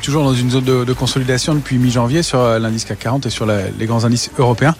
toujours 0.01 0.23
dans 0.23 0.33
une 0.33 0.49
zone 0.49 0.63
de, 0.63 0.93
consolidation 0.93 1.53
depuis 1.53 1.77
mi-janvier 1.77 2.23
sur 2.23 2.39
euh, 2.39 2.59
l'indice 2.59 2.85
CAC 2.85 2.99
40 2.99 3.25
et 3.27 3.29
sur 3.29 3.45
les 3.45 3.85
grands 3.85 4.03
indices 4.03 4.31
européens. 4.37 4.75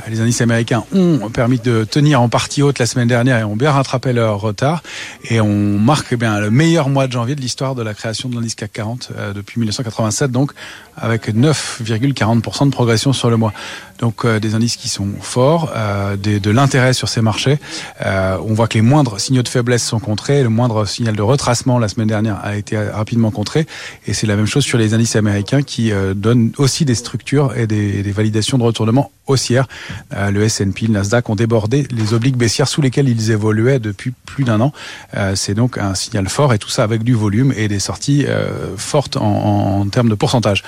Euh, 0.00 0.10
les 0.10 0.20
indices 0.20 0.40
américains 0.40 0.84
ont 0.92 1.30
permis 1.30 1.58
de 1.58 1.84
tenir 1.84 2.20
en 2.20 2.28
partie 2.28 2.62
haute 2.62 2.78
la 2.78 2.86
semaine 2.86 3.08
dernière 3.08 3.38
et 3.38 3.44
ont 3.44 3.56
bien 3.56 3.72
rattrapé 3.72 4.12
leur 4.12 4.40
retard. 4.40 4.82
Et 5.28 5.40
on 5.40 5.78
marque 5.78 6.08
eh 6.12 6.16
bien 6.16 6.40
le 6.40 6.50
meilleur 6.50 6.88
mois 6.88 7.06
de 7.06 7.12
janvier 7.12 7.34
de 7.34 7.40
l'histoire 7.40 7.74
de 7.74 7.82
la 7.82 7.94
création 7.94 8.28
de 8.28 8.34
l'indice 8.34 8.54
CAC 8.54 8.72
40 8.72 9.10
euh, 9.16 9.32
depuis 9.32 9.58
1987, 9.60 10.30
donc 10.30 10.52
avec 10.96 11.34
9,40% 11.34 12.66
de 12.66 12.70
progression 12.70 13.12
sur 13.12 13.30
le 13.30 13.36
mois. 13.36 13.52
Donc 13.98 14.24
euh, 14.24 14.40
des 14.40 14.54
indices 14.54 14.76
qui 14.76 14.88
sont 14.88 15.08
forts, 15.20 15.72
de 16.22 16.50
l'intérêt 16.50 16.92
sur 16.92 17.08
ces 17.08 17.20
marchés. 17.20 17.58
on 18.00 18.54
voit 18.54 18.68
que 18.68 18.74
les 18.74 18.82
moindres 18.82 19.20
signaux 19.20 19.42
de 19.42 19.48
faiblesse 19.48 19.84
sont 19.84 19.98
contrés, 19.98 20.42
le 20.42 20.48
moindre 20.48 20.84
signal 20.84 21.16
de 21.16 21.22
retracement 21.22 21.78
la 21.78 21.88
semaine 21.88 22.08
dernière 22.08 22.38
a 22.42 22.56
été 22.56 22.78
rapidement 22.78 23.30
contré. 23.30 23.66
Et 24.06 24.14
c'est 24.14 24.26
la 24.26 24.36
même 24.36 24.46
chose 24.46 24.64
sur 24.64 24.78
les 24.78 24.94
indices 24.94 25.16
américains 25.16 25.62
qui 25.62 25.92
donnent 26.14 26.52
aussi 26.58 26.84
des 26.84 26.94
structures 26.94 27.56
et 27.56 27.66
des, 27.66 28.02
des 28.02 28.12
validations 28.12 28.58
de 28.58 28.62
retournement 28.62 29.10
haussières. 29.26 29.66
Euh, 30.14 30.30
le 30.30 30.42
S&P, 30.42 30.86
le 30.86 30.92
Nasdaq 30.94 31.28
ont 31.30 31.36
débordé 31.36 31.86
les 31.90 32.14
obliques 32.14 32.36
baissières 32.36 32.68
sous 32.68 32.80
lesquelles 32.80 33.08
ils 33.08 33.30
évoluaient 33.30 33.78
depuis 33.78 34.12
plus 34.26 34.44
d'un 34.44 34.60
an. 34.60 34.72
Euh, 35.16 35.34
c'est 35.36 35.54
donc 35.54 35.78
un 35.78 35.94
signal 35.94 36.28
fort 36.28 36.52
et 36.52 36.58
tout 36.58 36.68
ça 36.68 36.82
avec 36.82 37.02
du 37.02 37.14
volume 37.14 37.52
et 37.56 37.68
des 37.68 37.78
sorties 37.78 38.26
euh, 38.26 38.76
fortes 38.76 39.16
en, 39.16 39.86
termes 39.90 40.08
de 40.08 40.14
pourcentage. 40.14 40.62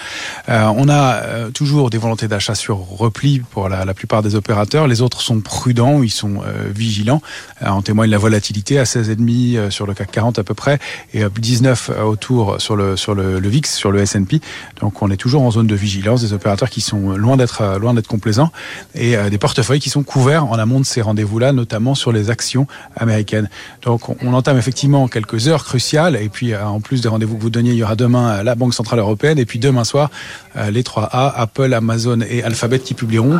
on 0.49 0.89
a 0.89 1.51
toujours 1.55 1.91
des 1.91 1.99
volontés 1.99 2.29
d'achat 2.29 2.55
sur 2.55 2.79
repli 2.79 3.41
pour 3.41 3.69
la, 3.69 3.85
la, 3.85 3.95
plupart 3.95 4.23
des 4.23 4.35
opérateurs. 4.35 4.87
Les 4.89 5.01
autres 5.03 5.21
sont 5.21 5.41
prudents, 5.41 6.03
ils 6.03 6.11
sont 6.11 6.41
vigilants. 6.75 7.23
en 7.65 7.83
témoigne 7.83 8.11
la 8.11 8.19
volatilité 8.19 8.79
à 8.79 8.85
16,5 8.85 9.71
sur 9.71 9.87
le 9.87 9.95
CAC 9.95 10.11
40 10.11 10.39
à 10.39 10.45
peu 10.45 10.55
près 10.55 10.79
et 11.15 11.23
19 11.25 11.91
autour 12.05 12.61
sur 12.61 12.75
le 12.75 12.97
sur 12.97 13.15
le, 13.15 13.39
le 13.39 13.49
VIX, 13.49 13.71
sur 13.71 13.93
le 13.93 14.01
S&P. 14.01 14.41
Donc 14.81 15.03
on 15.03 15.11
est 15.11 15.17
toujours 15.17 15.43
en 15.43 15.51
zone 15.51 15.67
de 15.67 15.77
vigilance 15.77 16.23
des 16.23 16.33
opérateurs 16.33 16.71
qui 16.71 16.81
sont 16.81 17.11
loin 17.11 17.37
d'être 17.37 17.79
loin 17.79 17.95
d'être 17.95 18.09
complaisants 18.09 18.51
et 18.95 19.12
des 19.31 19.39
portefeuilles 19.39 19.81
qui 19.81 19.91
sont 19.91 20.03
couverts 20.03 20.47
en 20.47 20.59
amont 20.59 20.81
de 20.81 20.85
ces 20.85 21.03
rendez-vous-là, 21.03 21.53
notamment 21.53 21.95
sur 21.95 22.13
les 22.13 22.31
actions 22.31 22.67
américaines. 22.97 23.49
Donc 23.83 24.09
on 24.23 24.33
entame 24.35 24.59
effectivement 24.59 25.09
quelques 25.09 25.49
heures 25.49 25.65
cruciales 25.65 26.17
et 26.17 26.29
puis 26.29 26.53
euh, 26.53 26.65
en 26.65 26.81
plus 26.81 27.01
des 27.01 27.09
rendez-vous 27.09 27.37
que 27.37 27.43
vous 27.43 27.51
donniez, 27.51 27.73
il 27.73 27.79
y 27.79 27.83
aura 27.83 27.97
demain 27.97 28.31
euh, 28.31 28.43
la 28.43 28.55
Banque 28.55 28.75
Centrale 28.75 28.99
Européenne 28.99 29.39
et 29.39 29.45
puis 29.45 29.59
demain 29.59 29.85
soir 29.85 30.11
euh, 30.57 30.71
les 30.71 30.83
3A, 30.83 31.33
Apple, 31.37 31.73
Amazon 31.75 32.21
et 32.29 32.43
Alphabet 32.43 32.79
qui 32.79 32.95
publieront. 32.95 33.39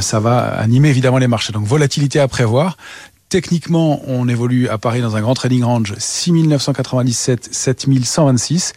Ça 0.00 0.20
va 0.20 0.38
animer 0.38 0.88
évidemment 0.88 1.18
les 1.18 1.26
marchés. 1.26 1.52
Donc 1.52 1.64
volatilité 1.64 2.20
à 2.20 2.28
prévoir. 2.28 2.76
Techniquement, 3.30 4.02
on 4.08 4.26
évolue 4.26 4.68
à 4.68 4.76
Paris 4.76 5.02
dans 5.02 5.14
un 5.14 5.20
grand 5.20 5.34
trading 5.34 5.62
range 5.62 5.94
6997, 5.96 7.50
7126. 7.52 8.72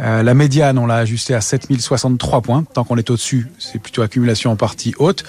Euh, 0.00 0.22
la 0.22 0.32
médiane, 0.32 0.78
on 0.78 0.86
l'a 0.86 0.94
ajusté 0.94 1.34
à 1.34 1.42
7063 1.42 2.40
points. 2.40 2.64
Tant 2.72 2.84
qu'on 2.84 2.96
est 2.96 3.10
au-dessus, 3.10 3.48
c'est 3.58 3.78
plutôt 3.78 4.00
accumulation 4.00 4.50
en 4.50 4.56
partie 4.56 4.94
haute. 4.98 5.24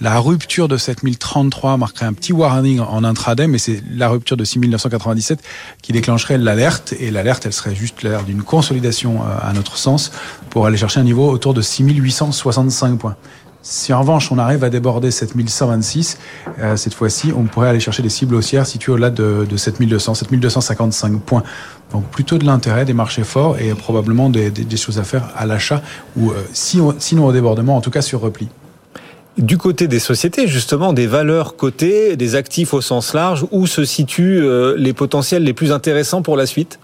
La 0.00 0.18
rupture 0.18 0.66
de 0.66 0.78
7033 0.78 1.76
marquerait 1.76 2.06
un 2.06 2.14
petit 2.14 2.32
warning 2.32 2.80
en 2.80 3.04
intraday, 3.04 3.48
mais 3.48 3.58
c'est 3.58 3.82
la 3.94 4.08
rupture 4.08 4.38
de 4.38 4.44
6997 4.44 5.38
qui 5.82 5.92
déclencherait 5.92 6.38
l'alerte. 6.38 6.94
Et 6.98 7.10
l'alerte, 7.10 7.44
elle 7.44 7.52
serait 7.52 7.74
juste 7.74 8.02
l'alerte 8.02 8.24
d'une 8.24 8.44
consolidation 8.44 9.20
euh, 9.20 9.26
à 9.42 9.52
notre 9.52 9.76
sens 9.76 10.10
pour 10.48 10.64
aller 10.64 10.78
chercher 10.78 11.00
un 11.00 11.04
niveau 11.04 11.30
autour 11.30 11.52
de 11.52 11.60
6865 11.60 12.98
points. 12.98 13.16
Si 13.62 13.92
en 13.92 14.00
revanche 14.00 14.32
on 14.32 14.38
arrive 14.38 14.64
à 14.64 14.70
déborder 14.70 15.10
7126, 15.10 16.18
euh, 16.58 16.76
cette 16.76 16.94
fois-ci, 16.94 17.32
on 17.36 17.44
pourrait 17.44 17.68
aller 17.68 17.80
chercher 17.80 18.02
des 18.02 18.08
cibles 18.08 18.34
haussières 18.34 18.66
situées 18.66 18.92
au-delà 18.92 19.10
de, 19.10 19.46
de 19.48 19.56
7200, 19.56 20.14
7255 20.14 21.20
points. 21.20 21.44
Donc 21.92 22.04
plutôt 22.08 22.38
de 22.38 22.44
l'intérêt, 22.44 22.84
des 22.84 22.92
marchés 22.92 23.22
forts 23.22 23.58
et 23.58 23.72
probablement 23.74 24.30
des, 24.30 24.52
choses 24.76 24.98
à 24.98 25.04
faire 25.04 25.28
à 25.36 25.46
l'achat 25.46 25.80
ou 26.16 26.30
euh, 26.30 26.42
sinon 26.52 27.26
au 27.26 27.32
débordement, 27.32 27.76
en 27.76 27.80
tout 27.80 27.90
cas 27.90 28.02
sur 28.02 28.20
repli. 28.20 28.48
Du 29.38 29.56
côté 29.56 29.88
des 29.88 29.98
sociétés, 29.98 30.46
justement, 30.46 30.92
des 30.92 31.06
valeurs 31.06 31.56
cotées, 31.56 32.16
des 32.16 32.34
actifs 32.34 32.74
au 32.74 32.82
sens 32.82 33.14
large, 33.14 33.46
où 33.50 33.66
se 33.66 33.84
situent 33.84 34.42
euh, 34.42 34.74
les 34.76 34.92
potentiels 34.92 35.42
les 35.42 35.54
plus 35.54 35.72
intéressants 35.72 36.20
pour 36.20 36.36
la 36.36 36.44
suite? 36.44 36.78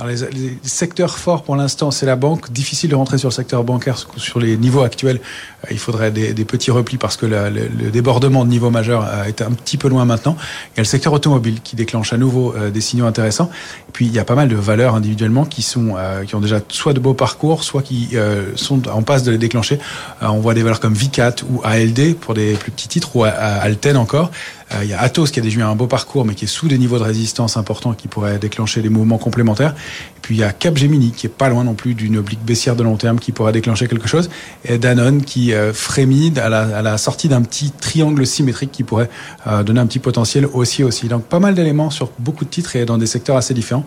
Alors 0.00 0.10
les, 0.10 0.30
les, 0.30 0.58
secteurs 0.62 1.18
forts 1.18 1.42
pour 1.42 1.56
l'instant, 1.56 1.90
c'est 1.90 2.06
la 2.06 2.16
banque. 2.16 2.50
Difficile 2.50 2.88
de 2.88 2.94
rentrer 2.94 3.18
sur 3.18 3.28
le 3.28 3.34
secteur 3.34 3.64
bancaire 3.64 3.98
sur 4.16 4.40
les 4.40 4.56
niveaux 4.56 4.80
actuels. 4.80 5.20
Euh, 5.64 5.68
il 5.70 5.78
faudrait 5.78 6.10
des, 6.10 6.32
des 6.32 6.44
petits 6.46 6.70
replis 6.70 6.96
parce 6.96 7.18
que 7.18 7.26
le, 7.26 7.50
le, 7.50 7.90
débordement 7.90 8.46
de 8.46 8.50
niveau 8.50 8.70
majeur 8.70 9.06
est 9.26 9.42
un 9.42 9.50
petit 9.50 9.76
peu 9.76 9.88
loin 9.88 10.06
maintenant. 10.06 10.38
Il 10.68 10.78
y 10.78 10.80
a 10.80 10.82
le 10.82 10.84
secteur 10.84 11.12
automobile 11.12 11.60
qui 11.62 11.76
déclenche 11.76 12.14
à 12.14 12.16
nouveau 12.16 12.54
euh, 12.54 12.70
des 12.70 12.80
signaux 12.80 13.04
intéressants. 13.04 13.50
Et 13.90 13.92
puis 13.92 14.06
il 14.06 14.12
y 14.12 14.18
a 14.18 14.24
pas 14.24 14.36
mal 14.36 14.48
de 14.48 14.56
valeurs 14.56 14.94
individuellement 14.94 15.44
qui 15.44 15.62
sont 15.62 15.96
euh, 15.98 16.24
qui 16.24 16.34
ont 16.34 16.40
déjà 16.40 16.60
soit 16.68 16.92
de 16.92 17.00
beaux 17.00 17.12
parcours, 17.12 17.64
soit 17.64 17.82
qui 17.82 18.10
euh, 18.14 18.56
sont 18.56 18.88
en 18.88 19.02
passe 19.02 19.22
de 19.22 19.32
les 19.32 19.38
déclencher. 19.38 19.80
Euh, 20.22 20.28
on 20.28 20.40
voit 20.40 20.54
des 20.54 20.62
valeurs 20.62 20.80
comme 20.80 20.94
Vicat 20.94 21.34
ou 21.50 21.60
ALD 21.62 22.14
pour 22.14 22.34
des 22.34 22.54
plus 22.54 22.70
petits 22.70 22.88
titres 22.88 23.16
ou 23.16 23.24
Alten 23.24 23.96
encore. 23.96 24.30
Il 24.82 24.88
y 24.88 24.92
a 24.92 25.00
Atos 25.00 25.30
qui 25.30 25.40
a 25.40 25.42
déjà 25.42 25.60
eu 25.60 25.62
un 25.62 25.74
beau 25.74 25.86
parcours 25.86 26.24
mais 26.24 26.34
qui 26.34 26.44
est 26.44 26.48
sous 26.48 26.68
des 26.68 26.78
niveaux 26.78 26.98
de 26.98 27.02
résistance 27.02 27.56
importants 27.56 27.92
qui 27.92 28.08
pourraient 28.08 28.38
déclencher 28.38 28.82
des 28.82 28.88
mouvements 28.88 29.18
complémentaires. 29.18 29.74
Et 30.16 30.20
puis 30.22 30.36
il 30.36 30.38
y 30.38 30.44
a 30.44 30.52
Capgemini 30.52 31.10
qui 31.10 31.26
est 31.26 31.30
pas 31.30 31.48
loin 31.48 31.64
non 31.64 31.74
plus 31.74 31.94
d'une 31.94 32.16
oblique 32.16 32.44
baissière 32.44 32.76
de 32.76 32.82
long 32.82 32.96
terme 32.96 33.18
qui 33.18 33.32
pourrait 33.32 33.52
déclencher 33.52 33.88
quelque 33.88 34.08
chose. 34.08 34.30
Et 34.64 34.78
Danone 34.78 35.22
qui 35.22 35.52
euh, 35.52 35.72
frémit 35.72 36.32
à 36.38 36.48
la, 36.48 36.98
sortie 36.98 37.28
d'un 37.28 37.42
petit 37.42 37.72
triangle 37.72 38.26
symétrique 38.26 38.70
qui 38.70 38.84
pourrait 38.84 39.10
euh, 39.46 39.62
donner 39.62 39.80
un 39.80 39.86
petit 39.86 39.98
potentiel 39.98 40.46
aussi 40.46 40.84
aussi. 40.84 41.08
Donc 41.08 41.24
pas 41.24 41.40
mal 41.40 41.54
d'éléments 41.54 41.90
sur 41.90 42.10
beaucoup 42.18 42.44
de 42.44 42.50
titres 42.50 42.76
et 42.76 42.84
dans 42.84 42.98
des 42.98 43.06
secteurs 43.06 43.36
assez 43.36 43.54
différents. 43.54 43.84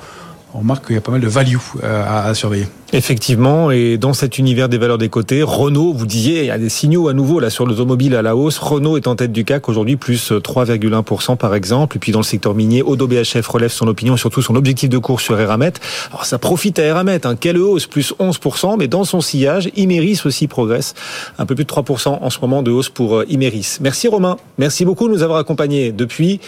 On 0.53 0.59
remarque 0.59 0.87
qu'il 0.87 0.95
y 0.95 0.99
a 0.99 1.01
pas 1.01 1.11
mal 1.11 1.21
de 1.21 1.27
value 1.27 1.57
euh, 1.83 2.29
à 2.29 2.33
surveiller. 2.33 2.67
Effectivement, 2.95 3.71
et 3.71 3.97
dans 3.97 4.13
cet 4.13 4.37
univers 4.37 4.69
des 4.69 4.77
valeurs 4.77 4.99
des 4.99 5.09
côtés, 5.09 5.41
Renault, 5.41 5.93
vous 5.93 6.05
disiez, 6.05 6.41
il 6.41 6.45
y 6.45 6.51
a 6.51 6.59
des 6.59 6.69
signaux 6.69 7.07
à 7.07 7.13
nouveau 7.13 7.39
là 7.39 7.49
sur 7.49 7.65
l'automobile 7.65 8.15
à 8.15 8.21
la 8.21 8.35
hausse. 8.35 8.59
Renault 8.59 8.97
est 8.97 9.07
en 9.07 9.15
tête 9.15 9.31
du 9.31 9.45
CAC 9.45 9.67
aujourd'hui, 9.67 9.95
plus 9.95 10.31
3,1% 10.31 11.35
par 11.35 11.55
exemple. 11.55 11.97
Et 11.97 11.99
puis 11.99 12.11
dans 12.11 12.19
le 12.19 12.23
secteur 12.23 12.53
minier, 12.53 12.83
Odo 12.83 13.07
BHF 13.07 13.47
relève 13.47 13.71
son 13.71 13.87
opinion 13.87 14.15
surtout 14.15 14.43
son 14.43 14.55
objectif 14.55 14.89
de 14.89 14.99
cours 14.99 15.21
sur 15.21 15.39
Eramet. 15.39 15.73
Alors 16.11 16.25
ça 16.25 16.37
profite 16.37 16.77
à 16.77 16.83
Eramet, 16.83 17.25
hein. 17.25 17.35
quelle 17.35 17.57
hausse, 17.57 17.87
plus 17.87 18.13
11%, 18.19 18.77
mais 18.77 18.87
dans 18.87 19.05
son 19.05 19.21
sillage, 19.21 19.71
Imeris 19.75 20.21
aussi 20.25 20.47
progresse. 20.47 20.93
Un 21.39 21.47
peu 21.47 21.55
plus 21.55 21.65
de 21.65 21.71
3% 21.71 22.19
en 22.21 22.29
ce 22.29 22.39
moment 22.41 22.61
de 22.61 22.69
hausse 22.69 22.89
pour 22.89 23.23
Imeris. 23.27 23.77
Merci 23.81 24.07
Romain, 24.07 24.37
merci 24.59 24.85
beaucoup 24.85 25.07
de 25.07 25.13
nous 25.13 25.23
avoir 25.23 25.39
accompagnés 25.39 25.91
depuis 25.91 26.39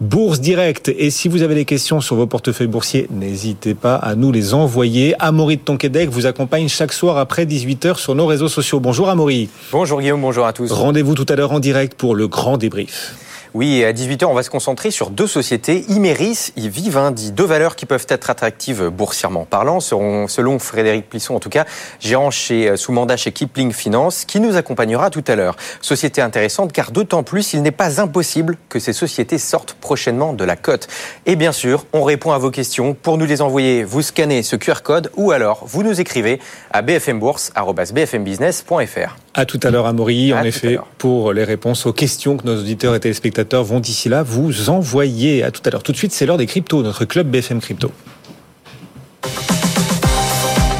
Bourse 0.00 0.40
Direct. 0.40 0.92
Et 0.98 1.10
si 1.10 1.28
vous 1.28 1.42
avez 1.42 1.54
des 1.54 1.64
questions 1.64 2.00
sur 2.00 2.16
vos 2.16 2.26
portefeuilles 2.26 2.66
boursiers, 2.66 3.06
n'hésitez 3.12 3.74
pas 3.74 3.94
à 3.94 4.16
nous 4.16 4.32
les 4.32 4.52
envoyer. 4.52 5.14
Amaury 5.20 5.58
de 5.58 5.62
Vous 5.92 6.24
accompagne 6.24 6.68
chaque 6.68 6.94
soir 6.94 7.18
après 7.18 7.44
18h 7.44 7.98
sur 7.98 8.14
nos 8.14 8.24
réseaux 8.24 8.48
sociaux. 8.48 8.80
Bonjour 8.80 9.10
Amaury. 9.10 9.50
Bonjour 9.72 10.00
Guillaume, 10.00 10.22
bonjour 10.22 10.46
à 10.46 10.54
tous. 10.54 10.72
Rendez-vous 10.72 11.14
tout 11.14 11.26
à 11.28 11.36
l'heure 11.36 11.52
en 11.52 11.60
direct 11.60 11.94
pour 11.94 12.14
le 12.14 12.28
grand 12.28 12.56
débrief. 12.56 13.14
Oui, 13.54 13.84
à 13.84 13.92
18h, 13.92 14.24
on 14.24 14.32
va 14.32 14.42
se 14.42 14.48
concentrer 14.48 14.90
sur 14.90 15.10
deux 15.10 15.26
sociétés, 15.26 15.84
Imeris 15.90 16.54
et 16.56 16.68
Vivendi, 16.68 17.32
deux 17.32 17.44
valeurs 17.44 17.76
qui 17.76 17.84
peuvent 17.84 18.06
être 18.08 18.30
attractives 18.30 18.88
boursièrement 18.88 19.44
parlant, 19.44 19.80
seront, 19.80 20.26
selon 20.26 20.58
Frédéric 20.58 21.10
Plisson 21.10 21.34
en 21.34 21.38
tout 21.38 21.50
cas, 21.50 21.66
gérant 22.00 22.30
chez, 22.30 22.78
sous 22.78 22.92
mandat 22.92 23.18
chez 23.18 23.30
Kipling 23.30 23.72
Finance, 23.72 24.24
qui 24.24 24.40
nous 24.40 24.56
accompagnera 24.56 25.10
tout 25.10 25.22
à 25.28 25.36
l'heure. 25.36 25.56
Société 25.82 26.22
intéressante 26.22 26.72
car 26.72 26.92
d'autant 26.92 27.24
plus, 27.24 27.52
il 27.52 27.60
n'est 27.60 27.72
pas 27.72 28.00
impossible 28.00 28.56
que 28.70 28.78
ces 28.78 28.94
sociétés 28.94 29.36
sortent 29.36 29.74
prochainement 29.74 30.32
de 30.32 30.44
la 30.44 30.56
cote. 30.56 30.88
Et 31.26 31.36
bien 31.36 31.52
sûr, 31.52 31.84
on 31.92 32.04
répond 32.04 32.32
à 32.32 32.38
vos 32.38 32.50
questions. 32.50 32.94
Pour 32.94 33.18
nous 33.18 33.26
les 33.26 33.42
envoyer, 33.42 33.84
vous 33.84 34.00
scannez 34.00 34.42
ce 34.42 34.56
QR 34.56 34.80
code 34.82 35.10
ou 35.14 35.30
alors 35.30 35.64
vous 35.66 35.82
nous 35.82 36.00
écrivez 36.00 36.40
à 36.70 36.80
bfmbourse.bfmbusiness.fr. 36.80 39.16
À 39.34 39.46
tout 39.46 39.60
à 39.62 39.70
l'heure, 39.70 39.86
Amaury, 39.86 40.32
en 40.32 40.42
effet, 40.42 40.78
pour 40.96 41.34
les 41.34 41.44
réponses 41.44 41.84
aux 41.86 41.92
questions 41.92 42.38
que 42.38 42.46
nos 42.46 42.58
auditeurs 42.58 42.94
et 42.94 43.00
téléspectateurs 43.00 43.41
vont 43.52 43.80
d'ici 43.80 44.08
là 44.08 44.22
vous 44.22 44.70
envoyer. 44.70 45.42
À 45.42 45.50
tout 45.50 45.60
à 45.64 45.70
l'heure. 45.70 45.82
Tout 45.82 45.92
de 45.92 45.96
suite, 45.96 46.12
c'est 46.12 46.26
l'heure 46.26 46.38
des 46.38 46.46
cryptos, 46.46 46.82
notre 46.82 47.04
club 47.04 47.28
BFM 47.28 47.60
Crypto. 47.60 47.90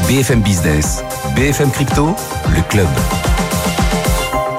BFM 0.08 0.42
Business, 0.42 1.02
BFM 1.34 1.70
Crypto, 1.70 2.14
le 2.54 2.62
club. 2.68 2.86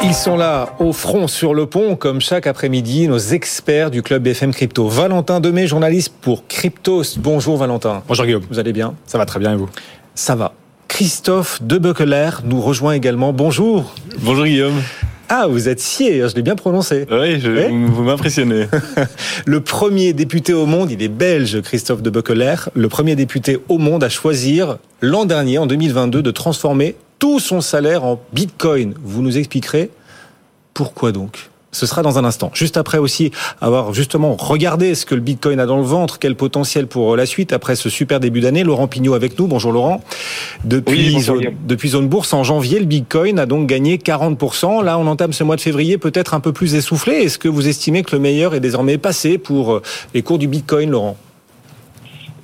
Ils 0.04 0.14
sont 0.14 0.36
là, 0.36 0.76
au 0.80 0.92
front 0.92 1.28
sur 1.28 1.54
le 1.54 1.66
pont, 1.66 1.96
comme 1.96 2.20
chaque 2.20 2.48
après-midi, 2.48 3.08
nos 3.08 3.20
experts 3.20 3.90
du 3.90 4.02
club 4.02 4.24
BFM 4.24 4.54
Crypto. 4.54 4.88
Valentin 4.90 5.40
Demey, 5.40 5.68
journaliste 5.68 6.14
pour 6.22 6.48
Cryptos. 6.48 7.18
Bonjour 7.20 7.58
Valentin. 7.58 8.04
Bonjour 8.08 8.26
Guillaume. 8.26 8.44
Vous 8.50 8.60
allez 8.60 8.74
bien? 8.74 8.96
Ça 9.06 9.18
va 9.18 9.26
très 9.26 9.40
bien 9.40 9.54
et 9.54 9.56
vous? 9.56 9.70
Ça 10.16 10.36
va. 10.36 10.54
Christophe 10.88 11.62
Debekeler 11.64 12.30
nous 12.44 12.60
rejoint 12.60 12.94
également. 12.94 13.32
Bonjour. 13.32 13.94
Bonjour 14.20 14.46
Guillaume. 14.46 14.82
Ah, 15.36 15.48
vous 15.48 15.68
êtes 15.68 15.80
sié, 15.80 16.28
je 16.30 16.36
l'ai 16.36 16.44
bien 16.44 16.56
prononcé. 16.56 17.08
Oui, 17.10 17.40
je, 17.40 17.50
Ouais. 17.50 17.68
vous 17.72 18.04
m'impressionnez. 18.04 18.68
Le 19.48 19.62
premier 19.62 20.14
député 20.14 20.54
au 20.54 20.68
monde, 20.68 20.92
il 20.92 21.02
est 21.02 21.08
belge, 21.08 21.60
Christophe 21.62 22.04
Debekeler, 22.04 22.54
le 22.76 22.88
premier 22.88 23.16
député 23.16 23.58
au 23.68 23.80
monde 23.80 24.04
à 24.04 24.10
choisir 24.10 24.78
l'an 25.02 25.26
dernier, 25.26 25.58
en 25.58 25.66
2022, 25.66 26.22
de 26.22 26.30
transformer 26.30 26.96
tout 27.18 27.40
son 27.40 27.62
salaire 27.62 28.04
en 28.04 28.22
bitcoin. 28.32 28.94
Vous 29.04 29.24
nous 29.24 29.40
expliquerez 29.40 29.90
pourquoi 30.76 31.12
donc? 31.12 31.50
Ce 31.74 31.86
sera 31.86 32.02
dans 32.02 32.18
un 32.18 32.24
instant. 32.24 32.52
Juste 32.54 32.78
après 32.78 32.98
aussi 32.98 33.32
avoir 33.60 33.94
justement 33.94 34.38
regardé 34.40 34.96
ce 34.96 35.06
que 35.06 35.16
le 35.16 35.22
Bitcoin 35.22 35.60
a 35.60 35.66
dans 35.66 35.78
le 35.78 35.84
ventre, 35.84 36.20
quel 36.20 36.36
potentiel 36.36 36.88
pour 36.88 37.18
la 37.18 37.26
suite 37.26 37.52
après 37.52 37.76
ce 37.76 37.90
super 37.90 38.20
début 38.20 38.40
d'année. 38.40 38.64
Laurent 38.64 38.88
Pignot 38.88 39.14
avec 39.14 39.38
nous. 39.38 39.48
Bonjour 39.48 39.72
Laurent. 39.72 40.02
Depuis, 40.64 41.08
Oui, 41.08 41.14
bonjour, 41.14 41.36
zone, 41.36 41.54
depuis 41.68 41.90
zone 41.90 42.08
bourse, 42.08 42.34
en 42.34 42.44
janvier, 42.44 42.80
le 42.80 42.86
Bitcoin 42.86 43.40
a 43.40 43.46
donc 43.46 43.68
gagné 43.68 43.98
40%. 43.98 44.84
Là, 44.84 44.98
on 44.98 45.08
entame 45.08 45.34
ce 45.34 45.44
mois 45.44 45.56
de 45.56 45.62
février 45.62 45.98
peut-être 45.98 46.34
un 46.34 46.40
peu 46.40 46.54
plus 46.54 46.76
essoufflé. 46.76 47.16
Est-ce 47.16 47.38
que 47.38 47.48
vous 47.48 47.68
estimez 47.68 48.04
que 48.04 48.16
le 48.16 48.20
meilleur 48.22 48.56
est 48.56 48.60
désormais 48.60 48.98
passé 48.98 49.38
pour 49.38 49.74
euh, 49.74 49.82
les 50.14 50.22
cours 50.22 50.38
du 50.38 50.48
Bitcoin, 50.48 50.90
Laurent? 50.92 51.18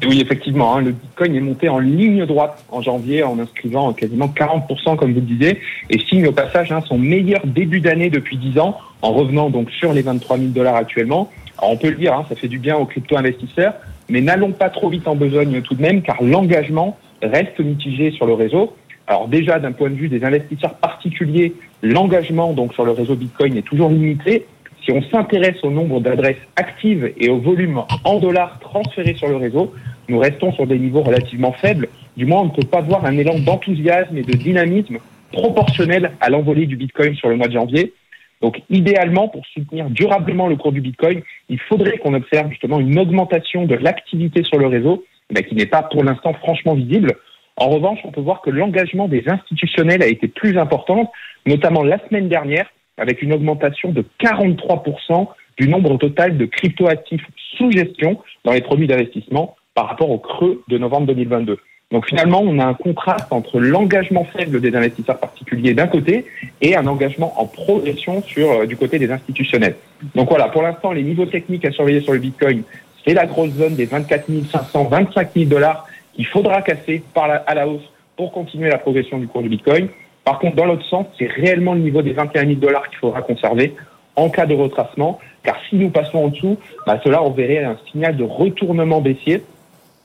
Oui, 0.07 0.21
effectivement, 0.21 0.77
hein, 0.77 0.81
le 0.81 0.91
Bitcoin 0.91 1.35
est 1.35 1.41
monté 1.41 1.67
en 1.67 1.79
ligne 1.79 2.25
droite 2.25 2.63
en 2.71 2.81
janvier 2.81 3.23
en 3.23 3.37
inscrivant 3.37 3.91
quasiment 3.91 4.27
40%, 4.27 4.95
comme 4.95 5.13
vous 5.13 5.19
le 5.19 5.25
disiez, 5.25 5.59
et 5.89 5.99
signe 5.99 6.27
au 6.27 6.31
passage 6.31 6.71
hein, 6.71 6.81
son 6.87 6.97
meilleur 6.97 7.45
début 7.45 7.81
d'année 7.81 8.09
depuis 8.09 8.37
10 8.37 8.59
ans, 8.59 8.77
en 9.01 9.11
revenant 9.11 9.49
donc 9.49 9.69
sur 9.71 9.91
les 9.93 10.01
23 10.01 10.37
000 10.37 10.49
dollars 10.51 10.75
actuellement. 10.75 11.29
On 11.61 11.75
peut 11.75 11.89
le 11.89 11.95
dire, 11.95 12.13
hein, 12.13 12.25
ça 12.29 12.35
fait 12.35 12.47
du 12.47 12.59
bien 12.59 12.77
aux 12.77 12.85
crypto-investisseurs, 12.85 13.73
mais 14.07 14.21
n'allons 14.21 14.51
pas 14.51 14.69
trop 14.69 14.89
vite 14.89 15.05
en 15.05 15.15
besogne 15.15 15.61
tout 15.61 15.75
de 15.75 15.81
même, 15.81 16.01
car 16.01 16.23
l'engagement 16.23 16.97
reste 17.21 17.59
mitigé 17.59 18.11
sur 18.11 18.25
le 18.25 18.33
réseau. 18.33 18.75
Alors 19.07 19.27
déjà, 19.27 19.59
d'un 19.59 19.73
point 19.73 19.89
de 19.89 19.95
vue 19.95 20.07
des 20.07 20.23
investisseurs 20.23 20.75
particuliers, 20.75 21.53
l'engagement 21.81 22.53
donc 22.53 22.73
sur 22.73 22.85
le 22.85 22.91
réseau 22.91 23.15
Bitcoin 23.15 23.57
est 23.57 23.63
toujours 23.63 23.89
limité. 23.89 24.45
Si 24.83 24.91
on 24.91 25.01
s'intéresse 25.03 25.63
au 25.63 25.71
nombre 25.71 25.99
d'adresses 25.99 26.37
actives 26.55 27.11
et 27.17 27.29
au 27.29 27.39
volume 27.39 27.81
en 28.03 28.19
dollars 28.19 28.59
transférés 28.59 29.15
sur 29.15 29.27
le 29.27 29.35
réseau, 29.35 29.73
nous 30.07 30.19
restons 30.19 30.51
sur 30.53 30.65
des 30.65 30.79
niveaux 30.79 31.01
relativement 31.01 31.51
faibles. 31.53 31.89
Du 32.17 32.25
moins, 32.25 32.41
on 32.41 32.45
ne 32.45 32.51
peut 32.51 32.67
pas 32.67 32.81
voir 32.81 33.05
un 33.05 33.17
élan 33.17 33.39
d'enthousiasme 33.39 34.17
et 34.17 34.23
de 34.23 34.33
dynamisme 34.33 34.97
proportionnel 35.31 36.11
à 36.21 36.29
l'envolée 36.29 36.65
du 36.65 36.75
Bitcoin 36.75 37.15
sur 37.15 37.29
le 37.29 37.35
mois 37.35 37.47
de 37.47 37.53
janvier. 37.53 37.93
Donc, 38.41 38.61
idéalement, 38.69 39.27
pour 39.27 39.45
soutenir 39.47 39.89
durablement 39.89 40.47
le 40.47 40.55
cours 40.55 40.71
du 40.71 40.81
Bitcoin, 40.81 41.21
il 41.49 41.59
faudrait 41.59 41.97
qu'on 41.97 42.13
observe 42.13 42.49
justement 42.49 42.79
une 42.79 42.97
augmentation 42.97 43.65
de 43.65 43.75
l'activité 43.75 44.43
sur 44.43 44.57
le 44.57 44.67
réseau, 44.67 45.03
mais 45.29 45.43
qui 45.43 45.55
n'est 45.55 45.65
pas 45.65 45.83
pour 45.83 46.03
l'instant 46.03 46.33
franchement 46.33 46.73
visible. 46.73 47.15
En 47.57 47.67
revanche, 47.67 47.99
on 48.05 48.11
peut 48.11 48.21
voir 48.21 48.41
que 48.41 48.49
l'engagement 48.49 49.09
des 49.09 49.27
institutionnels 49.27 50.01
a 50.01 50.07
été 50.07 50.29
plus 50.29 50.57
important, 50.57 51.11
notamment 51.45 51.83
la 51.83 51.99
semaine 52.07 52.29
dernière, 52.29 52.67
avec 52.99 53.21
une 53.21 53.33
augmentation 53.33 53.91
de 53.91 54.03
43% 54.19 55.27
du 55.57 55.67
nombre 55.67 55.97
total 55.97 56.37
de 56.37 56.45
cryptoactifs 56.45 57.25
sous 57.57 57.71
gestion 57.71 58.19
dans 58.45 58.53
les 58.53 58.61
produits 58.61 58.87
d'investissement 58.87 59.55
par 59.73 59.87
rapport 59.87 60.09
au 60.09 60.17
creux 60.17 60.63
de 60.67 60.77
novembre 60.77 61.07
2022. 61.07 61.57
Donc 61.91 62.07
finalement, 62.07 62.41
on 62.43 62.59
a 62.59 62.65
un 62.65 62.75
contraste 62.75 63.31
entre 63.31 63.59
l'engagement 63.59 64.23
faible 64.23 64.61
des 64.61 64.75
investisseurs 64.75 65.19
particuliers 65.19 65.73
d'un 65.73 65.87
côté 65.87 66.25
et 66.61 66.75
un 66.75 66.85
engagement 66.85 67.33
en 67.41 67.47
progression 67.47 68.21
sur 68.21 68.51
euh, 68.51 68.65
du 68.67 68.77
côté 68.77 68.99
des 68.99 69.11
institutionnels. 69.11 69.75
Donc 70.13 70.29
voilà, 70.29 70.49
pour 70.49 70.61
l'instant, 70.61 70.91
les 70.91 71.01
niveaux 71.01 71.25
techniques 71.25 71.65
à 71.65 71.71
surveiller 71.71 72.01
sur 72.01 72.13
le 72.13 72.19
Bitcoin, 72.19 72.61
c'est 73.03 73.15
la 73.15 73.25
grosse 73.25 73.51
zone 73.51 73.75
des 73.75 73.85
24 73.85 74.25
500, 74.51 74.83
25 74.83 75.29
000 75.33 75.49
dollars 75.49 75.87
qu'il 76.13 76.27
faudra 76.27 76.61
casser 76.61 77.01
par 77.13 77.27
la, 77.27 77.37
à 77.37 77.55
la 77.55 77.67
hausse 77.67 77.89
pour 78.15 78.31
continuer 78.31 78.69
la 78.69 78.77
progression 78.77 79.17
du 79.17 79.27
cours 79.27 79.41
du 79.41 79.49
Bitcoin. 79.49 79.87
Par 80.29 80.37
contre, 80.37 80.57
dans 80.57 80.65
l'autre 80.65 80.85
sens, 80.85 81.07
c'est 81.17 81.25
réellement 81.25 81.73
le 81.73 81.79
niveau 81.79 82.03
des 82.03 82.13
21 82.13 82.45
000 82.45 82.59
dollars 82.59 82.87
qu'il 82.87 82.99
faudra 82.99 83.23
conserver 83.23 83.73
en 84.15 84.29
cas 84.29 84.45
de 84.45 84.53
retracement, 84.53 85.17
car 85.41 85.55
si 85.67 85.75
nous 85.75 85.89
passons 85.89 86.19
en 86.19 86.27
dessous, 86.27 86.55
bah, 86.85 86.99
cela 87.03 87.23
on 87.23 87.31
verrait 87.31 87.63
un 87.63 87.77
signal 87.91 88.15
de 88.15 88.23
retournement 88.23 89.01
baissier. 89.01 89.41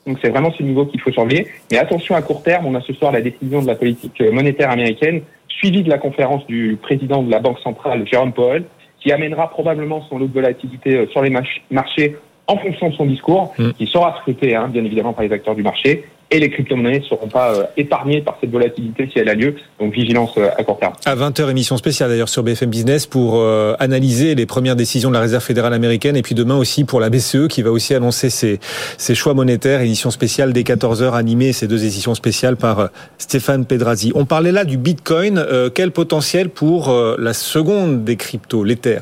Donc 0.06 0.16
c'est 0.22 0.30
vraiment 0.30 0.50
ce 0.52 0.62
niveau 0.62 0.86
qu'il 0.86 0.98
faut 1.02 1.12
surveiller. 1.12 1.48
Mais 1.70 1.76
attention 1.76 2.14
à 2.14 2.22
court 2.22 2.42
terme, 2.42 2.64
on 2.64 2.74
a 2.74 2.80
ce 2.80 2.94
soir 2.94 3.12
la 3.12 3.20
décision 3.20 3.60
de 3.60 3.66
la 3.66 3.74
politique 3.74 4.18
monétaire 4.32 4.70
américaine, 4.70 5.20
suivie 5.46 5.82
de 5.82 5.90
la 5.90 5.98
conférence 5.98 6.46
du 6.46 6.78
président 6.80 7.22
de 7.22 7.30
la 7.30 7.40
Banque 7.40 7.58
centrale, 7.58 8.06
Jérôme 8.10 8.32
Powell, 8.32 8.64
qui 9.00 9.12
amènera 9.12 9.50
probablement 9.50 10.06
son 10.08 10.16
lot 10.16 10.26
de 10.26 10.32
volatilité 10.32 10.96
euh, 10.96 11.06
sur 11.08 11.20
les 11.20 11.28
marchés 11.70 12.16
en 12.46 12.56
fonction 12.56 12.88
de 12.88 12.94
son 12.94 13.04
discours, 13.04 13.52
Mm. 13.58 13.72
qui 13.72 13.86
sera 13.86 14.16
scruté 14.20 14.54
hein, 14.56 14.68
bien 14.68 14.84
évidemment 14.84 15.12
par 15.12 15.24
les 15.24 15.32
acteurs 15.32 15.54
du 15.54 15.62
marché. 15.62 16.04
Et 16.30 16.40
les 16.40 16.50
crypto-monnaies 16.50 17.00
ne 17.00 17.04
seront 17.04 17.28
pas 17.28 17.54
euh, 17.54 17.64
épargnées 17.76 18.20
par 18.20 18.36
cette 18.40 18.50
volatilité 18.50 19.08
si 19.12 19.18
elle 19.18 19.28
a 19.28 19.34
lieu. 19.34 19.54
Donc 19.78 19.92
vigilance 19.92 20.32
euh, 20.36 20.48
à 20.56 20.64
court 20.64 20.78
terme. 20.78 20.94
À 21.04 21.14
20h, 21.14 21.50
émission 21.50 21.76
spéciale 21.76 22.10
d'ailleurs 22.10 22.28
sur 22.28 22.42
BFM 22.42 22.70
Business 22.70 23.06
pour 23.06 23.36
euh, 23.36 23.74
analyser 23.78 24.34
les 24.34 24.46
premières 24.46 24.76
décisions 24.76 25.10
de 25.10 25.14
la 25.14 25.20
Réserve 25.20 25.42
fédérale 25.42 25.74
américaine 25.74 26.16
et 26.16 26.22
puis 26.22 26.34
demain 26.34 26.56
aussi 26.56 26.84
pour 26.84 27.00
la 27.00 27.10
BCE 27.10 27.48
qui 27.48 27.62
va 27.62 27.70
aussi 27.70 27.94
annoncer 27.94 28.30
ses, 28.30 28.58
ses 28.98 29.14
choix 29.14 29.34
monétaires. 29.34 29.80
Édition 29.80 30.10
spéciale 30.10 30.52
dès 30.52 30.62
14h 30.62 31.12
animée, 31.12 31.52
ces 31.52 31.68
deux 31.68 31.84
éditions 31.84 32.14
spéciales 32.14 32.56
par 32.56 32.90
Stéphane 33.18 33.64
Pedrazzi. 33.64 34.12
On 34.14 34.24
parlait 34.24 34.52
là 34.52 34.64
du 34.64 34.76
Bitcoin. 34.76 35.44
quel 35.74 35.90
potentiel 35.90 36.48
pour 36.48 36.92
la 37.18 37.32
seconde 37.32 38.04
des 38.04 38.16
cryptos, 38.16 38.64
l'Ether? 38.64 39.00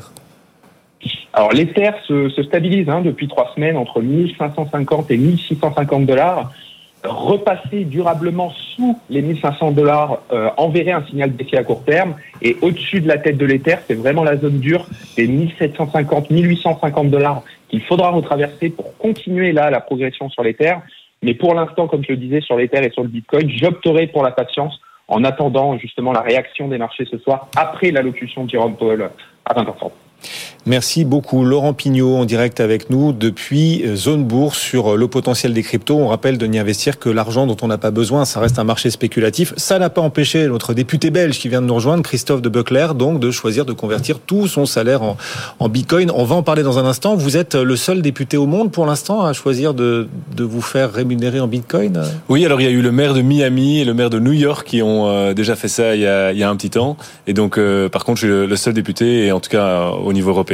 Alors 1.33 1.51
l'Ether 1.51 1.91
se, 2.07 2.29
se 2.29 2.43
stabilise 2.43 2.89
hein, 2.89 3.01
depuis 3.01 3.27
trois 3.27 3.51
semaines 3.55 3.77
entre 3.77 4.01
1550 4.01 5.11
et 5.11 5.17
1650 5.17 6.05
dollars 6.05 6.51
repasser 7.03 7.83
durablement 7.85 8.51
sous 8.75 8.99
les 9.09 9.21
1500 9.21 9.71
dollars 9.71 10.21
euh, 10.31 10.49
enverrait 10.57 10.91
un 10.91 11.05
signal 11.05 11.31
baissier 11.31 11.57
à 11.57 11.63
court 11.63 11.83
terme. 11.83 12.15
Et 12.41 12.57
au-dessus 12.61 13.01
de 13.01 13.07
la 13.07 13.17
tête 13.17 13.37
de 13.37 13.45
l'Ether, 13.45 13.75
c'est 13.87 13.95
vraiment 13.95 14.23
la 14.23 14.37
zone 14.37 14.59
dure 14.59 14.85
des 15.15 15.27
1750, 15.27 16.29
1850 16.29 17.09
dollars 17.09 17.43
qu'il 17.69 17.81
faudra 17.81 18.11
retraverser 18.11 18.69
pour 18.69 18.97
continuer 18.97 19.51
là 19.51 19.69
la 19.69 19.81
progression 19.81 20.29
sur 20.29 20.43
l'Ether. 20.43 20.75
Mais 21.21 21.33
pour 21.33 21.55
l'instant, 21.55 21.87
comme 21.87 22.03
je 22.03 22.11
le 22.11 22.17
disais 22.17 22.41
sur 22.41 22.57
l'Ether 22.57 22.85
et 22.85 22.91
sur 22.91 23.03
le 23.03 23.09
Bitcoin, 23.09 23.49
j'opterai 23.49 24.07
pour 24.07 24.23
la 24.23 24.31
patience 24.31 24.79
en 25.07 25.23
attendant 25.23 25.77
justement 25.77 26.11
la 26.11 26.21
réaction 26.21 26.67
des 26.67 26.77
marchés 26.77 27.05
ce 27.09 27.17
soir 27.17 27.49
après 27.55 27.91
l'allocution 27.91 28.45
de 28.45 28.49
Jérôme 28.49 28.75
Powell 28.75 29.09
à 29.45 29.53
20h30. 29.53 29.91
Merci 30.65 31.03
beaucoup. 31.03 31.43
Laurent 31.43 31.73
Pignot 31.73 32.15
en 32.15 32.23
direct 32.23 32.61
avec 32.61 32.89
nous 32.89 33.11
depuis 33.11 33.83
Zone 33.95 34.23
Bourse 34.23 34.57
sur 34.57 34.95
le 34.95 35.07
potentiel 35.09 35.53
des 35.53 35.61
cryptos. 35.61 35.97
On 35.97 36.07
rappelle 36.07 36.37
de 36.37 36.45
n'y 36.45 36.57
investir 36.57 36.99
que 36.99 37.09
l'argent 37.09 37.45
dont 37.45 37.57
on 37.61 37.67
n'a 37.67 37.77
pas 37.77 37.91
besoin. 37.91 38.23
Ça 38.23 38.39
reste 38.39 38.59
un 38.59 38.63
marché 38.63 38.89
spéculatif. 38.89 39.53
Ça 39.57 39.77
n'a 39.77 39.89
pas 39.89 39.99
empêché 39.99 40.47
notre 40.47 40.73
député 40.73 41.09
belge 41.09 41.37
qui 41.37 41.49
vient 41.49 41.61
de 41.61 41.67
nous 41.67 41.75
rejoindre, 41.75 42.01
Christophe 42.01 42.41
de 42.41 42.47
Buckler, 42.47 42.87
donc 42.95 43.19
de 43.19 43.29
choisir 43.29 43.65
de 43.65 43.73
convertir 43.73 44.19
tout 44.19 44.47
son 44.47 44.65
salaire 44.65 45.01
en, 45.03 45.67
bitcoin. 45.67 46.09
On 46.15 46.23
va 46.23 46.35
en 46.35 46.43
parler 46.43 46.63
dans 46.63 46.79
un 46.79 46.85
instant. 46.85 47.17
Vous 47.17 47.35
êtes 47.35 47.55
le 47.55 47.75
seul 47.75 48.01
député 48.01 48.37
au 48.37 48.45
monde 48.45 48.71
pour 48.71 48.85
l'instant 48.85 49.25
à 49.25 49.33
choisir 49.33 49.73
de, 49.73 50.07
vous 50.39 50.61
faire 50.61 50.93
rémunérer 50.93 51.41
en 51.41 51.47
bitcoin 51.47 52.01
Oui, 52.29 52.45
alors 52.45 52.61
il 52.61 52.63
y 52.63 52.67
a 52.67 52.71
eu 52.71 52.81
le 52.81 52.91
maire 52.93 53.13
de 53.13 53.21
Miami 53.21 53.81
et 53.81 53.85
le 53.85 53.93
maire 53.93 54.09
de 54.09 54.19
New 54.19 54.31
York 54.31 54.65
qui 54.65 54.81
ont 54.81 55.09
euh, 55.09 55.33
déjà 55.33 55.57
fait 55.57 55.67
ça 55.67 55.93
il 55.95 56.01
y 56.01 56.07
a, 56.07 56.49
un 56.49 56.55
petit 56.55 56.69
temps. 56.69 56.95
Et 57.27 57.33
donc, 57.33 57.57
euh, 57.57 57.89
par 57.89 58.05
contre, 58.05 58.21
je 58.21 58.27
suis 58.27 58.47
le 58.47 58.55
seul 58.55 58.73
député, 58.73 59.25
et 59.25 59.31
en 59.33 59.41
tout 59.41 59.49
cas 59.49 59.89
au 59.89 60.13
niveau 60.13 60.29
européen. 60.29 60.52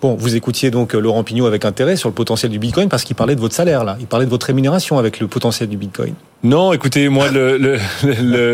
Bon, 0.00 0.14
vous 0.14 0.36
écoutiez 0.36 0.70
donc 0.70 0.94
euh, 0.94 1.00
Laurent 1.00 1.24
Pignot 1.24 1.46
avec 1.46 1.64
intérêt 1.64 1.96
sur 1.96 2.08
le 2.08 2.14
potentiel 2.14 2.52
du 2.52 2.58
Bitcoin 2.58 2.88
parce 2.88 3.02
qu'il 3.02 3.16
parlait 3.16 3.34
de 3.34 3.40
votre 3.40 3.54
salaire 3.54 3.82
là, 3.82 3.96
il 3.98 4.06
parlait 4.06 4.26
de 4.26 4.30
votre 4.30 4.46
rémunération 4.46 4.98
avec 4.98 5.18
le 5.18 5.26
potentiel 5.26 5.68
du 5.68 5.76
Bitcoin. 5.76 6.14
Non, 6.44 6.72
écoutez, 6.72 7.08
moi, 7.08 7.30
le, 7.32 7.80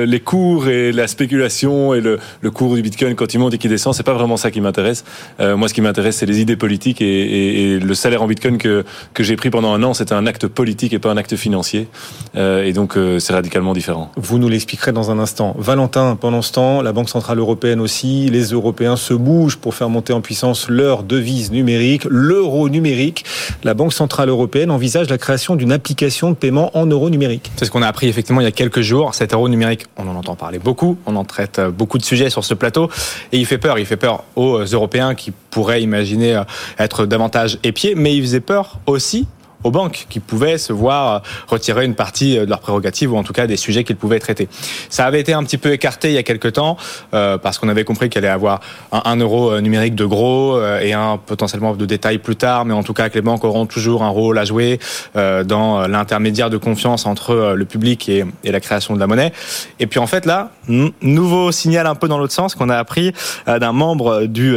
les 0.07 0.21
cours 0.21 0.69
et 0.69 0.91
la 0.91 1.07
spéculation 1.07 1.93
et 1.93 2.01
le, 2.01 2.19
cours 2.51 2.77
du 2.77 2.81
Bitcoin 2.81 3.15
quand 3.15 3.35
il 3.35 3.39
monte 3.39 3.53
et 3.53 3.59
qu'il 3.59 3.69
descend, 3.69 3.93
c'est 3.93 4.03
pas 4.03 4.15
vraiment 4.15 4.39
ça 4.39 4.51
qui 4.51 4.63
m'intéresse. 4.63 5.05
Euh, 5.39 5.55
moi, 5.55 5.69
ce 5.69 5.75
qui 5.75 5.83
m'intéresse, 5.83 6.17
c'est 6.17 6.25
les 6.25 6.41
idées 6.41 6.57
politiques 6.57 7.03
et, 7.03 7.79
le 7.79 7.95
salaire 7.95 8.23
en 8.23 8.27
Bitcoin 8.27 8.57
que, 8.57 8.87
que 9.13 9.23
j'ai 9.23 9.37
pris 9.37 9.51
pendant 9.51 9.75
un 9.75 9.83
an, 9.83 9.93
c'était 9.93 10.15
un 10.15 10.27
acte 10.27 10.47
politique 10.47 10.95
et 10.95 10.99
pas 10.99 11.11
un 11.11 11.19
acte 11.19 11.37
financier. 11.37 11.89
Euh, 12.37 12.65
et 12.65 12.73
donc, 12.73 12.97
euh, 12.97 13.19
c'est 13.19 13.35
radicalement 13.35 13.75
différent. 13.75 14.11
Vous 14.17 14.39
nous 14.39 14.49
l'expliquerez 14.49 14.93
dans 14.93 15.11
un 15.11 15.19
instant. 15.19 15.55
Valentin, 15.59 16.17
pendant 16.19 16.41
ce 16.41 16.53
temps, 16.53 16.81
la 16.81 16.93
Banque 16.93 17.11
Centrale 17.11 17.39
Européenne 17.39 17.81
aussi, 17.81 18.31
les 18.31 18.45
Européens 18.45 18.97
se 18.97 19.13
bougent 19.13 19.59
pour 19.59 19.75
faire 19.75 19.91
monter 19.91 20.15
en 20.15 20.23
puissance 20.23 20.71
leur 20.71 21.03
devise 21.03 21.53
numérique, 21.53 22.05
l'euro 22.09 22.71
numérique. 22.71 23.27
La 23.63 23.75
Banque 23.75 23.93
Centrale 23.93 24.31
Européenne 24.31 24.71
envisage 24.71 25.11
la 25.11 25.19
création 25.19 25.55
d'une 25.55 25.73
application 25.73 26.31
de 26.31 26.37
paiement 26.37 26.71
en 26.73 26.87
euro 26.87 27.11
numérique 27.11 27.51
qu'on 27.75 27.83
a 27.83 27.89
appris 27.89 28.07
effectivement 28.07 28.41
il 28.41 28.45
y 28.45 28.47
a 28.47 28.53
quelques 28.53 28.83
jours. 28.83 29.15
Cet 29.17 29.35
euro 29.35 29.49
numérique, 29.49 29.87
on 29.97 30.07
en 30.07 30.15
entend 30.15 30.37
parler 30.37 30.61
beaucoup, 30.61 30.97
on 31.07 31.17
en 31.17 31.25
traite 31.25 31.59
euh, 31.59 31.71
beaucoup 31.73 31.99
de 31.99 32.05
sujets 32.05 32.31
sur 32.31 32.45
ce 32.45 32.55
plateau, 32.55 32.89
et 33.33 33.39
il 33.39 33.47
fait 33.47 33.59
peur. 33.59 33.81
Il 33.81 33.85
fait 33.85 33.97
peur 33.97 34.23
aux 34.37 34.63
Européens 34.63 35.17
qui 35.17 35.33
pourraient 35.51 35.83
imaginer 35.83 36.37
euh, 36.37 36.45
être 36.79 37.05
davantage 37.05 37.59
épiés, 37.65 37.97
mais 37.97 38.15
il 38.15 38.23
faisait 38.23 38.39
peur 38.39 38.79
aussi 38.87 39.27
aux 39.65 39.71
banques 39.71 40.07
qui 40.09 40.21
pouvaient 40.21 40.59
se 40.59 40.73
voir 40.73 41.23
retirer 41.49 41.85
une 41.85 41.95
partie 41.95 42.37
de 42.37 42.45
leurs 42.45 42.61
prérogatives 42.61 43.13
ou 43.13 43.17
en 43.17 43.23
tout 43.23 43.33
cas 43.33 43.47
des 43.47 43.57
sujets 43.57 43.85
qu'ils 43.85 43.97
pouvaient 43.97 44.21
traiter. 44.21 44.49
Ça 44.89 45.07
avait 45.07 45.21
été 45.21 45.33
un 45.33 45.43
petit 45.43 45.59
peu 45.59 45.73
écarté 45.73 46.09
il 46.09 46.15
y 46.15 46.19
a 46.19 46.23
quelques 46.23 46.53
temps 46.53 46.77
euh, 47.13 47.39
parce 47.39 47.59
qu'on 47.59 47.69
avait 47.69 47.85
compris 47.85 48.09
qu'il 48.09 48.19
allait 48.19 48.29
avoir 48.29 48.61
un, 48.93 49.17
euro 49.17 49.53
euh, 49.53 49.61
numérique 49.61 49.95
de 49.95 50.05
gros 50.05 50.57
euh, 50.57 50.81
et 50.81 50.93
un 50.93 51.19
potentiellement 51.19 51.75
de 51.75 51.87
détails 51.87 52.19
plus 52.19 52.37
tard, 52.37 52.65
mais 52.65 52.75
en 52.75 52.83
tout 52.83 52.93
cas 52.93 53.09
que 53.09 53.15
les 53.15 53.23
banques 53.23 53.45
auront 53.45 53.67
toujours 53.67 54.03
un 54.03 54.09
rôle 54.09 54.39
à 54.39 54.45
jouer 54.45 54.79
dans 55.15 55.87
l'intermédiaire 55.87 56.51
de 56.51 56.57
confiance 56.57 57.07
entre 57.07 57.55
le 57.57 57.65
public 57.65 58.09
et, 58.09 58.25
et, 58.43 58.53
la 58.53 58.61
création 58.61 58.95
de 58.95 59.01
la 59.01 59.07
monnaie. 59.07 59.33
Et 59.81 59.87
puis 59.87 59.99
en 59.99 60.07
fait 60.07 60.27
là, 60.27 60.51
nouveau 60.69 61.53
signal 61.53 61.87
un 61.87 61.95
peu 61.95 62.09
dans 62.09 62.19
l'autre 62.19 62.33
sens 62.33 62.55
qu'on 62.55 62.69
a 62.69 62.77
appris 62.77 63.13
d'un 63.47 63.73
membre 63.73 64.25
du 64.27 64.57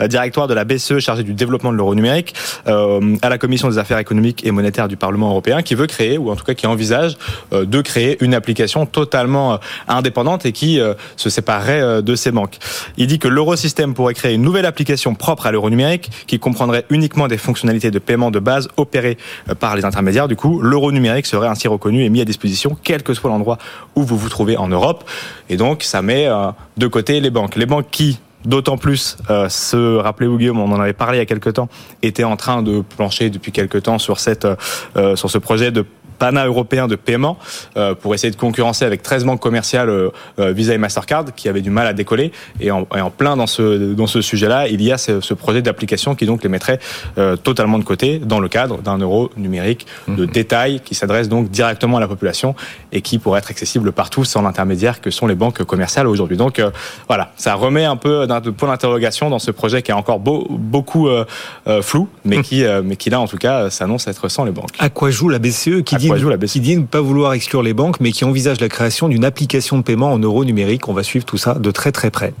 directoire 0.00 0.46
de 0.48 0.54
la 0.54 0.64
BCE 0.64 0.98
chargé 0.98 1.22
du 1.22 1.34
développement 1.34 1.72
de 1.72 1.76
l'euro 1.76 1.94
numérique 1.94 2.34
à 2.66 3.28
la 3.28 3.38
commission 3.38 3.68
des 3.68 3.78
affaires 3.78 3.98
économiques 3.98 4.43
et 4.44 4.50
monétaire 4.52 4.86
du 4.86 4.96
Parlement 4.96 5.30
européen 5.30 5.62
qui 5.62 5.74
veut 5.74 5.86
créer, 5.86 6.18
ou 6.18 6.30
en 6.30 6.36
tout 6.36 6.44
cas 6.44 6.54
qui 6.54 6.66
envisage 6.66 7.16
euh, 7.52 7.64
de 7.64 7.80
créer 7.80 8.22
une 8.22 8.34
application 8.34 8.86
totalement 8.86 9.54
euh, 9.54 9.56
indépendante 9.88 10.46
et 10.46 10.52
qui 10.52 10.78
euh, 10.78 10.94
se 11.16 11.30
séparerait 11.30 12.02
de 12.02 12.14
ses 12.14 12.30
banques. 12.30 12.58
Il 12.96 13.06
dit 13.06 13.18
que 13.18 13.28
l'eurosystème 13.28 13.94
pourrait 13.94 14.14
créer 14.14 14.34
une 14.34 14.42
nouvelle 14.42 14.66
application 14.66 15.14
propre 15.14 15.46
à 15.46 15.52
l'euro 15.52 15.70
numérique 15.70 16.10
qui 16.26 16.38
comprendrait 16.38 16.84
uniquement 16.90 17.26
des 17.26 17.38
fonctionnalités 17.38 17.90
de 17.90 17.98
paiement 17.98 18.30
de 18.30 18.38
base 18.38 18.68
opérées 18.76 19.16
par 19.58 19.76
les 19.76 19.84
intermédiaires. 19.84 20.28
Du 20.28 20.36
coup, 20.36 20.60
l'euro 20.60 20.92
numérique 20.92 21.26
serait 21.26 21.48
ainsi 21.48 21.68
reconnu 21.68 22.04
et 22.04 22.10
mis 22.10 22.20
à 22.20 22.24
disposition 22.24 22.76
quel 22.82 23.02
que 23.02 23.14
soit 23.14 23.30
l'endroit 23.30 23.58
où 23.96 24.02
vous 24.02 24.18
vous 24.18 24.28
trouvez 24.28 24.56
en 24.56 24.68
Europe. 24.68 25.08
Et 25.48 25.56
donc, 25.56 25.82
ça 25.82 26.02
met 26.02 26.28
de 26.76 26.86
côté 26.86 27.20
les 27.20 27.30
banques. 27.30 27.56
Les 27.56 27.66
banques 27.66 27.86
qui 27.90 28.18
D'autant 28.44 28.76
plus, 28.76 29.16
euh, 29.30 29.48
se 29.48 29.96
rappelez-vous 29.96 30.36
Guillaume, 30.36 30.60
on 30.60 30.70
en 30.70 30.80
avait 30.80 30.92
parlé 30.92 31.16
il 31.16 31.20
y 31.20 31.22
a 31.22 31.26
quelques 31.26 31.54
temps, 31.54 31.68
était 32.02 32.24
en 32.24 32.36
train 32.36 32.62
de 32.62 32.82
plancher 32.82 33.30
depuis 33.30 33.52
quelques 33.52 33.82
temps 33.84 33.98
sur 33.98 34.20
cette, 34.20 34.46
euh, 34.96 35.16
sur 35.16 35.30
ce 35.30 35.38
projet 35.38 35.70
de 35.70 35.86
pana-européen 36.18 36.88
de 36.88 36.96
paiement 36.96 37.38
euh, 37.76 37.94
pour 37.94 38.14
essayer 38.14 38.30
de 38.30 38.36
concurrencer 38.36 38.84
avec 38.84 39.02
13 39.02 39.24
banques 39.24 39.40
commerciales 39.40 39.88
euh, 39.88 40.10
euh, 40.38 40.52
Visa 40.52 40.74
et 40.74 40.78
Mastercard 40.78 41.26
qui 41.36 41.48
avaient 41.48 41.62
du 41.62 41.70
mal 41.70 41.86
à 41.86 41.92
décoller. 41.92 42.32
Et 42.60 42.70
en, 42.70 42.86
et 42.96 43.00
en 43.00 43.10
plein 43.10 43.36
dans 43.36 43.46
ce, 43.46 43.94
dans 43.94 44.06
ce 44.06 44.20
sujet-là, 44.20 44.68
il 44.68 44.82
y 44.82 44.92
a 44.92 44.98
ce, 44.98 45.20
ce 45.20 45.34
projet 45.34 45.62
d'application 45.62 46.14
qui 46.14 46.26
donc 46.26 46.42
les 46.42 46.48
mettrait 46.48 46.78
totalement 47.42 47.78
de 47.78 47.84
côté 47.84 48.18
dans 48.18 48.40
le 48.40 48.48
cadre 48.48 48.78
d'un 48.78 48.98
euro 48.98 49.30
numérique 49.36 49.86
de 50.08 50.24
mhm. 50.24 50.30
détail 50.30 50.80
qui 50.80 50.94
s'adresse 50.94 51.28
donc 51.28 51.50
directement 51.50 51.96
à 51.96 52.00
la 52.00 52.08
population 52.08 52.54
et 52.92 53.00
qui 53.00 53.18
pourrait 53.18 53.40
être 53.40 53.50
accessible 53.50 53.92
partout 53.92 54.24
sans 54.24 54.42
l'intermédiaire 54.42 55.00
que 55.00 55.10
sont 55.10 55.26
les 55.26 55.34
banques 55.34 55.62
commerciales 55.64 56.06
aujourd'hui. 56.06 56.36
Donc 56.36 56.62
voilà, 57.08 57.32
ça 57.36 57.54
remet 57.54 57.84
un 57.84 57.96
peu 57.96 58.26
d'un 58.26 58.40
point 58.40 58.68
d'interrogation 58.68 59.30
dans 59.30 59.38
ce 59.38 59.50
projet 59.50 59.82
qui 59.82 59.90
est 59.90 59.94
encore 59.94 60.20
beau, 60.20 60.46
beaucoup 60.50 61.08
flou, 61.82 62.08
mais 62.24 62.38
mhm. 62.38 62.42
qui, 62.42 62.64
mais 62.84 62.96
qui 62.96 63.10
là 63.10 63.20
en 63.20 63.26
tout 63.26 63.38
cas 63.38 63.70
s'annonce 63.70 64.06
être 64.06 64.28
sans 64.28 64.44
les 64.44 64.52
banques. 64.52 64.70
À 64.78 64.88
quoi 64.90 65.10
joue 65.10 65.28
la 65.28 65.38
BCE 65.38 65.82
qui 65.84 65.96
qui 66.54 66.60
dit 66.60 66.76
ne 66.76 66.84
pas 66.84 67.00
vouloir 67.00 67.32
exclure 67.32 67.62
les 67.62 67.74
banques, 67.74 68.00
mais 68.00 68.12
qui 68.12 68.24
envisage 68.24 68.60
la 68.60 68.68
création 68.68 69.08
d'une 69.08 69.24
application 69.24 69.78
de 69.78 69.82
paiement 69.82 70.12
en 70.12 70.18
euros 70.18 70.44
numériques. 70.44 70.88
On 70.88 70.92
va 70.92 71.02
suivre 71.02 71.24
tout 71.24 71.36
ça 71.36 71.54
de 71.54 71.70
très 71.70 71.92
très 71.92 72.10
près. 72.10 72.32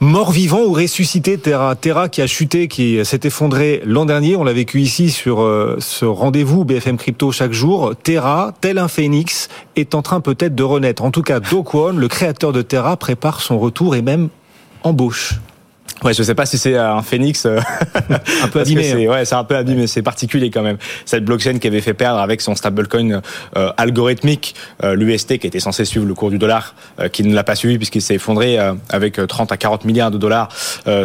Mort 0.00 0.32
vivant 0.32 0.60
ou 0.60 0.72
ressuscité 0.72 1.38
Terra 1.38 1.76
Terra 1.76 2.08
qui 2.08 2.22
a 2.22 2.26
chuté, 2.26 2.66
qui 2.66 3.04
s'est 3.04 3.20
effondré 3.24 3.82
l'an 3.84 4.04
dernier. 4.04 4.36
On 4.36 4.44
l'a 4.44 4.52
vécu 4.52 4.80
ici 4.80 5.10
sur 5.10 5.42
euh, 5.42 5.76
ce 5.78 6.04
rendez-vous 6.04 6.64
BFM 6.64 6.96
Crypto 6.96 7.30
chaque 7.30 7.52
jour. 7.52 7.94
Terra, 8.02 8.52
tel 8.60 8.78
un 8.78 8.88
phénix, 8.88 9.48
est 9.76 9.94
en 9.94 10.02
train 10.02 10.20
peut-être 10.20 10.54
de 10.54 10.62
renaître. 10.62 11.04
En 11.04 11.10
tout 11.10 11.22
cas, 11.22 11.40
Do 11.40 11.62
Kwon, 11.62 11.92
le 11.92 12.08
créateur 12.08 12.52
de 12.52 12.62
Terra, 12.62 12.96
prépare 12.96 13.40
son 13.40 13.58
retour 13.58 13.94
et 13.94 14.02
même 14.02 14.28
embauche. 14.82 15.40
Ouais, 16.04 16.14
je 16.14 16.22
sais 16.22 16.34
pas 16.34 16.46
si 16.46 16.58
c'est 16.58 16.76
un 16.76 17.02
phénix. 17.02 17.46
Euh, 17.46 17.58
un 18.42 18.48
peu 18.48 18.60
abîmé. 18.60 18.82
C'est, 18.82 19.06
hein. 19.06 19.10
ouais, 19.10 19.24
c'est 19.24 19.34
un 19.34 19.44
peu 19.44 19.56
abîmé. 19.56 19.86
C'est 19.86 20.02
particulier 20.02 20.50
quand 20.50 20.62
même. 20.62 20.78
Cette 21.04 21.24
blockchain 21.24 21.58
qui 21.58 21.66
avait 21.66 21.80
fait 21.80 21.94
perdre 21.94 22.18
avec 22.18 22.40
son 22.40 22.54
stablecoin 22.54 23.20
euh, 23.56 23.72
algorithmique 23.76 24.54
euh, 24.82 24.94
l'UST 24.94 25.38
qui 25.38 25.46
était 25.46 25.60
censé 25.60 25.84
suivre 25.84 26.06
le 26.06 26.14
cours 26.14 26.30
du 26.30 26.38
dollar, 26.38 26.74
qui 27.12 27.22
ne 27.22 27.34
l'a 27.34 27.44
pas 27.44 27.54
suivi 27.54 27.78
puisqu'il 27.78 28.02
s'est 28.02 28.14
effondré 28.14 28.58
avec 28.88 29.20
30 29.26 29.52
à 29.52 29.56
40 29.56 29.84
milliards 29.84 30.10
de 30.10 30.18
dollars 30.18 30.48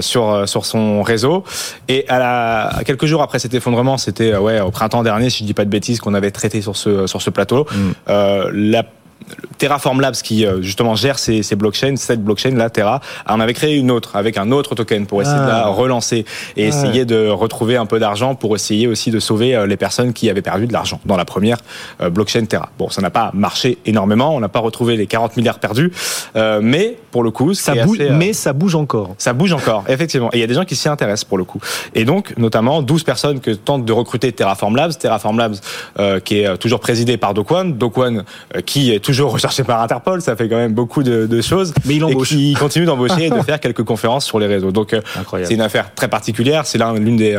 sur 0.02 0.48
sur 0.48 0.66
son 0.66 1.02
réseau. 1.02 1.44
Et 1.88 2.08
à, 2.08 2.20
la, 2.20 2.84
quelques 2.86 3.06
jours 3.06 3.22
après 3.22 3.40
cet 3.40 3.54
effondrement, 3.54 3.98
c'était 3.98 4.36
ouais 4.36 4.60
au 4.60 4.72
printemps 4.72 5.04
dernier, 5.04 5.30
si 5.30 5.40
je 5.40 5.44
dis 5.46 5.54
pas 5.54 5.66
de 5.66 5.70
bêtises, 5.70 6.00
qu'on 6.00 6.14
avait 6.14 6.32
traité 6.32 6.62
sur 6.62 6.76
ce 6.76 7.08
sur 7.08 7.22
ce 7.22 7.30
plateau. 7.30 7.68
Mm. 7.72 8.12
la 8.54 8.84
Terraform 9.58 10.02
Labs 10.02 10.16
qui 10.16 10.46
justement 10.62 10.96
gère 10.96 11.20
ces, 11.20 11.44
ces 11.44 11.56
blockchains, 11.56 11.96
cette 11.96 12.24
blockchain 12.24 12.52
là, 12.52 12.70
Terra, 12.70 13.02
on 13.28 13.40
avait 13.40 13.54
créé 13.54 13.76
une 13.76 13.92
autre 13.92 14.16
avec 14.16 14.38
un 14.38 14.52
autre 14.52 14.76
token 14.76 15.06
pour 15.06 15.22
essayer 15.22 15.40
de 15.40 15.48
la 15.48 15.66
Ah. 15.66 15.68
relancer 15.70 16.26
et 16.56 16.68
essayer 16.68 17.06
de 17.06 17.28
retrouver 17.28 17.76
un 17.78 17.86
peu 17.86 18.00
d'argent 18.00 18.36
pour 18.36 18.56
essayer 18.56 18.88
aussi 18.88 19.12
de 19.12 19.20
sauver 19.20 19.56
euh, 19.56 19.66
les 19.66 19.78
personnes 19.78 20.14
qui 20.14 20.30
avaient 20.30 20.42
perdu 20.42 20.68
de 20.68 20.74
l'argent 20.74 21.00
dans 21.06 21.18
la 21.18 21.26
première 21.26 21.58
euh, 22.02 22.10
blockchain 22.10 22.46
Terra. 22.46 22.70
Bon, 22.78 22.90
ça 22.90 23.02
n'a 23.02 23.10
pas 23.10 23.32
marché 23.34 23.78
énormément, 23.86 24.36
on 24.36 24.40
n'a 24.40 24.50
pas 24.50 24.60
retrouvé 24.60 24.96
les 24.98 25.08
40 25.08 25.38
milliards 25.38 25.60
perdus, 25.60 25.92
euh, 26.36 26.60
mais 26.62 26.98
pour 27.12 27.24
le 27.24 27.32
coup, 27.32 27.54
Ça 27.54 27.74
bouge, 27.74 28.00
assez, 28.00 28.12
euh, 28.12 28.16
mais 28.16 28.34
ça 28.34 28.54
bouge 28.54 28.76
encore. 28.76 29.16
ça 29.18 29.34
bouge 29.34 29.54
encore, 29.54 29.84
effectivement. 29.88 30.30
Et 30.34 30.38
il 30.38 30.42
y 30.42 30.44
a 30.44 30.48
des 30.48 30.54
gens 30.54 30.66
qui 30.66 30.76
s'y 30.76 30.88
intéressent 30.90 31.26
pour 31.26 31.38
le 31.38 31.44
coup. 31.46 31.60
Et 31.96 32.06
donc, 32.06 32.34
notamment, 32.38 32.82
12 32.82 33.04
personnes 33.04 33.40
que 33.40 33.52
tentent 33.52 33.86
de 33.86 33.94
recruter 33.94 34.32
Terraform 34.32 34.76
Labs. 34.76 34.94
Terraform 34.98 35.38
Labs, 35.38 35.56
euh, 36.00 36.20
qui 36.20 36.42
est 36.42 36.48
euh, 36.48 36.58
toujours 36.58 36.80
présidé 36.80 37.18
par. 37.18 37.34
Dokwon, 37.34 38.24
euh, 38.56 38.62
qui 38.62 38.92
est 38.94 39.00
toujours 39.00 39.17
recherché 39.24 39.64
par 39.64 39.82
Interpol. 39.82 40.22
Ça 40.22 40.36
fait 40.36 40.48
quand 40.50 40.58
même 40.58 40.74
beaucoup 40.74 41.04
de, 41.04 41.26
de 41.26 41.42
choses. 41.42 41.74
Mais 41.86 41.96
il 41.96 42.02
Et 42.02 42.04
embauche. 42.04 42.30
qui 42.30 42.54
continue 42.54 42.86
d'embaucher 42.86 43.26
et 43.26 43.30
de 43.30 43.42
faire 43.42 43.60
quelques 43.60 43.84
conférences 43.84 44.26
sur 44.26 44.40
les 44.40 44.48
réseaux. 44.48 44.72
Donc, 44.72 44.94
euh, 44.94 45.02
c'est 45.44 45.54
une 45.54 45.62
affaire 45.62 45.94
très 45.96 46.08
particulière. 46.08 46.66
C'est 46.66 46.78
l'un 46.78 46.94
l'une 46.94 47.18
des, 47.18 47.36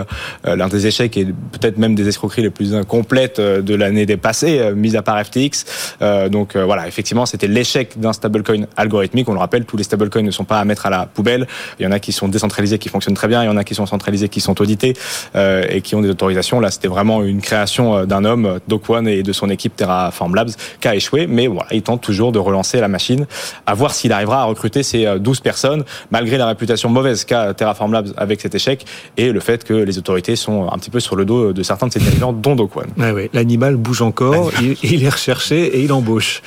euh, 0.46 0.56
l'un 0.56 0.68
des 0.68 0.86
échecs 0.86 1.16
et 1.16 1.24
peut-être 1.24 1.78
même 1.78 1.94
des 1.94 2.08
escroqueries 2.08 2.42
les 2.42 2.50
plus 2.50 2.74
incomplètes 2.74 3.38
euh, 3.38 3.62
de 3.62 3.74
l'année 3.74 4.06
dépassée, 4.06 4.58
euh, 4.58 4.74
mis 4.74 4.96
à 4.96 5.02
part 5.02 5.22
FTX. 5.24 5.64
Euh, 6.02 6.28
donc 6.28 6.56
euh, 6.56 6.64
voilà, 6.64 6.86
effectivement, 6.88 7.26
c'était 7.26 7.46
l'échec 7.48 7.98
d'un 7.98 8.12
stablecoin 8.12 8.66
algorithmique. 8.76 9.28
On 9.28 9.32
le 9.32 9.38
rappelle, 9.38 9.64
tous 9.64 9.76
les 9.76 9.84
stablecoins 9.84 10.22
ne 10.22 10.30
sont 10.30 10.44
pas 10.44 10.58
à 10.60 10.64
mettre 10.64 10.86
à 10.86 10.90
la 10.90 11.06
poubelle. 11.06 11.46
Il 11.78 11.84
y 11.84 11.86
en 11.86 11.92
a 11.92 11.98
qui 11.98 12.12
sont 12.12 12.28
décentralisés, 12.28 12.78
qui 12.78 12.88
fonctionnent 12.88 13.14
très 13.16 13.28
bien. 13.28 13.42
Il 13.42 13.46
y 13.46 13.50
en 13.50 13.56
a 13.56 13.64
qui 13.64 13.74
sont 13.74 13.86
centralisés, 13.86 14.28
qui 14.28 14.40
sont 14.40 14.60
audités 14.60 14.94
euh, 15.36 15.64
et 15.68 15.80
qui 15.80 15.94
ont 15.94 16.00
des 16.00 16.10
autorisations. 16.10 16.60
Là, 16.60 16.70
c'était 16.70 16.88
vraiment 16.88 17.22
une 17.22 17.40
création 17.40 18.04
d'un 18.06 18.24
homme, 18.24 18.58
Doc 18.68 18.88
One, 18.90 19.08
et 19.08 19.22
de 19.22 19.32
son 19.32 19.50
équipe 19.50 19.76
Terraform 19.76 20.34
Labs, 20.34 20.50
qui 20.80 20.88
a 20.88 20.94
échoué. 20.94 21.26
Mais 21.26 21.46
voilà, 21.46 21.67
il 21.72 21.82
tente 21.82 22.00
toujours 22.00 22.32
de 22.32 22.38
relancer 22.38 22.80
la 22.80 22.88
machine, 22.88 23.26
à 23.66 23.74
voir 23.74 23.94
s'il 23.94 24.12
arrivera 24.12 24.42
à 24.42 24.44
recruter 24.44 24.82
ces 24.82 25.06
euh, 25.06 25.18
12 25.18 25.40
personnes, 25.40 25.84
malgré 26.10 26.38
la 26.38 26.46
réputation 26.46 26.88
mauvaise 26.88 27.24
qu'a 27.24 27.54
Terraform 27.54 27.92
Labs 27.92 28.12
avec 28.16 28.40
cet 28.40 28.54
échec 28.54 28.84
et 29.16 29.32
le 29.32 29.40
fait 29.40 29.64
que 29.64 29.74
les 29.74 29.98
autorités 29.98 30.36
sont 30.36 30.68
un 30.70 30.78
petit 30.78 30.90
peu 30.90 31.00
sur 31.00 31.16
le 31.16 31.24
dos 31.24 31.52
de 31.52 31.62
certains 31.62 31.86
de 31.86 31.92
ses 31.92 32.00
dirigeants, 32.00 32.32
dont 32.32 32.56
Doc 32.56 32.76
One. 32.76 32.86
Ouais, 32.96 33.12
ouais. 33.12 33.30
L'animal 33.32 33.76
bouge 33.76 34.02
encore, 34.02 34.50
il, 34.60 34.76
il 34.82 35.04
est 35.04 35.08
recherché 35.08 35.64
et 35.78 35.82
il 35.82 35.92
embauche. 35.92 36.42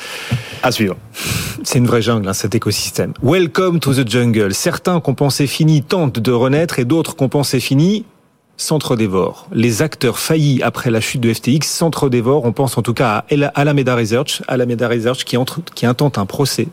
À 0.63 0.71
suivre. 0.71 0.95
C'est 1.63 1.79
une 1.79 1.87
vraie 1.87 2.01
jungle, 2.01 2.27
hein, 2.27 2.33
cet 2.33 2.53
écosystème. 2.53 3.13
Welcome 3.23 3.79
to 3.79 3.93
the 3.93 4.07
jungle. 4.07 4.53
Certains 4.53 4.99
qu'on 4.99 5.15
pensait 5.15 5.47
finis 5.47 5.81
tentent 5.81 6.19
de 6.19 6.31
renaître 6.31 6.79
et 6.79 6.85
d'autres 6.85 7.15
qu'on 7.15 7.29
pensait 7.29 7.59
finis 7.59 8.05
s'entre-dévorent. 8.61 9.47
Les 9.51 9.81
acteurs 9.81 10.19
faillis 10.19 10.61
après 10.63 10.91
la 10.91 11.01
chute 11.01 11.21
de 11.21 11.33
FTX 11.33 11.67
s'entre-dévorent. 11.67 12.45
On 12.45 12.53
pense 12.53 12.77
en 12.77 12.81
tout 12.81 12.93
cas 12.93 13.23
à 13.29 13.49
Alameda 13.55 13.95
Research, 13.95 14.41
Alameda 14.47 14.87
Research 14.87 15.23
qui, 15.23 15.37
entre, 15.37 15.61
qui 15.75 15.85
intente 15.85 16.17
un 16.17 16.25
procès 16.25 16.67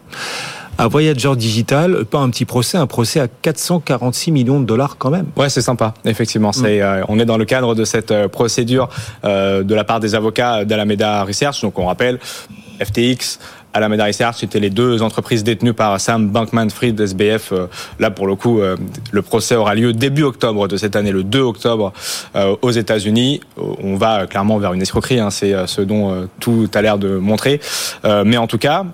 à 0.78 0.86
Voyager 0.86 1.34
Digital, 1.34 2.04
pas 2.04 2.18
un 2.18 2.30
petit 2.30 2.44
procès, 2.44 2.78
un 2.78 2.86
procès 2.86 3.18
à 3.18 3.26
446 3.26 4.30
millions 4.30 4.60
de 4.60 4.64
dollars 4.64 4.96
quand 4.96 5.10
même. 5.10 5.26
Ouais, 5.36 5.48
c'est 5.48 5.60
sympa, 5.60 5.92
effectivement. 6.04 6.52
C'est, 6.52 6.80
euh, 6.80 7.02
on 7.08 7.18
est 7.18 7.24
dans 7.24 7.36
le 7.36 7.44
cadre 7.44 7.74
de 7.74 7.84
cette 7.84 8.12
euh, 8.12 8.28
procédure 8.28 8.88
euh, 9.24 9.64
de 9.64 9.74
la 9.74 9.82
part 9.82 9.98
des 9.98 10.14
avocats 10.14 10.64
d'Alameda 10.64 11.24
Research. 11.24 11.62
Donc, 11.62 11.78
on 11.80 11.86
rappelle, 11.86 12.20
FTX, 12.80 13.40
Alameda 13.78 14.04
Research, 14.04 14.36
c'était 14.38 14.58
les 14.58 14.70
deux 14.70 15.02
entreprises 15.02 15.44
détenues 15.44 15.72
par 15.72 16.00
Sam 16.00 16.28
Bankman-Fried, 16.30 17.00
SBF. 17.00 17.52
Euh, 17.52 17.66
Là, 17.98 18.10
pour 18.10 18.26
le 18.26 18.34
coup, 18.34 18.60
euh, 18.60 18.76
le 19.12 19.22
procès 19.22 19.54
aura 19.54 19.74
lieu 19.74 19.92
début 19.92 20.24
octobre 20.24 20.68
de 20.68 20.76
cette 20.76 20.96
année, 20.96 21.12
le 21.12 21.22
2 21.22 21.40
octobre, 21.40 21.92
euh, 22.34 22.56
aux 22.60 22.70
États-Unis. 22.70 23.40
On 23.56 23.96
va 23.96 24.26
clairement 24.26 24.58
vers 24.58 24.72
une 24.72 24.82
escroquerie, 24.82 25.20
hein, 25.20 25.30
c'est 25.30 25.54
ce 25.66 25.80
dont 25.80 26.28
tout 26.40 26.68
a 26.74 26.82
l'air 26.82 26.98
de 26.98 27.16
montrer. 27.16 27.60
Mais 28.04 28.36
en 28.36 28.46
tout 28.46 28.58
cas, 28.58 28.84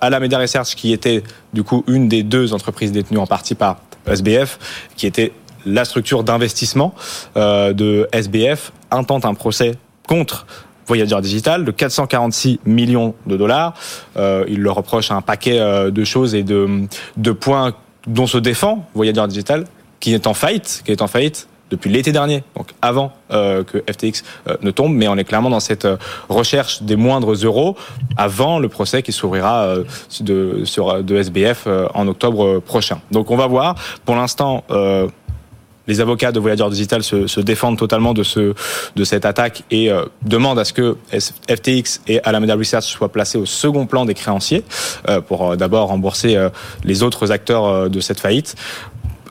Alameda 0.00 0.38
Research, 0.38 0.74
qui 0.76 0.92
était 0.92 1.22
du 1.52 1.62
coup 1.62 1.84
une 1.86 2.08
des 2.08 2.22
deux 2.22 2.52
entreprises 2.52 2.92
détenues 2.92 3.18
en 3.18 3.26
partie 3.26 3.54
par 3.54 3.78
SBF, 4.06 4.58
qui 4.96 5.06
était 5.06 5.32
la 5.66 5.84
structure 5.84 6.24
d'investissement 6.24 6.94
de 7.36 8.08
SBF 8.12 8.72
intente 8.90 9.24
un 9.24 9.34
procès 9.34 9.72
contre 10.06 10.46
Voyager 10.86 11.20
Digital 11.20 11.64
de 11.64 11.70
446 11.70 12.60
millions 12.66 13.14
de 13.26 13.36
dollars. 13.36 13.74
Euh, 14.16 14.44
il 14.48 14.60
leur 14.60 14.76
reproche 14.76 15.10
un 15.10 15.22
paquet 15.22 15.58
euh, 15.58 15.90
de 15.90 16.04
choses 16.04 16.34
et 16.34 16.42
de, 16.42 16.86
de 17.16 17.32
points 17.32 17.74
dont 18.06 18.26
se 18.26 18.38
défend 18.38 18.86
Voyager 18.94 19.26
Digital, 19.28 19.64
qui 20.00 20.14
est 20.14 20.26
en 20.26 20.34
faillite, 20.34 20.82
qui 20.84 20.92
est 20.92 21.02
en 21.02 21.06
faillite 21.06 21.48
depuis 21.70 21.90
l'été 21.90 22.12
dernier, 22.12 22.44
donc 22.56 22.68
avant 22.82 23.12
euh, 23.32 23.64
que 23.64 23.78
FTX 23.90 24.22
euh, 24.48 24.56
ne 24.62 24.70
tombe, 24.70 24.92
mais 24.92 25.08
on 25.08 25.16
est 25.16 25.24
clairement 25.24 25.50
dans 25.50 25.60
cette 25.60 25.86
euh, 25.86 25.96
recherche 26.28 26.82
des 26.82 26.96
moindres 26.96 27.32
euros 27.32 27.76
avant 28.16 28.58
le 28.58 28.68
procès 28.68 29.02
qui 29.02 29.12
s'ouvrira 29.12 29.76
de, 30.20 30.64
sur, 30.64 31.02
de 31.02 31.16
SBF 31.16 31.66
en 31.94 32.06
octobre 32.06 32.60
prochain. 32.60 33.00
Donc 33.10 33.30
on 33.30 33.36
va 33.36 33.46
voir. 33.46 33.74
Pour 34.04 34.14
l'instant, 34.14 34.64
les 35.86 36.00
avocats 36.00 36.32
de 36.32 36.40
Voyager 36.40 36.68
Digital 36.70 37.02
se, 37.02 37.26
se 37.26 37.40
défendent 37.40 37.78
totalement 37.78 38.14
de, 38.14 38.22
ce, 38.22 38.54
de 38.96 39.04
cette 39.04 39.24
attaque 39.24 39.64
et 39.70 39.90
euh, 39.90 40.04
demandent 40.22 40.58
à 40.58 40.64
ce 40.64 40.72
que 40.72 40.96
FTX 41.10 42.00
et 42.06 42.22
Alameda 42.24 42.54
Research 42.54 42.84
soient 42.84 43.12
placés 43.12 43.38
au 43.38 43.46
second 43.46 43.86
plan 43.86 44.04
des 44.04 44.14
créanciers 44.14 44.64
euh, 45.08 45.20
pour 45.20 45.52
euh, 45.52 45.56
d'abord 45.56 45.88
rembourser 45.88 46.36
euh, 46.36 46.48
les 46.84 47.02
autres 47.02 47.32
acteurs 47.32 47.90
de 47.90 48.00
cette 48.00 48.20
faillite. 48.20 48.54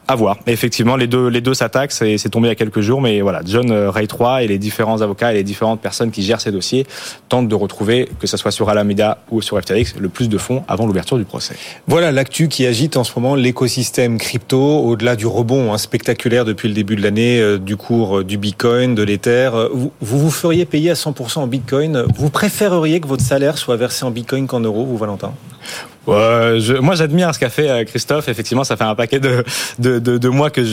À 0.07 0.15
voir. 0.15 0.37
Effectivement, 0.47 0.97
les 0.97 1.07
deux, 1.07 1.27
les 1.27 1.39
deux 1.39 1.53
s'attaquent. 1.53 1.93
C'est 1.93 2.17
c'est 2.17 2.29
tombé 2.29 2.47
il 2.47 2.49
y 2.49 2.51
a 2.51 2.55
quelques 2.55 2.81
jours, 2.81 3.01
mais 3.01 3.21
voilà, 3.21 3.41
John 3.45 3.71
euh, 3.71 3.89
Ray 3.89 4.07
3 4.07 4.43
et 4.43 4.47
les 4.47 4.57
différents 4.57 5.01
avocats 5.01 5.31
et 5.31 5.35
les 5.35 5.43
différentes 5.43 5.79
personnes 5.79 6.11
qui 6.11 6.23
gèrent 6.23 6.41
ces 6.41 6.51
dossiers 6.51 6.85
tentent 7.29 7.47
de 7.47 7.55
retrouver, 7.55 8.09
que 8.19 8.27
ce 8.27 8.35
soit 8.35 8.51
sur 8.51 8.69
Alameda 8.69 9.19
ou 9.31 9.41
sur 9.41 9.59
FTX, 9.59 9.95
le 9.99 10.09
plus 10.09 10.27
de 10.27 10.37
fonds 10.37 10.63
avant 10.67 10.85
l'ouverture 10.85 11.17
du 11.17 11.23
procès. 11.23 11.55
Voilà 11.87 12.11
l'actu 12.11 12.49
qui 12.49 12.65
agite 12.65 12.97
en 12.97 13.05
ce 13.05 13.17
moment 13.17 13.35
l'écosystème 13.35 14.17
crypto, 14.17 14.79
au-delà 14.79 15.15
du 15.15 15.25
rebond 15.25 15.73
hein, 15.73 15.77
spectaculaire 15.77 16.43
depuis 16.43 16.67
le 16.67 16.73
début 16.73 16.97
de 16.97 17.01
l'année 17.01 17.39
euh, 17.39 17.57
du 17.57 17.77
cours 17.77 18.19
euh, 18.19 18.23
du 18.25 18.37
Bitcoin, 18.37 18.95
de 18.95 19.03
l'Ether. 19.03 19.51
Vous, 19.71 19.93
vous 20.01 20.19
vous 20.19 20.31
feriez 20.31 20.65
payer 20.65 20.91
à 20.91 20.95
100% 20.95 21.39
en 21.39 21.47
Bitcoin 21.47 22.05
Vous 22.15 22.29
préféreriez 22.29 22.99
que 22.99 23.07
votre 23.07 23.23
salaire 23.23 23.57
soit 23.57 23.77
versé 23.77 24.03
en 24.03 24.11
Bitcoin 24.11 24.47
qu'en 24.47 24.59
euros, 24.59 24.85
vous, 24.85 24.97
Valentin? 24.97 25.33
Moi, 26.07 26.95
j'admire 26.95 27.33
ce 27.33 27.39
qu'a 27.39 27.49
fait 27.49 27.69
euh, 27.69 27.83
Christophe. 27.85 28.27
Effectivement, 28.27 28.63
ça 28.63 28.75
fait 28.75 28.83
un 28.83 28.95
paquet 28.95 29.19
de, 29.19 29.43
de, 29.79 29.99
de, 29.99 30.29
mois 30.29 30.49
que 30.49 30.63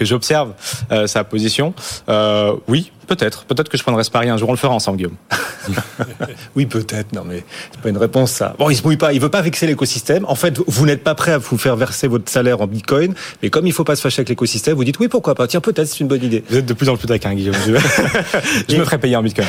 j'observe 0.00 0.52
euh, 0.90 1.06
sa 1.06 1.24
position. 1.24 1.74
Euh, 2.08 2.54
oui, 2.68 2.92
peut-être. 3.10 3.44
Peut-être 3.44 3.68
que 3.68 3.76
je 3.76 3.82
prendrai 3.82 4.04
ce 4.04 4.10
pari 4.10 4.28
un 4.28 4.36
jour. 4.36 4.48
On 4.48 4.52
le 4.52 4.58
fera 4.58 4.72
ensemble, 4.72 4.96
Guillaume. 4.98 5.16
Oui, 6.56 6.66
peut-être. 6.66 7.12
Non, 7.12 7.22
mais 7.26 7.44
c'est 7.70 7.80
pas 7.80 7.88
une 7.90 7.96
réponse, 7.98 8.30
ça. 8.32 8.54
Bon, 8.58 8.70
il 8.70 8.76
se 8.76 8.82
mouille 8.82 8.96
pas. 8.96 9.12
Il 9.12 9.20
veut 9.20 9.28
pas 9.28 9.42
vexer 9.42 9.66
l'écosystème. 9.66 10.24
En 10.26 10.34
fait, 10.34 10.58
vous 10.66 10.86
n'êtes 10.86 11.04
pas 11.04 11.14
prêt 11.14 11.32
à 11.32 11.38
vous 11.38 11.58
faire 11.58 11.76
verser 11.76 12.08
votre 12.08 12.30
salaire 12.30 12.60
en 12.60 12.66
Bitcoin. 12.66 13.14
Mais 13.42 13.50
comme 13.50 13.66
il 13.66 13.72
faut 13.72 13.84
pas 13.84 13.96
se 13.96 14.00
fâcher 14.00 14.20
avec 14.20 14.30
l'écosystème, 14.30 14.74
vous 14.76 14.84
dites 14.84 14.98
oui, 14.98 15.08
pourquoi 15.08 15.34
pas. 15.34 15.46
Tiens, 15.46 15.60
peut-être, 15.60 15.86
c'est 15.88 16.00
une 16.00 16.08
bonne 16.08 16.22
idée. 16.24 16.42
Vous 16.48 16.56
êtes 16.56 16.66
de 16.66 16.72
plus 16.72 16.88
en 16.88 16.96
plus 16.96 17.06
taquin, 17.06 17.34
Guillaume. 17.34 17.54
Je, 17.66 18.74
je 18.74 18.76
me 18.80 18.84
ferai 18.84 18.98
payer 18.98 19.16
en 19.16 19.22
Bitcoin. 19.22 19.46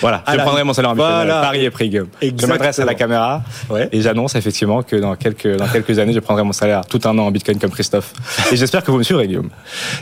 Voilà, 0.00 0.22
je 0.30 0.36
prendrai 0.36 0.62
mon 0.64 0.74
salaire 0.74 0.90
en 0.90 0.94
Bitcoin. 0.94 1.12
voilà. 1.14 1.40
Pari 1.40 1.64
est 1.64 1.70
pris, 1.70 1.88
Guillaume. 1.88 2.08
Je 2.22 2.46
m'adresse 2.46 2.78
à 2.78 2.84
la 2.84 2.94
caméra 2.94 3.42
Ouais. 3.70 3.88
et 3.92 4.02
j'annonce 4.02 4.34
effectivement 4.34 4.82
que 4.82 4.96
dans 4.96 5.16
quelques 5.16 5.56
dans 5.56 5.66
quelques 5.68 5.98
années, 5.98 6.12
je 6.12 6.20
prendrai 6.20 6.42
mon 6.44 6.52
salaire 6.52 6.82
tout 6.86 7.00
un 7.04 7.16
an 7.18 7.26
en 7.26 7.30
Bitcoin 7.30 7.58
comme 7.58 7.70
Christophe. 7.70 8.12
Et 8.52 8.56
j'espère 8.56 8.84
que 8.84 8.90
vous 8.90 8.98
me 8.98 9.02
suivrez, 9.02 9.26
Guillaume. 9.26 9.48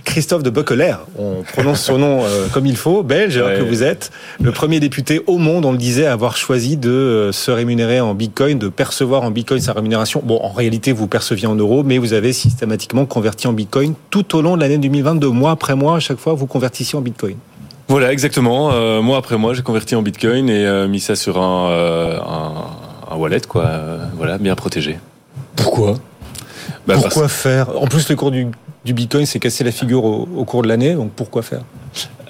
Christophe 0.04 0.42
de 0.42 0.50
Buckler, 0.50 0.94
on 1.18 1.42
prononce 1.42 1.80
son 1.82 1.98
nom 1.98 2.24
euh, 2.24 2.46
comme 2.52 2.66
il 2.66 2.76
faut, 2.76 2.93
belge 3.02 3.36
Ouais. 3.38 3.56
que 3.58 3.62
vous 3.62 3.82
êtes, 3.82 4.10
le 4.40 4.52
premier 4.52 4.80
député 4.80 5.22
au 5.26 5.38
monde, 5.38 5.64
on 5.64 5.72
le 5.72 5.78
disait, 5.78 6.06
à 6.06 6.12
avoir 6.12 6.36
choisi 6.36 6.76
de 6.76 6.90
euh, 6.90 7.32
se 7.32 7.50
rémunérer 7.50 8.00
en 8.00 8.14
Bitcoin, 8.14 8.58
de 8.58 8.68
percevoir 8.68 9.22
en 9.22 9.30
Bitcoin 9.30 9.60
sa 9.60 9.72
rémunération. 9.72 10.22
Bon, 10.24 10.38
en 10.42 10.52
réalité, 10.52 10.92
vous 10.92 11.06
perceviez 11.08 11.46
en 11.46 11.54
euros, 11.56 11.82
mais 11.82 11.98
vous 11.98 12.12
avez 12.12 12.32
systématiquement 12.32 13.06
converti 13.06 13.46
en 13.46 13.52
Bitcoin 13.52 13.94
tout 14.10 14.36
au 14.36 14.42
long 14.42 14.56
de 14.56 14.60
l'année 14.62 14.78
2022, 14.78 15.28
mois 15.28 15.50
après 15.52 15.74
mois, 15.74 15.96
à 15.96 16.00
chaque 16.00 16.18
fois, 16.18 16.34
vous 16.34 16.46
convertissiez 16.46 16.98
en 16.98 17.02
Bitcoin. 17.02 17.36
Voilà, 17.88 18.12
exactement. 18.12 18.70
Euh, 18.72 19.02
mois 19.02 19.18
après 19.18 19.36
mois, 19.36 19.52
j'ai 19.52 19.62
converti 19.62 19.94
en 19.94 20.00
Bitcoin 20.02 20.48
et 20.48 20.64
euh, 20.64 20.88
mis 20.88 21.00
ça 21.00 21.16
sur 21.16 21.38
un, 21.42 21.68
euh, 21.70 22.18
un, 22.20 23.12
un 23.12 23.16
wallet, 23.16 23.42
quoi. 23.46 23.68
Voilà, 24.16 24.38
bien 24.38 24.54
protégé. 24.54 24.98
Pourquoi? 25.56 25.96
Bah, 26.86 26.94
Pourquoi 26.96 27.28
faire? 27.28 27.68
En 27.80 27.86
plus, 27.86 28.08
le 28.08 28.16
cours 28.16 28.30
du, 28.30 28.46
du 28.86 28.92
Bitcoin 28.94 29.26
s'est 29.26 29.38
cassé 29.38 29.64
la 29.64 29.70
figure 29.70 30.04
au, 30.04 30.26
au 30.34 30.44
cours 30.44 30.62
de 30.62 30.68
l'année, 30.68 30.94
donc 30.94 31.10
pourquoi 31.14 31.42
faire? 31.42 31.60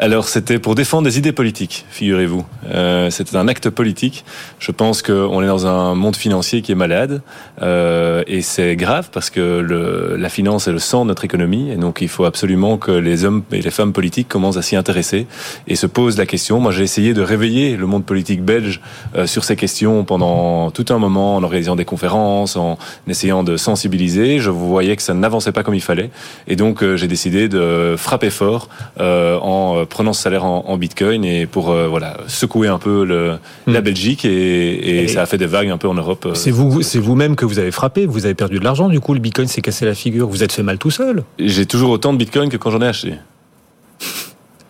Alors 0.05 0.29
c'était 0.29 0.59
pour 0.59 0.75
défendre 0.75 1.05
des 1.05 1.17
idées 1.17 1.33
politiques, 1.33 1.87
figurez-vous. 1.89 2.45
Euh, 2.69 3.09
C'était 3.09 3.39
un 3.39 3.49
acte 3.49 3.71
politique. 3.71 4.27
Je 4.59 4.71
pense 4.71 5.01
qu'on 5.01 5.43
est 5.43 5.47
dans 5.47 5.67
un 5.67 5.95
monde 5.95 6.15
financier 6.15 6.61
qui 6.61 6.73
est 6.73 6.75
malade 6.75 7.23
euh, 7.63 8.23
et 8.27 8.43
c'est 8.43 8.77
grave 8.77 9.09
parce 9.11 9.31
que 9.31 9.41
le, 9.41 10.17
la 10.19 10.29
finance 10.29 10.69
est 10.69 10.73
le 10.73 10.79
sang 10.79 11.05
de 11.05 11.09
notre 11.09 11.25
économie 11.25 11.71
et 11.71 11.77
donc 11.77 12.03
il 12.03 12.09
faut 12.09 12.27
absolument 12.27 12.77
que 12.77 12.91
les 12.91 13.25
hommes 13.25 13.45
et 13.51 13.63
les 13.63 13.71
femmes 13.71 13.95
politiques 13.95 14.29
commencent 14.29 14.59
à 14.59 14.63
s'y 14.63 14.77
intéresser 14.77 15.27
et 15.69 15.75
se 15.75 15.87
posent 15.87 16.19
la 16.19 16.27
question. 16.27 16.61
Moi 16.61 16.71
j'ai 16.71 16.83
essayé 16.83 17.15
de 17.15 17.23
réveiller 17.23 17.75
le 17.75 17.87
monde 17.87 18.05
politique 18.05 18.43
belge 18.43 18.83
euh, 19.17 19.27
sur 19.27 19.43
ces 19.43 19.57
questions 19.57 20.05
pendant 20.05 20.71
tout 20.71 20.85
un 20.91 20.99
moment 20.99 21.37
en 21.37 21.43
organisant 21.43 21.77
des 21.77 21.87
conférences, 21.87 22.57
en 22.57 22.77
essayant 23.09 23.43
de 23.43 23.57
sensibiliser. 23.57 24.39
Je 24.39 24.51
voyais 24.51 24.97
que 24.97 25.03
ça 25.03 25.15
n'avançait 25.15 25.53
pas 25.53 25.63
comme 25.63 25.75
il 25.75 25.81
fallait 25.81 26.11
et 26.47 26.57
donc 26.57 26.83
euh, 26.83 26.99
j'ai 26.99 27.09
décidé 27.09 27.49
de 27.49 27.95
frapper 27.97 28.29
fort 28.29 28.69
euh, 29.01 29.39
en 29.41 29.87
prenant 29.95 30.13
ce 30.13 30.21
salaire 30.23 30.45
en, 30.45 30.65
en 30.67 30.77
bitcoin 30.77 31.25
et 31.25 31.47
pour 31.47 31.71
euh, 31.71 31.87
voilà 31.87 32.17
secouer 32.27 32.67
un 32.67 32.79
peu 32.81 33.05
le, 33.05 33.39
la. 33.69 33.81
Belgique 33.81 34.25
et, 34.25 34.29
et, 34.75 35.05
Et- 35.05 35.09
ça 35.09 35.23
a 35.23 35.27
fait 35.27 35.39
des 35.39 35.47
vagues 35.47 35.71
un 35.71 35.79
peu 35.79 35.87
en 35.89 35.95
Europe. 35.95 36.27
euh, 36.27 36.35
C'est 36.35 36.51
vous, 36.51 36.83
c'est 36.83 36.99
vous-même 36.99 37.37
que 37.37 37.45
vous 37.47 37.61
avez 37.61 37.71
frappé. 37.71 38.05
Vous 38.05 38.25
avez 38.27 38.35
perdu 38.35 38.59
de 38.59 38.65
l'argent. 38.65 38.89
Du 38.89 38.99
coup, 39.01 39.15
le 39.15 39.21
bitcoin 39.21 39.47
s'est 39.47 39.61
cassé 39.63 39.87
la 39.87 39.95
figure. 39.95 40.27
Vous 40.29 40.43
êtes 40.43 40.53
fait 40.53 40.65
mal 40.65 40.79
tout 40.79 40.91
seul. 40.91 41.23
J'ai 41.39 41.65
toujours 41.67 41.91
autant 41.91 42.13
de 42.13 42.19
bitcoin 42.19 42.49
que 42.49 42.57
quand 42.57 42.71
j'en 42.73 42.81
ai 42.83 42.89
acheté. 42.89 43.15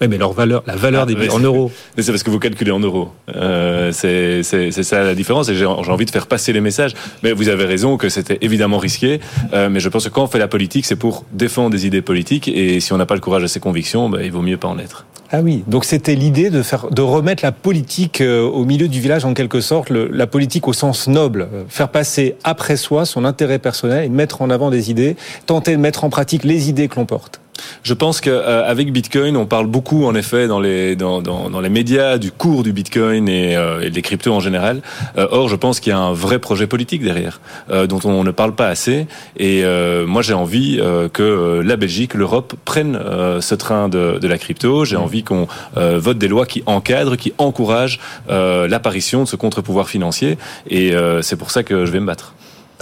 Oui, 0.05 0.09
mais 0.11 0.18
leur 0.18 0.32
valeur, 0.32 0.62
la 0.66 0.76
valeur 0.76 1.02
Ah, 1.02 1.07
des 1.07 1.14
mais 1.16 1.30
en 1.30 1.38
euros. 1.38 1.70
Mais 1.96 2.02
c'est 2.02 2.12
parce 2.12 2.22
que 2.22 2.30
vous 2.30 2.38
calculez 2.38 2.70
en 2.70 2.80
euros. 2.80 3.09
Euh, 3.34 3.90
c'est 3.92 4.42
c'est- 4.42 4.70
c'est 4.70 4.82
ça 4.82 5.02
la 5.02 5.14
différence. 5.14 5.48
Et 5.48 5.55
j'ai 5.55 5.61
j'ai 5.82 5.90
envie 5.90 6.05
de 6.05 6.11
faire 6.11 6.26
passer 6.26 6.52
les 6.52 6.61
messages. 6.61 6.92
Mais 7.22 7.32
vous 7.32 7.48
avez 7.48 7.64
raison 7.64 7.96
que 7.96 8.09
c'était 8.09 8.38
évidemment 8.42 8.78
risqué. 8.78 9.20
Euh, 9.52 9.68
mais 9.70 9.80
je 9.80 9.88
pense 9.88 10.05
que 10.05 10.11
quand 10.11 10.24
on 10.24 10.26
fait 10.26 10.38
la 10.38 10.48
politique, 10.48 10.84
c'est 10.86 10.96
pour 10.96 11.24
défendre 11.32 11.70
des 11.70 11.86
idées 11.86 12.02
politiques. 12.02 12.48
Et 12.48 12.80
si 12.80 12.92
on 12.92 12.96
n'a 12.96 13.07
pas 13.07 13.14
le 13.14 13.20
courage 13.20 13.42
de 13.42 13.46
ses 13.48 13.61
convictions, 13.61 14.09
ben, 14.09 14.20
il 14.22 14.30
vaut 14.32 14.42
mieux 14.42 14.57
pas 14.59 14.68
en 14.68 14.78
être. 14.78 15.07
Ah 15.32 15.40
oui, 15.42 15.64
donc 15.66 15.84
c'était 15.84 16.14
l'idée 16.14 16.50
de 16.50 16.62
faire, 16.62 16.90
de 16.90 17.02
remettre 17.02 17.42
la 17.44 17.50
politique 17.50 18.20
euh, 18.20 18.42
au 18.42 18.64
milieu 18.64 18.86
du 18.88 19.00
village 19.00 19.24
en 19.24 19.34
quelque 19.34 19.61
sorte, 19.61 19.90
le- 19.90 20.09
la 20.12 20.26
politique 20.28 20.68
au 20.68 20.72
sens 20.72 21.09
noble, 21.09 21.48
euh, 21.52 21.64
faire 21.68 21.88
passer 21.88 22.36
après 22.44 22.76
soi 22.76 23.05
son 23.05 23.24
intérêt 23.24 23.59
personnel 23.59 24.05
et 24.05 24.09
mettre 24.11 24.42
en 24.42 24.50
avant 24.50 24.70
des 24.70 24.90
idées, 24.90 25.16
tenter 25.46 25.72
de 25.72 25.80
mettre 25.80 26.05
en 26.05 26.11
pratique 26.11 26.44
les 26.44 26.68
idées 26.68 26.86
que 26.88 26.96
l'on 26.96 27.07
porte. 27.07 27.40
Je 27.82 27.94
pense 27.94 28.20
qu'avec 28.20 28.92
Bitcoin, 28.92 29.36
on 29.36 29.46
parle 29.46 29.66
beaucoup 29.66 30.05
en 30.07 30.14
effet 30.14 30.48
dans 30.48 30.61
les 30.61 30.96
dans, 30.96 31.22
dans, 31.22 31.50
dans 31.50 31.61
les 31.61 31.68
médias 31.68 32.18
du 32.18 32.32
cours 32.32 32.62
du 32.62 32.72
Bitcoin 32.72 33.28
et, 33.28 33.57
euh, 33.57 33.80
et 33.80 33.90
des 33.90 34.02
cryptos 34.02 34.32
en 34.32 34.40
général. 34.40 34.82
Euh, 35.16 35.28
or, 35.30 35.48
je 35.48 35.57
pense 35.57 35.80
qu'il 35.80 35.90
y 35.90 35.94
a 35.94 35.98
un 35.98 36.12
vrai 36.12 36.38
projet 36.38 36.66
politique 36.66 37.02
derrière 37.02 37.40
euh, 37.70 37.86
dont 37.86 38.00
on 38.05 38.24
ne 38.24 38.30
parle 38.30 38.55
pas 38.55 38.68
assez. 38.68 39.07
Et 39.36 39.64
euh, 39.64 40.07
moi, 40.07 40.22
j'ai 40.22 40.34
envie 40.34 40.78
euh, 40.80 41.09
que 41.09 41.22
euh, 41.22 41.62
la 41.62 41.76
Belgique, 41.76 42.14
l'Europe 42.14 42.55
prennent 42.64 42.96
euh, 42.96 43.40
ce 43.40 43.55
train 43.55 43.88
de, 43.88 44.18
de 44.18 44.28
la 44.28 44.38
crypto. 44.38 44.84
J'ai 44.84 44.96
envie 44.96 45.22
qu'on 45.22 45.46
euh, 45.76 45.98
vote 45.98 46.18
des 46.18 46.28
lois 46.28 46.46
qui 46.46 46.62
encadrent, 46.66 47.16
qui 47.16 47.32
encouragent 47.38 48.00
euh, 48.30 48.66
l'apparition 48.68 49.22
de 49.24 49.28
ce 49.28 49.36
contre-pouvoir 49.36 49.88
financier. 49.88 50.38
Et 50.68 50.94
euh, 50.94 51.22
c'est 51.22 51.36
pour 51.36 51.50
ça 51.50 51.62
que 51.62 51.86
je 51.86 51.92
vais 51.92 52.00
me 52.00 52.07
battre. 52.07 52.34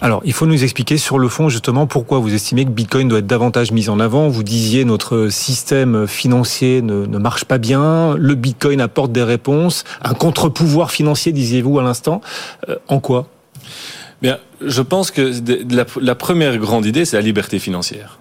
Alors, 0.03 0.21
il 0.25 0.33
faut 0.33 0.47
nous 0.47 0.65
expliquer 0.65 0.99
sur 0.99 1.21
le 1.21 1.29
fond 1.29 1.49
justement 1.49 1.87
pourquoi 1.87 2.19
vous 2.19 2.35
estimez 2.35 2.65
que 2.65 2.71
Bitcoin 2.71 3.07
doit 3.07 3.21
être 3.21 3.27
davantage 3.29 3.71
mis 3.71 3.89
en 3.89 4.01
avant. 4.01 4.29
Vous 4.29 4.43
disiez 4.43 4.85
notre 4.85 5.29
système 5.29 6.09
financier 6.09 6.83
ne, 6.83 7.07
marche 7.19 7.45
pas 7.45 7.59
bien, 7.59 8.17
le 8.17 8.35
Bitcoin 8.35 8.81
apporte 8.81 9.13
des 9.13 9.23
réponses, 9.23 9.85
un 10.03 10.15
contre-pouvoir 10.15 10.91
financier, 10.91 11.31
disiez-vous 11.31 11.79
à 11.79 11.85
l'instant. 11.85 12.21
Euh, 12.69 12.75
en 12.89 12.99
quoi? 12.99 13.29
Bien, 14.23 14.39
je 14.61 14.83
pense 14.83 15.13
que 15.13 15.33
la 16.01 16.15
première 16.17 16.59
grande 16.59 16.85
idée, 16.85 17.05
c'est 17.05 17.17
la 17.17 17.23
liberté 17.23 17.61
financière. 17.61 18.19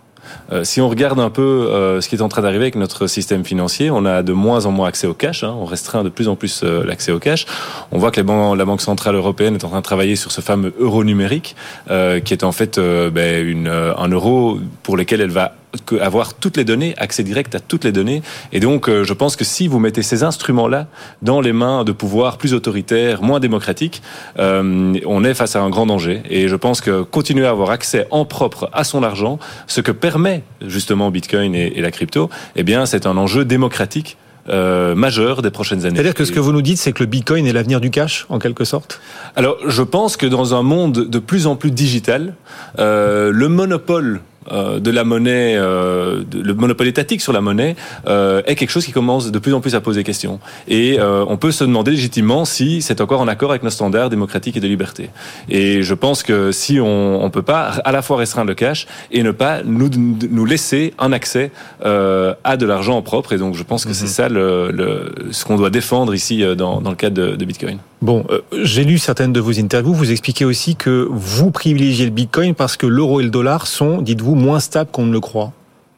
Euh, 0.52 0.64
si 0.64 0.82
on 0.82 0.90
regarde 0.90 1.20
un 1.20 1.30
peu 1.30 1.42
euh, 1.42 2.02
ce 2.02 2.10
qui 2.10 2.16
est 2.16 2.22
en 2.22 2.30
train 2.30 2.42
d'arriver 2.42 2.64
avec 2.64 2.76
notre 2.76 3.08
système 3.08 3.46
financier, 3.46 3.90
on 3.90 4.06
a 4.06 4.24
de 4.24 4.34
moins 4.34 4.66
en 4.66 4.72
moins 4.72 4.88
accès 4.88 5.08
au 5.08 5.14
cash. 5.14 5.44
Hein, 5.44 5.56
on 5.58 5.66
restreint 5.66 6.04
de 6.04 6.10
plus 6.10 6.28
en 6.28 6.36
plus 6.36 6.62
euh, 6.64 6.84
l'accès 6.86 7.12
au 7.12 7.20
cash. 7.20 7.46
On 7.92 7.98
voit 7.98 8.12
que 8.12 8.22
la 8.22 8.66
Banque 8.66 8.82
centrale 8.82 9.16
européenne 9.16 9.56
est 9.56 9.64
en 9.64 9.70
train 9.70 9.80
de 9.80 9.84
travailler 9.84 10.16
sur 10.16 10.32
ce 10.32 10.42
fameux 10.42 10.74
euro 10.80 11.04
numérique, 11.04 11.56
qui 11.88 12.34
est 12.34 12.44
en 12.44 12.52
fait 12.52 12.80
ben, 12.80 13.68
un 13.68 14.08
euro 14.08 14.60
pour 14.84 14.98
lequel 14.98 15.22
elle 15.22 15.32
va 15.32 15.56
que- 15.86 15.96
avoir 15.96 16.34
toutes 16.34 16.58
les 16.58 16.64
données, 16.66 16.94
accès 16.98 17.24
direct 17.24 17.56
à 17.56 17.60
toutes 17.60 17.84
les 17.86 17.92
données. 17.92 18.22
Et 18.52 18.60
donc, 18.60 18.90
euh, 18.90 19.04
je 19.04 19.14
pense 19.14 19.36
que 19.36 19.44
si 19.46 19.68
vous 19.68 19.80
mettez 19.80 20.02
ces 20.04 20.24
instruments-là 20.24 20.88
dans 21.22 21.42
les 21.42 21.54
mains 21.54 21.84
de 21.84 21.92
pouvoirs 21.92 22.38
plus 22.38 22.54
autoritaires, 22.54 23.22
moins 23.24 23.40
démocratiques, 23.40 24.02
euh, 24.40 24.94
on 25.06 25.24
est 25.24 25.34
face 25.34 25.56
à 25.56 25.62
un 25.62 25.70
grand 25.70 25.86
danger. 25.86 26.22
Et 26.30 26.48
je 26.48 26.56
pense 26.56 26.82
que 26.82 27.02
continuer 27.04 27.46
à 27.46 27.52
avoir 27.52 27.70
accès 27.72 28.08
en 28.12 28.26
propre 28.26 28.70
à 28.74 28.84
son 28.84 29.04
argent, 29.04 29.40
ce 29.68 29.82
que 29.82 29.92
permet 29.92 30.44
justement 30.66 31.12
Bitcoin 31.12 31.56
et, 31.56 31.74
et 31.78 31.82
la 31.82 31.92
crypto, 31.92 32.30
eh 32.56 32.64
bien, 32.64 32.86
c'est 32.86 33.06
un 33.06 33.18
enjeu 33.18 33.46
démocratique. 33.46 34.18
euh, 34.50 34.96
majeur 34.96 35.44
des 35.44 35.52
prochaines 35.52 35.86
années. 35.86 35.94
C'est-à-dire 35.98 36.16
que 36.16 36.26
ce 36.26 36.32
que 36.32 36.40
vous 36.40 36.52
nous 36.52 36.64
dites, 36.64 36.80
c'est 36.80 36.94
que 36.94 37.04
le 37.04 37.06
Bitcoin 37.06 37.46
est 37.46 37.54
l'avenir 37.54 37.80
du 37.80 37.92
cash, 37.92 38.26
en 38.30 38.40
quelque 38.40 38.66
sorte? 38.66 39.00
Alors, 39.36 39.56
je 39.68 39.84
pense 39.84 40.18
que 40.18 40.26
dans 40.26 40.56
un 40.56 40.64
monde 40.64 41.08
de 41.08 41.20
plus 41.20 41.46
en 41.46 41.56
plus 41.56 41.70
digital, 41.70 42.34
euh, 42.80 43.30
le 43.32 43.50
monopole 43.50 44.20
de 44.50 44.90
la 44.92 45.04
monnaie, 45.04 45.56
euh, 45.56 46.24
de- 46.30 46.42
le 46.42 46.54
monopole 46.56 46.88
étatique 46.88 47.22
sur 47.22 47.32
la 47.34 47.42
monnaie 47.42 47.76
euh, 48.08 48.42
est 48.46 48.56
quelque 48.56 48.72
chose 48.72 48.86
qui 48.86 48.92
commence 48.92 49.32
de 49.32 49.40
plus 49.40 49.54
en 49.54 49.62
plus 49.62 49.76
à 49.76 49.82
poser 49.82 50.04
question. 50.04 50.40
Et 50.68 51.00
euh, 51.00 51.24
on 51.28 51.38
peut 51.38 51.52
se 51.52 51.64
demander 51.64 51.92
légitimement 51.92 52.44
si 52.46 52.82
c'est 52.82 53.02
encore 53.02 53.22
en 53.22 53.28
accord 53.28 53.52
avec 53.52 53.62
nos 53.64 53.70
standards 53.70 54.10
démocratiques 54.10 54.58
et 54.58 54.60
de 54.60 54.68
liberté. 54.68 55.10
Et 55.50 55.84
je 55.84 55.94
pense 55.94 56.24
que 56.24 56.52
si 56.52 56.80
on 56.80 57.24
ne 57.24 57.30
peut 57.30 57.44
pas 57.44 57.66
à 57.86 57.92
la 57.92 58.02
fois 58.02 58.18
restreindre 58.18 58.48
le 58.48 58.56
cash 58.56 58.88
et 59.12 59.22
ne 59.24 59.32
pas 59.32 59.62
nous, 59.64 59.90
nous 60.30 60.46
laisser 60.46 60.94
un 60.98 61.12
accès 61.12 61.52
euh, 61.86 62.34
à 62.44 62.58
de 62.58 62.66
l'argent 62.66 62.98
en 62.98 63.02
propre. 63.02 63.34
Et 63.34 63.38
donc 63.38 63.56
je 63.56 63.64
pense 63.64 63.86
que 63.86 63.94
c'est 63.94 64.08
ça 64.08 64.28
le, 64.30 64.72
le- 64.72 65.14
ce 65.32 65.46
qu'on 65.46 65.56
doit 65.58 65.70
défendre 65.70 66.14
ici 66.16 66.44
euh, 66.44 66.56
dans, 66.56 66.82
dans 66.82 66.90
le 66.90 66.96
cadre 66.96 67.16
de, 67.16 67.36
de 67.36 67.46
Bitcoin. 67.46 67.78
Bon, 68.02 68.26
euh, 68.30 68.42
j'ai 68.64 68.84
lu 68.84 68.98
certaines 68.98 69.32
de 69.32 69.40
vos 69.40 69.60
interviews. 69.60 69.94
Vous 69.94 70.12
expliquez 70.12 70.44
aussi 70.44 70.76
que 70.76 71.08
vous 71.10 71.52
privilégiez 71.52 72.06
le 72.06 72.12
Bitcoin 72.12 72.56
parce 72.56 72.76
que 72.76 72.88
l'euro 72.88 73.22
et 73.22 73.24
le 73.24 73.30
dollar 73.30 73.68
sont, 73.68 74.02
dites-vous, 74.02 74.34
moins 74.34 74.60
stables 74.60 74.90
qu'on 74.92 75.06
ne 75.06 75.14
le 75.14 75.20
croit. 75.20 75.54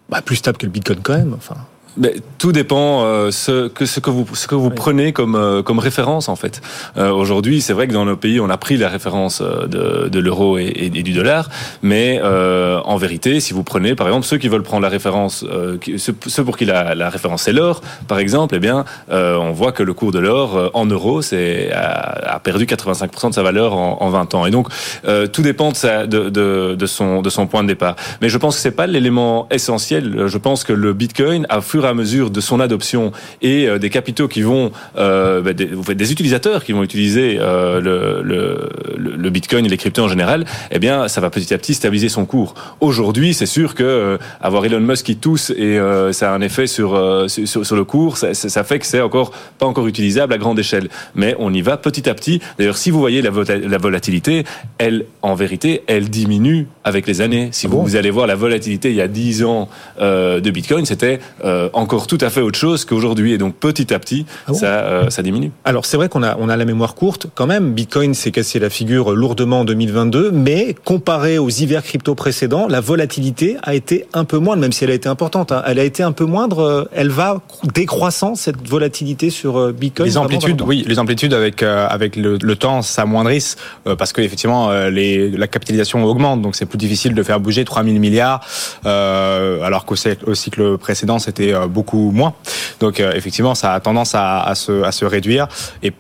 Bah, 0.10 0.22
plus 0.22 0.36
stable 0.36 0.58
que 0.58 0.66
le 0.66 0.72
Bitcoin 0.72 1.00
quand 1.02 1.18
même. 1.18 1.34
Enfin. 1.34 1.56
Mais 1.98 2.16
tout 2.40 2.52
dépend 2.52 3.04
euh, 3.04 3.30
ce 3.32 3.68
que 3.68 3.86
ce 3.86 4.00
que 4.00 4.10
vous 4.10 4.26
ce 4.34 4.48
que 4.48 4.56
vous 4.56 4.72
prenez 4.72 5.14
comme 5.14 5.36
euh, 5.36 5.62
comme 5.62 5.80
référence 5.80 6.28
en 6.28 6.36
fait. 6.36 6.62
Euh, 6.98 7.12
Aujourd'hui, 7.12 7.62
c'est 7.62 7.74
vrai 7.74 7.88
que 7.88 7.94
dans 7.94 8.06
nos 8.06 8.18
pays, 8.18 8.40
on 8.40 8.50
a 8.50 8.58
pris 8.58 8.78
la 8.78 8.90
référence 8.90 9.42
euh, 9.42 9.68
de, 9.68 10.10
de 10.10 10.20
l'euro 10.20 10.58
et, 10.58 10.64
et, 10.64 10.86
et 10.86 11.04
du 11.04 11.14
dollar, 11.14 11.50
mais 11.84 12.20
euh, 12.24 12.80
en 12.86 12.98
vérité, 12.98 13.40
si 13.40 13.54
vous 13.54 13.64
prenez 13.64 13.94
par 13.94 14.08
exemple 14.08 14.26
ceux 14.26 14.38
qui 14.38 14.48
veulent 14.48 14.64
prendre 14.64 14.82
la 14.82 14.90
référence, 14.90 15.46
euh, 15.48 15.78
ceux, 15.98 16.44
pour 16.44 16.58
qui 16.58 16.66
la, 16.66 16.96
la 16.96 17.10
référence 17.10 17.44
c'est 17.44 17.54
l'or, 17.54 17.82
par 18.08 18.18
exemple, 18.18 18.56
eh 18.56 18.60
bien, 18.60 18.86
euh, 19.12 19.36
on 19.38 19.52
voit 19.52 19.72
que 19.72 19.84
le 19.84 19.94
cours 19.94 20.12
de 20.12 20.20
l'or 20.20 20.58
euh, 20.58 20.70
en 20.74 20.86
euros 20.88 21.22
c'est 21.22 21.72
a, 21.74 22.36
a 22.36 22.40
perdu 22.40 22.66
85% 22.66 23.30
de 23.30 23.34
sa 23.36 23.44
valeur 23.44 23.74
en, 23.76 23.98
en 24.02 24.10
20 24.10 24.34
ans. 24.34 24.46
Et 24.48 24.52
donc 24.52 24.68
euh, 25.06 25.28
tout 25.28 25.44
dépend 25.44 25.72
de, 25.72 25.76
sa, 25.78 26.08
de, 26.08 26.30
de, 26.30 26.76
de 26.76 26.86
son 26.88 27.22
de 27.22 27.30
son 27.30 27.46
point 27.46 27.62
de 27.62 27.68
départ. 27.68 27.96
Mais 28.22 28.30
je 28.30 28.38
pense 28.40 28.56
que 28.56 28.62
c'est 28.62 28.72
pas 28.72 28.88
l'élément 28.88 29.48
essentiel. 29.52 30.28
Je 30.28 30.38
pense 30.40 30.64
que 30.64 30.74
le 30.74 30.94
Bitcoin, 30.94 31.46
à 31.50 31.62
fur 31.62 31.83
et 31.86 31.88
à 31.90 31.94
mesure 31.94 32.30
de 32.30 32.42
son 32.42 32.60
adoption 32.60 33.12
et 33.42 33.68
euh, 33.68 33.78
des 33.80 33.90
capitaux 33.90 34.28
qui 34.28 34.42
vont, 34.42 34.72
euh, 34.98 35.42
bah, 35.42 35.54
des, 35.54 35.66
vous 35.66 35.84
faites 35.84 35.98
des 35.98 36.12
utilisateurs 36.12 36.64
qui 36.64 36.72
vont 36.72 36.84
utiliser 36.84 37.38
euh, 37.40 37.80
le, 37.82 38.22
le, 38.24 38.70
le- 38.98 39.16
le 39.16 39.30
Bitcoin 39.30 39.66
et 39.66 39.70
les 39.70 39.78
cryptos 39.78 40.04
en 40.04 40.08
général, 40.08 40.46
eh 40.72 40.80
bien, 40.80 41.08
ça 41.08 41.22
va 41.22 41.30
petit 41.30 41.54
à 41.54 41.58
petit 41.58 41.74
stabiliser 41.74 42.10
son 42.10 42.26
cours. 42.26 42.56
Aujourd'hui, 42.82 43.34
c'est 43.34 43.46
sûr 43.46 43.76
que 43.76 44.18
avoir 44.42 44.66
Elon 44.66 44.80
Musk 44.80 45.06
qui 45.06 45.16
tousse 45.16 45.50
et 45.52 45.80
ça 46.12 46.32
a 46.32 46.36
un 46.36 46.42
effet 46.42 46.68
sur, 46.68 47.00
sur 47.28 47.66
sur 47.66 47.76
le 47.76 47.84
cours, 47.84 48.18
ça, 48.18 48.64
fait 48.64 48.80
que 48.80 48.86
c'est 48.86 49.02
encore 49.02 49.32
pas 49.60 49.66
encore 49.66 49.88
utilisable 49.88 50.34
à 50.34 50.38
grande 50.38 50.60
échelle. 50.60 50.90
Mais 51.16 51.36
on 51.40 51.54
y 51.54 51.62
va 51.62 51.78
petit 51.78 52.10
à 52.10 52.14
petit. 52.14 52.40
D'ailleurs, 52.58 52.78
si 52.78 52.92
vous 52.92 53.00
voyez 53.00 53.22
la, 53.22 53.30
volatilité, 53.78 54.44
elle, 54.78 55.06
en 55.22 55.36
vérité, 55.36 55.84
elle 55.88 56.10
diminue 56.10 56.68
avec 56.84 57.08
les 57.08 57.22
années. 57.22 57.50
Si 57.52 57.68
vous, 57.68 57.82
vous 57.84 57.96
allez 57.96 58.10
voir 58.12 58.28
la 58.28 58.36
volatilité 58.36 58.90
il 58.90 58.96
y 58.96 59.02
a 59.02 59.08
10 59.08 59.44
ans 59.44 59.70
euh, 60.02 60.40
de 60.40 60.52
Bitcoin, 60.52 60.86
c'était 60.86 61.20
euh, 61.46 61.70
encore 61.74 62.08
tout 62.08 62.18
à 62.22 62.30
fait 62.30 62.42
autre 62.42 62.58
chose 62.60 62.86
qu'aujourd'hui. 62.86 63.34
Et 63.34 63.38
donc 63.38 63.56
petit 63.56 63.94
à 63.94 64.00
petit, 64.00 64.26
bon 64.48 64.54
ça, 64.54 64.66
euh, 64.68 65.10
ça 65.10 65.22
diminue. 65.22 65.52
Alors 65.66 65.86
c'est 65.86 65.98
vrai 65.98 66.10
qu'on 66.10 66.24
a, 66.24 66.36
on 66.40 66.50
a 66.50 66.58
la 66.58 66.66
mémoire 66.66 66.96
courte 66.96 67.28
quand 67.36 67.48
même. 67.48 67.74
Bitcoin 67.74 68.14
s'est 68.14 68.32
cassé 68.32 68.60
la 68.60 68.70
figure 68.70 69.12
lourdement 69.14 69.62
en 69.62 69.66
2022, 69.66 70.32
mais 70.32 70.76
comparé 70.86 71.38
aux 71.38 71.50
hivers 71.50 71.84
crypto 71.84 72.16
précédents, 72.16 72.68
la 72.70 72.82
volatilité 72.82 73.58
a 73.64 73.74
été 73.76 74.06
un 74.14 74.26
peu 74.26 74.38
moindre, 74.40 74.62
même 74.62 74.72
si 74.72 74.84
elle 74.84 74.92
a 74.92 74.96
été 74.96 75.10
importante. 75.10 75.52
hein. 75.52 75.64
Elle 75.66 75.80
a 75.80 75.84
été 75.84 76.04
un 76.04 76.12
peu 76.12 76.26
moindre. 76.26 76.60
euh, 76.60 76.84
Elle 76.94 77.10
va 77.10 77.42
décroissant 77.74 78.36
cette 78.36 78.68
volatilité 78.68 79.30
sur 79.30 79.58
euh, 79.58 79.72
Bitcoin. 79.72 80.08
Les 80.08 80.18
amplitudes, 80.18 80.62
oui, 80.66 80.84
les 80.88 81.00
amplitudes 81.00 81.34
avec 81.34 81.64
euh, 81.64 81.88
avec 81.90 82.16
le, 82.16 82.38
le 82.42 82.56
temps 82.56 82.82
s'amoindrissent 82.82 83.58
euh, 83.88 83.96
parce 83.96 84.14
que 84.14 84.22
effectivement 84.22 84.70
euh, 84.70 84.90
les, 84.90 85.30
la 85.32 85.48
capitalisation 85.48 86.04
augmente, 86.06 86.42
donc 86.42 86.56
c'est 86.56 86.66
plus 86.66 86.78
difficile 86.78 87.14
de 87.16 87.24
faire 87.24 87.40
bouger 87.40 87.66
3000 87.66 88.00
milliards, 88.00 88.42
euh, 88.86 89.62
alors 89.62 89.86
qu'au 89.86 89.96
cycle, 89.96 90.24
au 90.30 90.36
cycle 90.36 90.78
précédent 90.78 91.20
c'était 91.20 91.54
beaucoup 91.68 92.12
moins. 92.12 92.34
Donc 92.80 93.00
euh, 93.00 93.14
effectivement, 93.16 93.56
ça 93.56 93.74
a 93.74 93.80
tendance 93.80 94.16
à, 94.16 94.42
à 94.44 94.56
se 94.56 94.84
à 94.84 94.92
se 94.92 95.06
réduire 95.06 95.48
et 95.82 95.92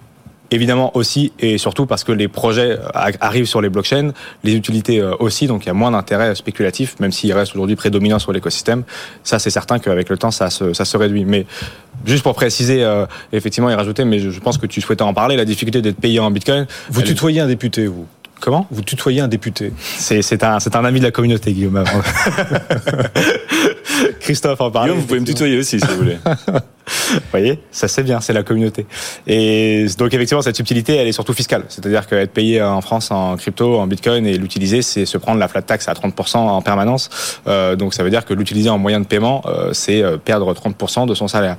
Évidemment 0.51 0.95
aussi 0.95 1.32
et 1.39 1.57
surtout 1.57 1.88
parce 1.88 2.03
que 2.03 2.11
les 2.11 2.28
projets 2.28 2.78
a- 2.93 3.09
arrivent 3.22 3.47
sur 3.47 3.59
les 3.59 3.70
blockchains, 3.70 4.11
les 4.43 4.53
utilités 4.53 4.99
euh, 4.99 5.16
aussi, 5.18 5.47
donc 5.47 5.64
il 5.64 5.68
y 5.68 5.70
a 5.72 5.74
moins 5.74 5.89
d'intérêt 5.89 6.36
spéculatif, 6.36 6.99
même 6.99 7.11
s'il 7.11 7.34
reste 7.34 7.53
aujourd'hui 7.55 7.76
prédominant 7.76 8.20
sur 8.20 8.32
l'écosystème. 8.32 8.84
Ça, 9.24 9.39
c'est 9.39 9.49
certain 9.49 9.80
qu'avec 9.80 10.09
le 10.09 10.18
temps, 10.18 10.30
ça 10.30 10.51
se, 10.51 10.74
ça 10.74 10.86
se 10.86 10.95
réduit. 10.95 11.26
Mais 11.26 11.47
juste 12.05 12.22
pour 12.22 12.36
préciser, 12.36 12.84
euh, 12.84 13.07
effectivement, 13.32 13.72
et 13.72 13.74
rajouter, 13.74 14.05
mais 14.05 14.20
je, 14.20 14.39
pense 14.39 14.59
que 14.59 14.68
tu 14.68 14.80
souhaitais 14.80 15.01
en 15.01 15.16
parler, 15.16 15.38
la 15.38 15.45
difficulté 15.45 15.82
d'être 15.82 15.99
payé 15.99 16.20
en 16.20 16.30
Bitcoin. 16.30 16.68
Vous 16.91 17.01
est- 17.01 17.05
tutoyez 17.05 17.39
un 17.39 17.47
député, 17.47 17.88
vous 17.88 18.05
Comment? 18.39 18.68
Vous 18.70 18.82
tutoyez 18.84 19.22
un 19.22 19.28
député. 19.30 19.72
C'est 19.97 20.43
un, 20.43 20.59
c'est 20.59 20.76
un 20.76 20.86
ami 20.86 20.99
de 20.99 21.05
la 21.05 21.11
communauté, 21.11 21.51
Guillaume. 21.53 21.84
Christophe 24.20 24.62
en. 24.62 24.70
Guillaume, 24.70 24.99
vous 24.99 25.08
pouvez 25.08 25.20
me 25.20 25.26
tutoyer 25.26 25.58
aussi 25.58 25.80
si 25.80 25.86
vous 25.86 25.97
voulez. 25.97 26.18
Vous 26.88 27.20
voyez, 27.32 27.60
ça 27.72 27.88
c'est 27.88 28.04
bien, 28.04 28.20
c'est 28.22 28.34
la 28.34 28.44
communauté. 28.44 28.86
Et 29.28 29.86
donc 29.98 30.14
effectivement, 30.14 30.42
cette 30.42 30.56
subtilité, 30.56 30.96
elle 30.96 31.08
est 31.08 31.14
surtout 31.14 31.34
fiscale. 31.34 31.64
C'est-à-dire 31.70 32.08
qu'être 32.08 32.32
payé 32.32 32.62
en 32.62 32.82
France 32.82 33.12
en 33.12 33.38
crypto, 33.38 33.78
en 33.78 33.88
bitcoin 33.88 34.26
et 34.26 34.38
l'utiliser, 34.38 34.82
c'est 34.82 35.06
se 35.06 35.18
prendre 35.18 35.40
la 35.40 35.48
flat 35.48 35.62
tax 35.62 35.88
à 35.88 35.94
30% 35.94 36.38
en 36.38 36.62
permanence. 36.62 37.10
Euh, 37.48 37.76
donc 37.76 37.94
ça 37.94 38.04
veut 38.04 38.10
dire 38.10 38.26
que 38.26 38.34
l'utiliser 38.34 38.70
en 38.70 38.78
moyen 38.78 39.00
de 39.00 39.06
paiement, 39.06 39.44
euh, 39.46 39.72
c'est 39.74 40.02
euh, 40.02 40.18
perdre 40.18 40.54
30% 40.54 41.08
de 41.08 41.16
son 41.16 41.28
salaire 41.28 41.58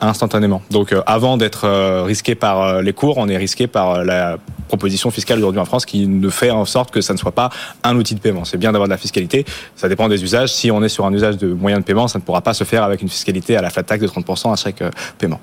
instantanément. 0.00 0.62
Donc 0.70 0.94
avant 1.06 1.36
d'être 1.36 2.04
risqué 2.04 2.34
par 2.34 2.82
les 2.82 2.92
cours, 2.92 3.18
on 3.18 3.28
est 3.28 3.36
risqué 3.36 3.66
par 3.66 4.04
la 4.04 4.38
proposition 4.68 5.10
fiscale 5.10 5.38
aujourd'hui 5.38 5.60
en 5.60 5.64
France 5.64 5.84
qui 5.84 6.06
ne 6.06 6.28
fait 6.28 6.50
en 6.50 6.64
sorte 6.64 6.92
que 6.92 7.00
ça 7.00 7.12
ne 7.12 7.18
soit 7.18 7.32
pas 7.32 7.50
un 7.82 7.96
outil 7.96 8.14
de 8.14 8.20
paiement. 8.20 8.44
C'est 8.44 8.56
bien 8.56 8.70
d'avoir 8.70 8.86
de 8.86 8.92
la 8.92 8.98
fiscalité, 8.98 9.44
ça 9.74 9.88
dépend 9.88 10.08
des 10.08 10.22
usages. 10.22 10.52
Si 10.52 10.70
on 10.70 10.82
est 10.82 10.88
sur 10.88 11.04
un 11.06 11.12
usage 11.12 11.38
de 11.38 11.52
moyen 11.52 11.78
de 11.78 11.84
paiement, 11.84 12.06
ça 12.06 12.18
ne 12.18 12.24
pourra 12.24 12.40
pas 12.40 12.54
se 12.54 12.64
faire 12.64 12.84
avec 12.84 13.02
une 13.02 13.08
fiscalité 13.08 13.56
à 13.56 13.62
la 13.62 13.70
flat 13.70 13.82
tax 13.82 14.00
de 14.00 14.08
30% 14.08 14.52
à 14.60 14.64
chaque 14.64 14.82
euh, 14.82 14.90
paiement. 15.18 15.40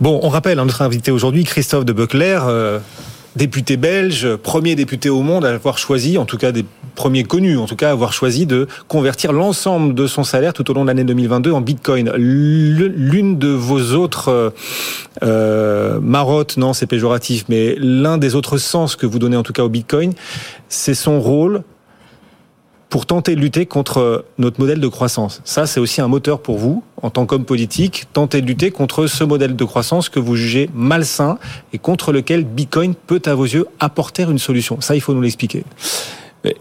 Bon, 0.00 0.20
on 0.22 0.28
rappelle 0.28 0.58
hein, 0.58 0.64
notre 0.64 0.82
invité 0.82 1.10
aujourd'hui, 1.10 1.44
Christophe 1.44 1.84
de 1.84 1.92
Buckler, 1.92 2.40
euh, 2.46 2.78
député 3.36 3.76
belge, 3.76 4.36
premier 4.36 4.74
député 4.74 5.08
au 5.08 5.22
monde 5.22 5.44
à 5.44 5.50
avoir 5.50 5.78
choisi, 5.78 6.18
en 6.18 6.24
tout 6.24 6.36
cas 6.36 6.52
des 6.52 6.64
premiers 6.94 7.22
connus, 7.22 7.56
en 7.56 7.66
tout 7.66 7.76
cas 7.76 7.88
à 7.88 7.92
avoir 7.92 8.12
choisi 8.12 8.46
de 8.46 8.66
convertir 8.88 9.32
l'ensemble 9.32 9.94
de 9.94 10.06
son 10.06 10.24
salaire 10.24 10.52
tout 10.52 10.68
au 10.70 10.74
long 10.74 10.82
de 10.82 10.88
l'année 10.88 11.04
2022 11.04 11.52
en 11.52 11.60
Bitcoin. 11.60 12.10
L'une 12.16 13.38
de 13.38 13.48
vos 13.48 13.92
autres 13.94 14.52
euh, 15.22 16.00
marottes, 16.00 16.56
non, 16.56 16.72
c'est 16.72 16.86
péjoratif, 16.86 17.44
mais 17.48 17.76
l'un 17.78 18.18
des 18.18 18.34
autres 18.34 18.58
sens 18.58 18.96
que 18.96 19.06
vous 19.06 19.18
donnez 19.18 19.36
en 19.36 19.42
tout 19.42 19.52
cas 19.52 19.62
au 19.62 19.68
Bitcoin, 19.68 20.12
c'est 20.68 20.94
son 20.94 21.20
rôle 21.20 21.62
pour 22.90 23.06
tenter 23.06 23.36
de 23.36 23.40
lutter 23.40 23.66
contre 23.66 24.24
notre 24.38 24.60
modèle 24.60 24.80
de 24.80 24.88
croissance. 24.88 25.40
Ça, 25.44 25.66
c'est 25.66 25.80
aussi 25.80 26.00
un 26.00 26.08
moteur 26.08 26.40
pour 26.40 26.58
vous, 26.58 26.82
en 27.00 27.08
tant 27.08 27.24
qu'homme 27.24 27.44
politique, 27.44 28.06
tenter 28.12 28.42
de 28.42 28.46
lutter 28.46 28.72
contre 28.72 29.06
ce 29.06 29.22
modèle 29.24 29.56
de 29.56 29.64
croissance 29.64 30.08
que 30.08 30.18
vous 30.18 30.34
jugez 30.34 30.68
malsain 30.74 31.38
et 31.72 31.78
contre 31.78 32.12
lequel 32.12 32.44
Bitcoin 32.44 32.94
peut, 32.94 33.22
à 33.26 33.34
vos 33.34 33.44
yeux, 33.44 33.66
apporter 33.78 34.24
une 34.24 34.40
solution. 34.40 34.80
Ça, 34.80 34.96
il 34.96 35.00
faut 35.00 35.14
nous 35.14 35.22
l'expliquer. 35.22 35.64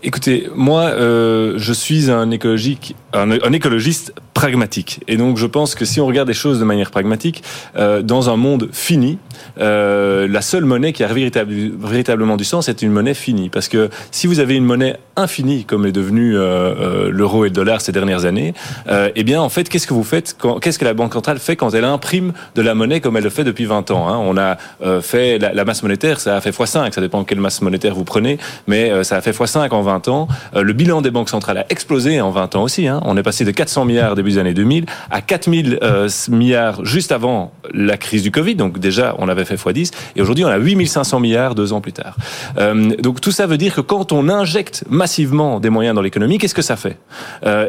Écoutez, 0.03 0.49
moi, 0.55 0.81
euh, 0.81 1.53
je 1.57 1.71
suis 1.71 2.11
un, 2.11 2.31
écologique, 2.31 2.95
un, 3.13 3.53
écologiste 3.53 4.13
pragmatique. 4.33 5.01
Et 5.07 5.17
donc, 5.17 5.37
je 5.37 5.45
pense 5.45 5.75
que 5.75 5.85
si 5.85 5.99
on 5.99 6.05
regarde 6.05 6.27
les 6.27 6.33
choses 6.33 6.59
de 6.59 6.65
manière 6.65 6.91
pragmatique, 6.91 7.43
euh, 7.75 8.01
dans 8.01 8.29
un 8.29 8.35
monde 8.35 8.69
fini, 8.71 9.17
euh, 9.59 10.27
la 10.27 10.41
seule 10.41 10.65
monnaie 10.65 10.93
qui 10.93 11.03
a 11.03 11.07
véritablement 11.07 12.37
du 12.37 12.43
sens 12.43 12.69
est 12.69 12.81
une 12.81 12.91
monnaie 12.91 13.13
finie. 13.13 13.49
Parce 13.49 13.67
que 13.67 13.89
si 14.11 14.27
vous 14.27 14.39
avez 14.39 14.55
une 14.55 14.65
monnaie 14.65 14.97
infinie, 15.19 15.65
comme 15.65 15.85
est 15.85 15.91
devenu 15.91 16.35
euh, 16.35 16.39
euh 16.41 17.09
l'euro 17.11 17.45
et 17.45 17.49
le 17.49 17.53
dollar 17.53 17.81
ces 17.81 17.91
dernières 17.91 18.25
années, 18.25 18.53
euh, 18.87 19.09
eh 19.15 19.23
bien, 19.23 19.41
en 19.41 19.49
fait, 19.49 19.69
qu'est-ce 19.69 19.87
que 19.87 19.93
vous 19.93 20.03
faites 20.03 20.37
Qu'est-ce 20.61 20.79
que 20.79 20.85
la 20.85 20.93
Banque 20.93 21.13
centrale 21.13 21.39
fait 21.39 21.55
quand 21.55 21.73
elle 21.73 21.85
imprime 21.85 22.33
de 22.55 22.61
la 22.61 22.75
monnaie 22.75 23.01
comme 23.01 23.17
elle 23.17 23.23
le 23.23 23.29
fait 23.29 23.43
depuis 23.43 23.65
20 23.65 23.91
ans 23.91 24.07
hein? 24.07 24.17
On 24.17 24.37
a 24.37 24.57
euh, 24.81 25.01
fait 25.01 25.37
la, 25.37 25.53
la, 25.53 25.65
masse 25.65 25.83
monétaire, 25.83 26.19
ça 26.19 26.37
a 26.37 26.41
fait 26.41 26.51
x5, 26.51 26.91
ça 26.91 27.01
dépend 27.01 27.23
quelle 27.23 27.39
masse 27.39 27.61
monétaire 27.61 27.95
vous 27.95 28.03
prenez, 28.03 28.37
mais 28.67 29.03
ça 29.03 29.17
a 29.17 29.21
fait 29.21 29.31
x5 29.31 29.69
en 29.71 29.81
20 29.81 30.07
ans. 30.07 30.27
Le 30.55 30.73
bilan 30.73 31.01
des 31.01 31.11
banques 31.11 31.29
centrales 31.29 31.57
a 31.57 31.65
explosé 31.69 32.21
en 32.21 32.31
20 32.31 32.55
ans 32.55 32.63
aussi. 32.63 32.87
Hein? 32.87 32.98
On 33.03 33.17
est 33.17 33.23
passé 33.23 33.45
de 33.45 33.51
400 33.51 33.85
milliards 33.85 34.15
début 34.15 34.31
des 34.31 34.37
années 34.37 34.53
2000 34.53 34.85
à 35.09 35.21
4000 35.21 35.79
euh, 35.81 36.09
milliards 36.29 36.85
juste 36.85 37.11
avant 37.11 37.51
la 37.73 37.97
crise 37.97 38.23
du 38.23 38.31
Covid. 38.31 38.55
Donc 38.55 38.79
déjà, 38.79 39.15
on 39.19 39.29
avait 39.29 39.45
fait 39.45 39.55
x10. 39.55 39.91
Et 40.15 40.21
aujourd'hui, 40.21 40.45
on 40.45 40.49
a 40.49 40.57
8500 40.57 41.19
milliards 41.19 41.55
deux 41.55 41.73
ans 41.73 41.81
plus 41.81 41.93
tard. 41.93 42.15
Euh, 42.57 42.95
donc 43.01 43.21
tout 43.21 43.31
ça 43.31 43.45
veut 43.45 43.57
dire 43.57 43.75
que 43.75 43.81
quand 43.81 44.11
on 44.11 44.29
injecte 44.29 44.83
massivement 44.89 45.59
des 45.59 45.69
moyens 45.69 45.95
dans 45.95 46.01
l'économie, 46.01 46.37
qu'est-ce 46.37 46.55
que 46.55 46.61
ça 46.61 46.75
fait? 46.75 46.97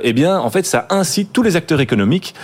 Eh 0.03 0.13
bien, 0.13 0.39
en 0.39 0.51
fait, 0.51 0.67
ça 0.67 0.87
incite 0.91 1.33
tous 1.33 1.43
les 1.43 1.57
acteurs 1.57 1.81
économiques, 1.81 2.35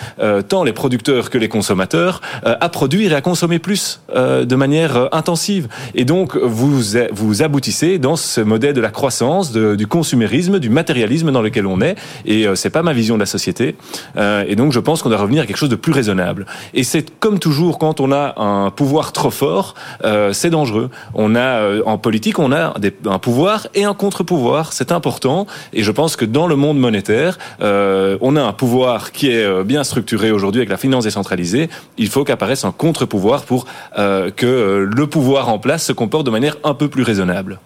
tant 0.49 0.65
les 0.65 0.73
producteurs 0.73 1.31
que 1.31 1.39
les 1.39 1.49
consommateurs, 1.49 2.21
à 2.43 2.69
produire 2.69 3.13
et 3.13 3.15
à 3.15 3.21
consommer 3.21 3.59
plus 3.59 4.01
de 4.15 4.57
manière 4.57 5.09
intensive. 5.13 5.69
Et 5.95 6.05
donc, 6.05 6.37
vous, 6.37 6.81
vous 7.13 7.43
aboutissez 7.43 7.99
dans 7.99 8.17
ce 8.17 8.41
modèle 8.41 8.75
de 8.75 8.81
la 8.81 8.91
croissance, 8.91 9.53
du 9.53 9.87
consumérisme, 9.87 10.59
du 10.59 10.71
matérialisme 10.71 11.31
dans 11.31 11.43
lequel 11.43 11.67
on 11.67 11.81
est. 11.81 11.97
Et 12.25 12.47
euh, 12.47 12.55
c'est 12.55 12.71
pas 12.77 12.83
ma 12.83 12.93
vision 12.93 13.15
de 13.15 13.21
la 13.21 13.33
société. 13.37 13.75
Euh, 14.19 14.45
et 14.47 14.55
donc 14.55 14.71
je 14.73 14.81
pense 14.81 15.03
qu'on 15.03 15.09
doit 15.09 15.17
revenir 15.17 15.43
à 15.43 15.47
quelque 15.47 15.57
chose 15.57 15.71
de 15.71 15.77
plus 15.77 15.93
raisonnable. 15.93 16.45
Et 16.75 16.85
c'est 16.85 17.19
comme 17.21 17.39
toujours 17.39 17.79
quand 17.79 18.01
on 18.01 18.13
a 18.13 18.39
un 18.39 18.71
pouvoir 18.71 19.13
trop 19.13 19.31
fort, 19.31 19.75
euh, 20.05 20.35
c'est 20.35 20.51
dangereux. 20.51 20.91
On 21.15 21.35
a 21.35 21.41
euh, 21.41 21.83
en 21.87 21.97
politique, 21.97 22.39
on 22.39 22.53
a 22.53 22.75
un 23.07 23.19
pouvoir 23.19 23.67
et 23.75 23.85
un 23.85 23.95
contre-pouvoir. 23.95 24.75
C'est 24.75 24.93
important. 24.93 25.47
Et 25.73 25.83
je 25.83 25.91
pense 25.91 26.17
que 26.17 26.27
dans 26.27 26.47
le 26.47 26.57
monde 26.57 26.79
monétaire, 26.79 27.39
on 27.61 28.37
a 28.37 28.43
un 28.43 28.53
pouvoir 28.53 29.13
qui 29.13 29.31
est 29.31 29.65
bien 29.65 29.83
structuré 29.83 30.31
aujourd'hui 30.31 30.61
avec 30.61 30.69
la 30.69 30.77
finance 30.77 31.05
décentralisée. 31.05 31.71
Il 31.97 32.09
faut 32.09 32.25
qu'apparaisse 32.25 32.67
un 32.67 32.73
contre-pouvoir 32.73 33.45
pour 33.45 33.65
que 33.95 34.89
le 34.95 35.07
pouvoir 35.07 35.49
en 35.49 35.59
place 35.59 35.87
se 35.87 35.93
comporte 35.93 36.27
de 36.27 36.31
manière 36.31 36.57
un 36.63 36.75
peu 36.75 36.89
plus 36.89 37.05
raisonnable. 37.05 37.59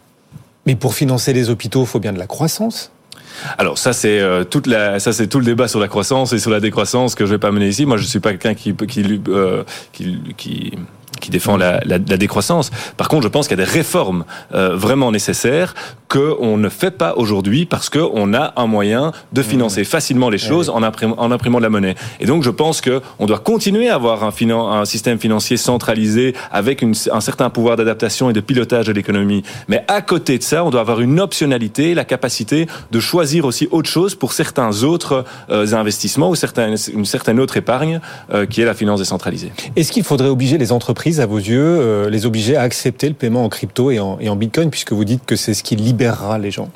Mais 0.66 0.76
pour 0.76 0.94
financer 0.94 1.32
les 1.32 1.50
hôpitaux, 1.50 1.82
il 1.82 1.88
faut 1.88 1.98
bien 1.98 2.12
de 2.12 2.18
la 2.18 2.28
croissance. 2.28 2.92
Alors 3.58 3.78
ça 3.78 3.92
c'est 3.92 4.20
euh, 4.20 4.44
toute 4.44 4.66
la 4.66 5.00
ça 5.00 5.12
c'est 5.12 5.26
tout 5.26 5.38
le 5.38 5.44
débat 5.44 5.68
sur 5.68 5.80
la 5.80 5.88
croissance 5.88 6.32
et 6.32 6.38
sur 6.38 6.50
la 6.50 6.60
décroissance 6.60 7.14
que 7.14 7.26
je 7.26 7.30
vais 7.30 7.38
pas 7.38 7.50
mener 7.50 7.68
ici. 7.68 7.86
Moi 7.86 7.96
je 7.96 8.04
suis 8.04 8.20
pas 8.20 8.30
quelqu'un 8.30 8.54
qui 8.54 8.74
qui, 8.74 9.20
euh, 9.28 9.64
qui 9.92 10.18
qui 10.36 10.72
qui 11.20 11.30
défend 11.30 11.56
la, 11.56 11.80
la, 11.84 11.98
la, 11.98 12.16
décroissance. 12.16 12.70
Par 12.96 13.08
contre, 13.08 13.22
je 13.22 13.28
pense 13.28 13.48
qu'il 13.48 13.58
y 13.58 13.62
a 13.62 13.64
des 13.64 13.70
réformes 13.70 14.24
euh, 14.54 14.74
vraiment 14.74 15.12
nécessaires 15.12 15.74
qu'on 16.08 16.56
ne 16.56 16.68
fait 16.68 16.90
pas 16.90 17.14
aujourd'hui 17.16 17.66
parce 17.66 17.88
qu'on 17.88 18.34
a 18.34 18.52
un 18.56 18.66
moyen 18.66 19.12
de 19.32 19.42
financer 19.42 19.82
mmh. 19.82 19.84
facilement 19.84 20.28
les 20.28 20.38
choses 20.38 20.68
en, 20.68 20.82
imprim 20.82 21.14
en, 21.16 21.30
imprimant 21.30 21.58
de 21.58 21.62
la 21.62 21.70
monnaie. 21.70 21.94
Et 22.18 22.26
donc, 22.26 22.42
je 22.42 22.50
pense 22.50 22.80
qu'on 22.80 23.26
doit 23.26 23.38
continuer 23.38 23.88
à 23.88 23.94
avoir 23.94 24.24
un, 24.24 24.32
un 24.50 24.84
système 24.84 25.18
financier 25.18 25.56
centralisé 25.56 26.34
avec 26.50 26.82
une, 26.82 26.94
un 27.12 27.20
certain 27.20 27.50
pouvoir 27.50 27.76
d'adaptation 27.76 28.30
et 28.30 28.32
de 28.32 28.40
pilotage 28.40 28.86
de 28.86 28.92
l'économie. 28.92 29.42
Mais 29.68 29.84
à 29.88 30.02
côté 30.02 30.38
de 30.38 30.42
ça, 30.42 30.64
on 30.64 30.70
doit 30.70 30.80
avoir 30.80 31.00
une 31.00 31.20
optionnalité, 31.20 31.94
la 31.94 32.04
capacité 32.04 32.66
de 32.90 33.00
choisir 33.00 33.44
aussi 33.44 33.68
autre 33.70 33.88
chose 33.88 34.14
pour 34.14 34.32
certains 34.32 34.82
autres 34.82 35.24
euh, 35.50 35.74
investissements 35.74 36.30
ou 36.30 36.34
certains, 36.34 36.74
une 36.92 37.04
certaine 37.04 37.38
autre 37.40 37.56
épargne 37.56 38.00
euh, 38.32 38.46
qui 38.46 38.60
est 38.62 38.64
la 38.64 38.74
finance 38.74 39.00
décentralisée. 39.00 39.52
Est-ce 39.76 39.92
qu'il 39.92 40.04
faudrait 40.04 40.28
obliger 40.28 40.58
les 40.58 40.72
entreprises 40.72 41.09
à 41.18 41.26
vos 41.26 41.38
yeux, 41.38 41.58
euh, 41.58 42.08
les 42.08 42.26
obliger 42.26 42.54
à 42.54 42.62
accepter 42.62 43.08
le 43.08 43.14
paiement 43.14 43.44
en 43.44 43.48
crypto 43.48 43.90
et 43.90 43.98
en, 43.98 44.18
et 44.20 44.28
en 44.28 44.36
bitcoin, 44.36 44.70
puisque 44.70 44.92
vous 44.92 45.04
dites 45.04 45.24
que 45.26 45.34
c'est 45.34 45.54
ce 45.54 45.64
qui 45.64 45.74
libérera 45.74 46.38
les 46.38 46.52
gens? 46.52 46.68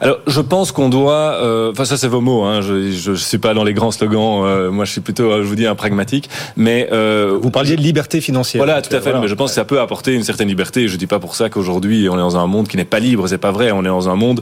Alors, 0.00 0.18
je 0.26 0.40
pense 0.40 0.72
qu'on 0.72 0.88
doit. 0.88 1.38
Euh, 1.42 1.70
enfin, 1.70 1.84
ça, 1.84 1.96
c'est 1.96 2.08
vos 2.08 2.20
mots. 2.20 2.42
Hein, 2.42 2.60
je 2.60 3.10
ne 3.10 3.16
suis 3.16 3.38
pas 3.38 3.54
dans 3.54 3.64
les 3.64 3.74
grands 3.74 3.90
slogans. 3.90 4.44
Euh, 4.44 4.70
moi, 4.70 4.84
je 4.84 4.92
suis 4.92 5.00
plutôt, 5.00 5.30
euh, 5.30 5.42
je 5.42 5.46
vous 5.46 5.54
dis, 5.54 5.66
un 5.66 5.74
pragmatique. 5.74 6.28
Mais 6.56 6.88
euh, 6.92 7.38
vous 7.40 7.50
parliez 7.50 7.76
de 7.76 7.82
liberté 7.82 8.20
financière. 8.20 8.64
Voilà, 8.64 8.82
tout 8.82 8.94
à 8.94 8.98
fait. 8.98 9.10
Voilà. 9.10 9.20
Mais 9.20 9.28
je 9.28 9.34
pense 9.34 9.50
que 9.50 9.54
ça 9.54 9.64
peut 9.64 9.80
apporter 9.80 10.14
une 10.14 10.24
certaine 10.24 10.48
liberté. 10.48 10.88
Je 10.88 10.96
dis 10.96 11.06
pas 11.06 11.20
pour 11.20 11.36
ça 11.36 11.50
qu'aujourd'hui 11.50 12.08
on 12.08 12.14
est 12.14 12.18
dans 12.18 12.36
un 12.36 12.46
monde 12.46 12.68
qui 12.68 12.76
n'est 12.76 12.84
pas 12.84 12.98
libre. 12.98 13.28
C'est 13.28 13.38
pas 13.38 13.52
vrai. 13.52 13.70
On 13.70 13.82
est 13.82 13.88
dans 13.88 14.08
un 14.08 14.16
monde, 14.16 14.40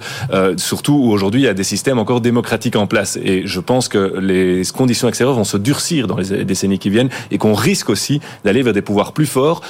surtout 0.57 0.95
où 0.95 1.11
aujourd'hui 1.11 1.43
il 1.43 1.45
y 1.45 1.49
a 1.49 1.55
des 1.55 1.65
systèmes 1.65 1.99
encore 1.99 2.21
démocratiques 2.21 2.77
en 2.77 2.87
place. 2.87 3.19
Et 3.23 3.43
je 3.45 3.61
pense 3.61 3.89
que 3.89 4.19
les 4.19 4.63
conditions 4.75 5.09
extérieures 5.09 5.37
vont 5.37 5.45
se 5.45 5.57
durcir 5.57 6.07
dans 6.07 6.17
les 6.17 6.45
décennies 6.45 6.79
qui 6.79 6.91
viennent 6.91 7.11
et 7.31 7.39
qu'on 7.39 7.55
risque 7.55 7.91
aussi 7.91 8.21
d'aller 8.45 8.63
vers 8.63 8.73
des 8.73 8.83
pouvoirs 8.83 9.13
plus 9.13 9.27
forts 9.27 9.63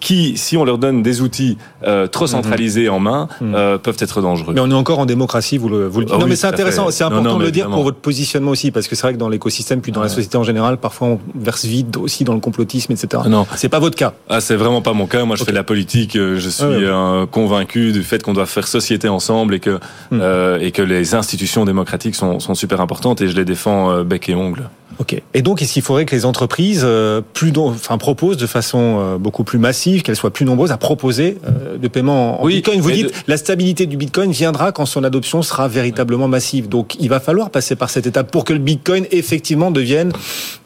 qui, 0.00 0.36
si 0.36 0.56
on 0.56 0.64
leur 0.64 0.78
donne 0.78 1.02
des 1.02 1.20
outils 1.20 1.58
euh, 1.84 2.06
trop 2.06 2.24
mhm. 2.24 2.30
centralisés 2.30 2.88
en 2.88 3.00
main, 3.00 3.28
mhm. 3.40 3.54
euh, 3.54 3.78
peuvent 3.78 3.96
être 3.98 4.20
dangereux. 4.20 4.54
Mais 4.54 4.60
on 4.60 4.70
est 4.70 4.74
encore 4.74 4.98
en 4.98 5.06
démocratie, 5.06 5.58
vous 5.58 5.68
le, 5.68 5.86
vous 5.86 6.00
le 6.00 6.06
dites. 6.06 6.14
Ah 6.14 6.18
non, 6.18 6.24
oui, 6.24 6.30
mais 6.30 6.36
c'est 6.36 6.46
intéressant, 6.46 6.90
c'est 6.90 7.04
important 7.04 7.22
non, 7.22 7.32
non, 7.32 7.38
de 7.38 7.44
le 7.44 7.50
dire 7.50 7.68
pour 7.68 7.82
votre 7.82 7.98
positionnement 7.98 8.52
aussi, 8.52 8.70
parce 8.70 8.88
que 8.88 8.94
c'est 8.94 9.02
vrai 9.02 9.14
que 9.14 9.18
dans 9.18 9.28
l'écosystème, 9.28 9.80
puis 9.80 9.92
dans 9.92 10.00
ouais. 10.00 10.06
la 10.06 10.12
société 10.12 10.36
en 10.36 10.44
général, 10.44 10.76
parfois 10.76 11.08
on 11.08 11.20
verse 11.34 11.64
vite 11.64 11.96
aussi 11.96 12.24
dans 12.24 12.34
le 12.34 12.40
complotisme, 12.40 12.92
etc. 12.92 13.22
Non, 13.28 13.46
c'est 13.56 13.68
pas 13.68 13.80
votre 13.80 13.96
cas. 13.96 14.12
Ah, 14.28 14.40
c'est 14.40 14.56
vraiment 14.56 14.82
pas 14.82 14.92
mon 14.92 15.06
cas. 15.06 15.24
Moi, 15.24 15.36
je 15.36 15.42
okay. 15.42 15.46
fais 15.46 15.52
de 15.52 15.56
la 15.56 15.64
politique. 15.64 16.16
Euh, 16.16 16.38
je 16.38 16.48
suis 16.48 16.64
ah, 16.64 17.20
ouais. 17.20 17.26
convaincu 17.30 17.92
du 17.92 18.02
fait 18.02 18.22
qu'on 18.22 18.34
doit 18.34 18.46
faire 18.46 18.66
société 18.66 19.08
ensemble 19.08 19.54
et 19.54 19.60
que 19.60 19.78
mm. 20.10 20.20
euh, 20.20 20.58
et 20.60 20.70
que 20.70 20.82
les 20.82 21.14
institutions 21.14 21.64
démocratiques 21.64 22.14
sont, 22.14 22.40
sont 22.40 22.54
super 22.54 22.80
importantes 22.80 23.20
et 23.20 23.28
je 23.28 23.36
les 23.36 23.44
défends 23.44 24.02
bec 24.04 24.28
et 24.28 24.34
ongle. 24.34 24.68
Ok. 24.98 25.20
Et 25.34 25.42
donc, 25.42 25.62
est-ce 25.62 25.72
qu'il 25.72 25.82
faudrait 25.82 26.04
que 26.04 26.14
les 26.14 26.24
entreprises 26.24 26.82
euh, 26.84 27.20
plus, 27.32 27.52
enfin, 27.56 27.98
proposent 27.98 28.36
de 28.36 28.46
façon 28.46 28.98
euh, 28.98 29.18
beaucoup 29.18 29.44
plus 29.44 29.58
massive, 29.58 30.02
qu'elles 30.02 30.16
soient 30.16 30.32
plus 30.32 30.44
nombreuses 30.44 30.72
à 30.72 30.76
proposer 30.76 31.38
euh, 31.46 31.78
de 31.78 31.88
paiement 31.88 32.42
en 32.42 32.44
oui, 32.44 32.56
Bitcoin? 32.56 32.80
Vous 32.80 32.90
dites, 32.90 33.06
de... 33.06 33.12
la 33.26 33.36
stabilité 33.36 33.86
du 33.86 33.96
Bitcoin 33.96 34.30
viendra 34.30 34.72
quand 34.72 34.86
son 34.86 35.04
adoption 35.04 35.42
sera 35.42 35.68
véritablement 35.68 36.28
massive. 36.28 36.68
Donc, 36.68 36.96
il 37.00 37.08
va 37.08 37.20
falloir 37.20 37.50
passer 37.50 37.76
par 37.76 37.90
cette 37.90 38.06
étape 38.06 38.30
pour 38.30 38.44
que 38.44 38.52
le 38.52 38.58
Bitcoin 38.58 39.06
effectivement 39.10 39.70
devienne 39.70 40.12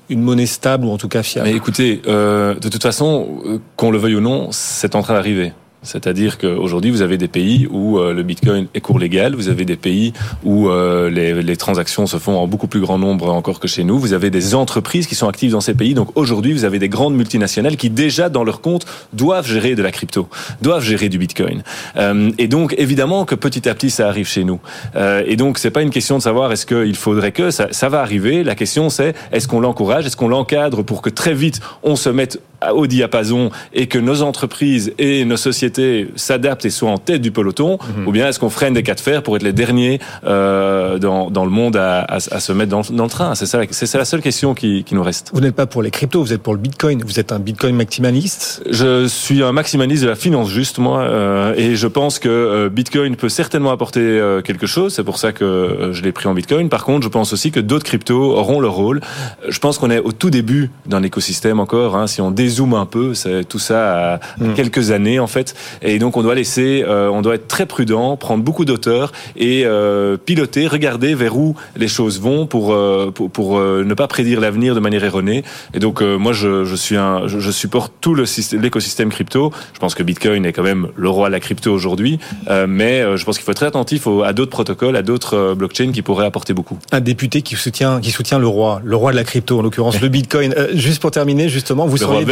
une 0.08 0.22
monnaie 0.22 0.46
stable 0.46 0.86
ou 0.86 0.90
en 0.90 0.98
tout 0.98 1.08
cas 1.08 1.22
fiable. 1.22 1.48
Mais 1.48 1.56
écoutez, 1.56 2.02
euh, 2.06 2.54
de 2.54 2.68
toute 2.68 2.82
façon, 2.82 3.60
qu'on 3.76 3.90
le 3.90 3.98
veuille 3.98 4.16
ou 4.16 4.20
non, 4.20 4.48
c'est 4.52 4.94
en 4.94 5.02
train 5.02 5.14
d'arriver. 5.14 5.52
C'est-à-dire 5.86 6.38
qu'aujourd'hui, 6.38 6.90
vous 6.90 7.02
avez 7.02 7.16
des 7.16 7.28
pays 7.28 7.66
où 7.70 7.98
euh, 7.98 8.12
le 8.12 8.22
Bitcoin 8.22 8.66
est 8.74 8.80
cours 8.80 8.98
légal, 8.98 9.34
vous 9.34 9.48
avez 9.48 9.64
des 9.64 9.76
pays 9.76 10.12
où 10.44 10.68
euh, 10.68 11.08
les, 11.08 11.42
les, 11.42 11.56
transactions 11.56 12.06
se 12.06 12.18
font 12.18 12.36
en 12.36 12.46
beaucoup 12.46 12.66
plus 12.66 12.80
grand 12.80 12.98
nombre 12.98 13.30
encore 13.30 13.60
que 13.60 13.68
chez 13.68 13.84
nous, 13.84 13.98
vous 13.98 14.12
avez 14.12 14.30
des 14.30 14.54
entreprises 14.54 15.06
qui 15.06 15.14
sont 15.14 15.28
actives 15.28 15.52
dans 15.52 15.60
ces 15.60 15.74
pays. 15.74 15.94
Donc 15.94 16.10
aujourd'hui, 16.16 16.52
vous 16.52 16.64
avez 16.64 16.78
des 16.78 16.88
grandes 16.88 17.14
multinationales 17.14 17.76
qui 17.76 17.90
déjà 17.90 18.28
dans 18.28 18.44
leur 18.44 18.60
compte 18.60 18.84
doivent 19.12 19.46
gérer 19.46 19.74
de 19.74 19.82
la 19.82 19.90
crypto, 19.90 20.28
doivent 20.62 20.82
gérer 20.82 21.08
du 21.08 21.18
Bitcoin. 21.18 21.62
Euh, 21.96 22.30
et 22.38 22.48
donc 22.48 22.74
évidemment 22.78 23.24
que 23.24 23.34
petit 23.34 23.68
à 23.68 23.74
petit 23.74 23.90
ça 23.90 24.08
arrive 24.08 24.28
chez 24.28 24.44
nous. 24.44 24.60
Euh, 24.96 25.22
et 25.26 25.36
donc 25.36 25.58
c'est 25.58 25.70
pas 25.70 25.82
une 25.82 25.90
question 25.90 26.18
de 26.18 26.22
savoir 26.22 26.52
est-ce 26.52 26.66
qu'il 26.66 26.96
faudrait 26.96 27.32
que 27.32 27.50
ça, 27.50 27.68
ça 27.70 27.88
va 27.88 28.00
arriver. 28.00 28.44
La 28.44 28.54
question 28.54 28.90
c'est 28.90 29.14
est-ce 29.32 29.48
qu'on 29.48 29.60
l'encourage, 29.60 30.06
est-ce 30.06 30.16
qu'on 30.16 30.28
l'encadre 30.28 30.82
pour 30.82 31.02
que 31.02 31.10
très 31.10 31.34
vite 31.34 31.60
on 31.82 31.96
se 31.96 32.08
mette 32.08 32.40
au 32.72 32.86
diapason 32.86 33.50
et 33.72 33.86
que 33.86 33.98
nos 33.98 34.22
entreprises 34.22 34.92
et 34.98 35.24
nos 35.24 35.36
sociétés 35.36 36.08
s'adaptent 36.16 36.64
et 36.64 36.70
soient 36.70 36.90
en 36.90 36.98
tête 36.98 37.22
du 37.22 37.30
peloton, 37.30 37.78
ou 38.06 38.12
bien 38.12 38.28
est-ce 38.28 38.38
qu'on 38.38 38.50
freine 38.50 38.74
des 38.74 38.82
cas 38.82 38.94
de 38.94 39.00
fer 39.00 39.22
pour 39.22 39.36
être 39.36 39.42
les 39.42 39.52
derniers 39.52 40.00
euh, 40.24 40.98
dans, 40.98 41.30
dans 41.30 41.44
le 41.44 41.50
monde 41.50 41.76
à, 41.76 42.00
à, 42.00 42.16
à 42.16 42.40
se 42.40 42.52
mettre 42.52 42.70
dans, 42.70 42.82
dans 42.90 43.04
le 43.04 43.10
train? 43.10 43.34
C'est 43.34 43.46
ça, 43.46 43.60
c'est 43.70 43.98
la 43.98 44.04
seule 44.04 44.22
question 44.22 44.54
qui, 44.54 44.84
qui 44.84 44.94
nous 44.94 45.02
reste. 45.02 45.30
Vous 45.32 45.40
n'êtes 45.40 45.54
pas 45.54 45.66
pour 45.66 45.82
les 45.82 45.90
cryptos, 45.90 46.22
vous 46.22 46.32
êtes 46.32 46.42
pour 46.42 46.54
le 46.54 46.60
Bitcoin. 46.60 47.02
Vous 47.04 47.20
êtes 47.20 47.32
un 47.32 47.38
Bitcoin 47.38 47.76
maximaliste? 47.76 48.62
Je 48.70 49.06
suis 49.06 49.42
un 49.42 49.52
maximaliste 49.52 50.02
de 50.02 50.08
la 50.08 50.16
finance 50.16 50.50
juste, 50.50 50.78
moi, 50.78 51.00
euh, 51.00 51.54
et 51.56 51.76
je 51.76 51.86
pense 51.86 52.18
que 52.18 52.28
euh, 52.28 52.68
Bitcoin 52.68 53.16
peut 53.16 53.28
certainement 53.28 53.70
apporter 53.70 54.00
euh, 54.00 54.42
quelque 54.42 54.66
chose. 54.66 54.94
C'est 54.94 55.04
pour 55.04 55.18
ça 55.18 55.32
que 55.32 55.44
euh, 55.44 55.92
je 55.92 56.02
l'ai 56.02 56.12
pris 56.12 56.28
en 56.28 56.34
Bitcoin. 56.34 56.68
Par 56.68 56.84
contre, 56.84 57.04
je 57.04 57.08
pense 57.08 57.32
aussi 57.32 57.50
que 57.50 57.60
d'autres 57.60 57.84
cryptos 57.84 58.34
auront 58.36 58.60
leur 58.60 58.72
rôle. 58.72 59.00
Je 59.48 59.58
pense 59.58 59.78
qu'on 59.78 59.90
est 59.90 60.00
au 60.00 60.12
tout 60.12 60.30
début 60.30 60.70
d'un 60.86 61.02
écosystème 61.02 61.60
encore. 61.60 61.96
Hein, 61.96 62.06
si 62.06 62.20
on 62.20 62.30
dézoome 62.56 62.74
un 62.74 62.86
peu, 62.86 63.12
tout 63.48 63.58
ça 63.58 64.12
à, 64.12 64.14
à 64.14 64.18
quelques 64.54 64.90
années 64.90 65.18
en 65.18 65.26
fait, 65.26 65.54
et 65.82 65.98
donc 65.98 66.16
on 66.16 66.22
doit 66.22 66.34
laisser, 66.34 66.84
euh, 66.86 67.08
on 67.10 67.20
doit 67.22 67.34
être 67.34 67.48
très 67.48 67.66
prudent, 67.66 68.16
prendre 68.16 68.42
beaucoup 68.42 68.64
d'auteur 68.64 69.12
et 69.36 69.62
euh, 69.66 70.16
piloter, 70.16 70.66
regarder 70.66 71.14
vers 71.14 71.36
où 71.36 71.54
les 71.76 71.88
choses 71.88 72.20
vont 72.20 72.46
pour 72.46 72.72
euh, 72.72 73.10
pour, 73.14 73.30
pour 73.30 73.58
euh, 73.58 73.84
ne 73.84 73.94
pas 73.94 74.08
prédire 74.08 74.40
l'avenir 74.40 74.74
de 74.74 74.80
manière 74.80 75.04
erronée. 75.04 75.44
Et 75.74 75.78
donc 75.80 76.00
euh, 76.02 76.16
moi 76.16 76.32
je, 76.32 76.64
je 76.64 76.74
suis 76.76 76.96
un, 76.96 77.26
je, 77.28 77.38
je 77.40 77.50
supporte 77.50 77.92
tout 78.00 78.14
le 78.14 78.24
système- 78.24 78.62
l'écosystème 78.62 79.10
crypto. 79.10 79.52
Je 79.74 79.78
pense 79.78 79.94
que 79.94 80.02
Bitcoin 80.02 80.46
est 80.46 80.52
quand 80.52 80.62
même 80.62 80.88
le 80.96 81.08
roi 81.08 81.28
de 81.28 81.32
la 81.32 81.40
crypto 81.40 81.72
aujourd'hui, 81.72 82.18
euh, 82.48 82.66
mais 82.68 83.00
euh, 83.02 83.16
je 83.16 83.24
pense 83.24 83.36
qu'il 83.36 83.44
faut 83.44 83.50
être 83.50 83.56
très 83.58 83.66
attentif 83.66 84.06
à 84.24 84.32
d'autres 84.32 84.50
protocoles, 84.50 84.96
à 84.96 85.02
d'autres 85.02 85.54
blockchains 85.54 85.92
qui 85.92 86.02
pourraient 86.02 86.26
apporter 86.26 86.54
beaucoup. 86.54 86.78
un 86.92 87.00
député 87.00 87.42
qui 87.42 87.56
soutient, 87.56 88.00
qui 88.00 88.10
soutient 88.10 88.38
le 88.38 88.46
roi, 88.46 88.80
le 88.84 88.96
roi 88.96 89.10
de 89.10 89.16
la 89.16 89.24
crypto, 89.24 89.58
en 89.58 89.62
l'occurrence 89.62 90.00
le 90.06 90.08
Bitcoin. 90.08 90.54
Euh, 90.56 90.68
juste 90.74 91.00
pour 91.02 91.10
terminer, 91.10 91.48
justement, 91.48 91.86
vous 91.86 91.96
seriez... 92.06 92.24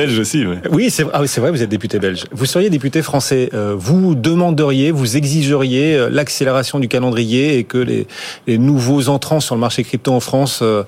ah 1.13 1.21
oui, 1.21 1.29
c'est 1.29 1.41
vrai, 1.41 1.51
vous 1.51 1.63
êtes 1.63 1.69
député 1.69 1.99
belge. 1.99 2.25
Vous 2.33 2.47
seriez 2.47 2.71
député 2.71 3.03
français. 3.03 3.51
euh, 3.55 3.75
vous 3.77 4.15
demanderiez, 4.15 4.91
vous 4.91 5.17
exigeriez 5.17 5.97
euh, 5.97 6.09
l'accélération 6.11 6.79
du 6.79 6.89
calendrier 6.89 7.59
et 7.59 7.65
que 7.65 7.79
les, 7.79 8.07
les 8.47 8.59
nouveaux 8.59 9.09
entrants 9.09 9.41
sur 9.41 9.55
le 9.55 9.61
marché 9.61 9.85
crypto 9.85 10.13
en 10.13 10.21
France 10.21 10.61
euh, 10.63 10.83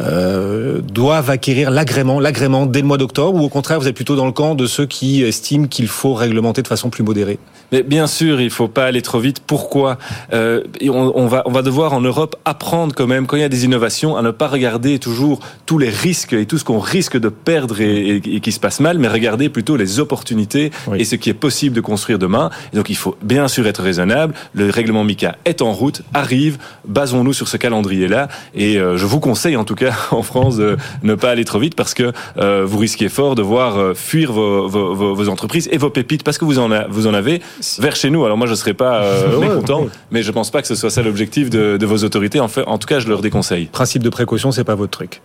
euh, 0.00 0.80
doivent 0.80 1.30
acquérir 1.30 1.70
l'agrément, 1.70 2.20
l'agrément 2.20 2.66
dès 2.66 2.80
le 2.80 2.86
mois 2.86 2.98
d'octobre, 2.98 3.40
ou 3.40 3.44
au 3.44 3.48
contraire, 3.48 3.80
vous 3.80 3.88
êtes 3.88 3.94
plutôt 3.94 4.16
dans 4.16 4.26
le 4.26 4.32
camp 4.32 4.54
de 4.54 4.66
ceux 4.66 4.86
qui 4.86 5.22
estiment 5.22 5.66
qu'il 5.66 5.88
faut 5.88 6.14
réglementer 6.14 6.62
de 6.62 6.68
façon 6.68 6.90
plus 6.90 7.02
modérée? 7.02 7.38
Mais 7.72 7.82
bien 7.82 8.06
sûr, 8.06 8.40
il 8.40 8.50
faut 8.50 8.68
pas 8.68 8.84
aller 8.86 9.02
trop 9.02 9.18
vite. 9.20 9.40
Pourquoi 9.46 9.98
euh, 10.32 10.62
on, 10.82 11.12
on 11.14 11.26
va 11.26 11.42
on 11.46 11.52
va 11.52 11.62
devoir 11.62 11.92
en 11.92 12.00
Europe 12.00 12.36
apprendre 12.44 12.94
quand 12.94 13.06
même 13.06 13.26
quand 13.26 13.36
il 13.36 13.40
y 13.40 13.44
a 13.44 13.48
des 13.48 13.64
innovations 13.64 14.16
à 14.16 14.22
ne 14.22 14.30
pas 14.30 14.48
regarder 14.48 14.98
toujours 14.98 15.40
tous 15.66 15.78
les 15.78 15.88
risques 15.88 16.32
et 16.32 16.46
tout 16.46 16.58
ce 16.58 16.64
qu'on 16.64 16.78
risque 16.80 17.18
de 17.18 17.28
perdre 17.28 17.80
et, 17.80 18.16
et- 18.16 18.36
et 18.36 18.40
qui 18.40 18.52
se 18.52 18.60
passe 18.60 18.80
mal, 18.80 18.98
mais 18.98 19.08
regarder 19.08 19.48
plutôt 19.48 19.76
les 19.76 20.00
opportunités 20.00 20.70
Oui. 20.88 21.00
et 21.00 21.04
ce 21.04 21.16
qui 21.16 21.30
est 21.30 21.34
possible 21.34 21.74
de 21.76 21.80
construire 21.80 22.18
demain. 22.18 22.50
Et 22.72 22.76
donc 22.76 22.88
il 22.90 22.96
faut 22.96 23.16
bien 23.22 23.48
sûr 23.48 23.66
être 23.66 23.82
raisonnable. 23.82 24.34
Le 24.52 24.70
règlement 24.70 25.04
MICA 25.04 25.36
est 25.44 25.62
en 25.62 25.72
route, 25.72 26.02
arrive. 26.14 26.58
Basons-nous 26.86 27.32
sur 27.32 27.48
ce 27.48 27.56
calendrier-là. 27.56 28.28
Et 28.54 28.78
euh, 28.78 28.96
je 28.96 29.06
vous 29.06 29.20
conseille 29.20 29.56
en 29.56 29.64
tout 29.64 29.74
cas 29.76 29.92
en 30.10 30.22
France 30.22 30.56
de 30.56 30.76
ne 31.02 31.14
pas 31.14 31.30
aller 31.30 31.44
trop 31.44 31.58
vite 31.58 31.74
parce 31.76 31.94
que 31.94 32.12
euh, 32.38 32.64
vous 32.66 32.78
risquez 32.78 33.08
fort 33.08 33.34
de 33.34 33.42
voir 33.42 33.78
euh, 33.78 33.94
fuir 33.94 34.32
vos, 34.32 34.66
vos, 34.68 34.94
vos- 34.94 35.14
vos 35.14 35.28
entreprises 35.28 35.68
et 35.72 35.78
vos 35.78 35.90
pépites 35.90 36.24
parce 36.24 36.38
que 36.38 36.44
vous 36.44 36.58
en, 36.58 36.70
a- 36.72 36.86
vous 36.88 37.06
en 37.06 37.14
avez 37.14 37.40
vers 37.78 37.96
chez 37.96 38.10
nous. 38.10 38.24
Alors 38.24 38.36
moi 38.36 38.46
je 38.46 38.54
serais 38.54 38.74
pas 38.74 39.02
euh, 39.02 39.36
Ouais, 39.36 39.48
mécontent, 39.48 39.86
mais 40.10 40.22
je 40.22 40.32
pense 40.32 40.50
pas 40.50 40.62
que 40.62 40.68
ce 40.68 40.74
soit 40.74 40.90
ça 40.90 41.02
l'objectif 41.02 41.50
de, 41.50 41.76
de 41.76 41.86
vos 41.86 42.04
autorités. 42.04 42.40
En, 42.40 42.48
fait, 42.48 42.62
en 42.66 42.78
tout 42.78 42.86
cas, 42.86 42.98
je 42.98 43.08
leur 43.08 43.20
déconseille. 43.20 43.66
Principe 43.66 44.02
de 44.02 44.10
précaution, 44.10 44.52
c'est 44.52 44.64
pas 44.64 44.74
votre 44.74 44.90
truc. 44.90 45.22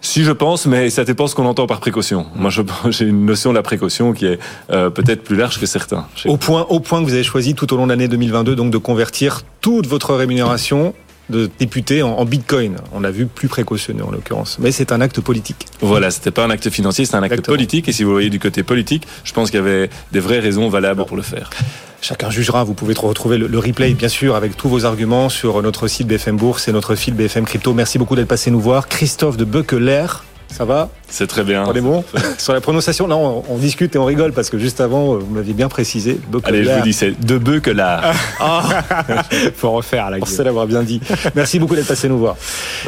Si 0.00 0.24
je 0.24 0.32
pense, 0.32 0.66
mais 0.66 0.90
ça 0.90 1.04
dépend 1.04 1.26
ce 1.26 1.34
qu'on 1.34 1.46
entend 1.46 1.66
par 1.66 1.80
précaution. 1.80 2.26
Moi, 2.34 2.50
je 2.50 2.62
j'ai 2.90 3.06
une 3.06 3.24
notion 3.24 3.50
de 3.50 3.56
la 3.56 3.62
précaution 3.62 4.12
qui 4.12 4.26
est 4.26 4.38
euh, 4.70 4.90
peut-être 4.90 5.22
plus 5.22 5.36
large 5.36 5.58
que 5.58 5.66
certains. 5.66 6.06
Au 6.26 6.36
point, 6.36 6.66
au 6.68 6.80
point 6.80 7.00
que 7.00 7.06
vous 7.06 7.14
avez 7.14 7.24
choisi 7.24 7.54
tout 7.54 7.72
au 7.72 7.76
long 7.76 7.84
de 7.84 7.90
l'année 7.90 8.08
2022 8.08 8.54
donc 8.56 8.70
de 8.70 8.78
convertir 8.78 9.42
toute 9.60 9.86
votre 9.86 10.14
rémunération 10.14 10.94
de 11.30 11.50
député 11.58 12.02
en, 12.02 12.10
en 12.10 12.24
bitcoin. 12.24 12.76
On 12.92 13.04
a 13.04 13.10
vu 13.10 13.26
plus 13.26 13.48
précautionneux 13.48 14.04
en 14.04 14.10
l'occurrence. 14.10 14.58
Mais 14.60 14.70
c'est 14.72 14.92
un 14.92 15.00
acte 15.00 15.20
politique. 15.20 15.66
Voilà, 15.80 16.10
c'était 16.10 16.30
pas 16.30 16.44
un 16.44 16.50
acte 16.50 16.70
financier, 16.70 17.04
c'était 17.04 17.16
un 17.16 17.22
acte 17.22 17.32
Exactement. 17.32 17.56
politique. 17.56 17.88
Et 17.88 17.92
si 17.92 18.04
vous 18.04 18.12
voyez 18.12 18.30
du 18.30 18.38
côté 18.38 18.62
politique, 18.62 19.06
je 19.24 19.32
pense 19.32 19.50
qu'il 19.50 19.58
y 19.58 19.62
avait 19.62 19.90
des 20.12 20.20
vraies 20.20 20.38
raisons 20.40 20.68
valables 20.68 21.04
pour 21.04 21.16
le 21.16 21.22
faire. 21.22 21.50
Chacun 22.02 22.30
jugera. 22.30 22.62
Vous 22.62 22.74
pouvez 22.74 22.94
retrouver 22.94 23.38
le, 23.38 23.46
le 23.48 23.58
replay, 23.58 23.94
bien 23.94 24.08
sûr, 24.08 24.36
avec 24.36 24.56
tous 24.56 24.68
vos 24.68 24.84
arguments 24.84 25.28
sur 25.28 25.60
notre 25.62 25.88
site 25.88 26.06
BFM 26.06 26.36
Bourse 26.36 26.68
et 26.68 26.72
notre 26.72 26.94
fil 26.94 27.14
BFM 27.14 27.44
Crypto. 27.44 27.72
Merci 27.74 27.98
beaucoup 27.98 28.14
d'être 28.14 28.28
passé 28.28 28.50
nous 28.50 28.60
voir. 28.60 28.86
Christophe 28.86 29.36
de 29.36 29.44
Beukeler, 29.44 30.06
ça 30.48 30.64
va 30.64 30.88
C'est 31.08 31.26
très 31.26 31.44
bien. 31.44 31.64
On 31.66 31.72
est 31.74 31.80
bon 31.80 32.04
Sur 32.38 32.52
la 32.52 32.60
prononciation, 32.60 33.06
là, 33.06 33.16
on, 33.16 33.44
on 33.48 33.56
discute 33.58 33.94
et 33.94 33.98
on 33.98 34.04
rigole 34.04 34.32
parce 34.32 34.50
que 34.50 34.58
juste 34.58 34.80
avant, 34.80 35.16
vous 35.16 35.34
m'aviez 35.34 35.54
bien 35.54 35.68
précisé. 35.68 36.18
Allez, 36.44 36.64
je 36.64 36.70
vous 36.70 36.82
dis, 36.82 36.92
c'est 36.92 37.18
de 37.24 37.38
bœuf 37.38 37.60
que 37.60 37.70
là. 37.70 38.12
Faut 39.56 39.70
refaire 39.72 40.10
la 40.10 40.18
Pensez 40.18 40.44
l'avoir 40.44 40.66
bien 40.66 40.82
dit. 40.82 41.00
Merci 41.34 41.58
beaucoup 41.58 41.74
d'être 41.74 41.88
passé 41.88 42.08
nous 42.08 42.18
voir. 42.18 42.36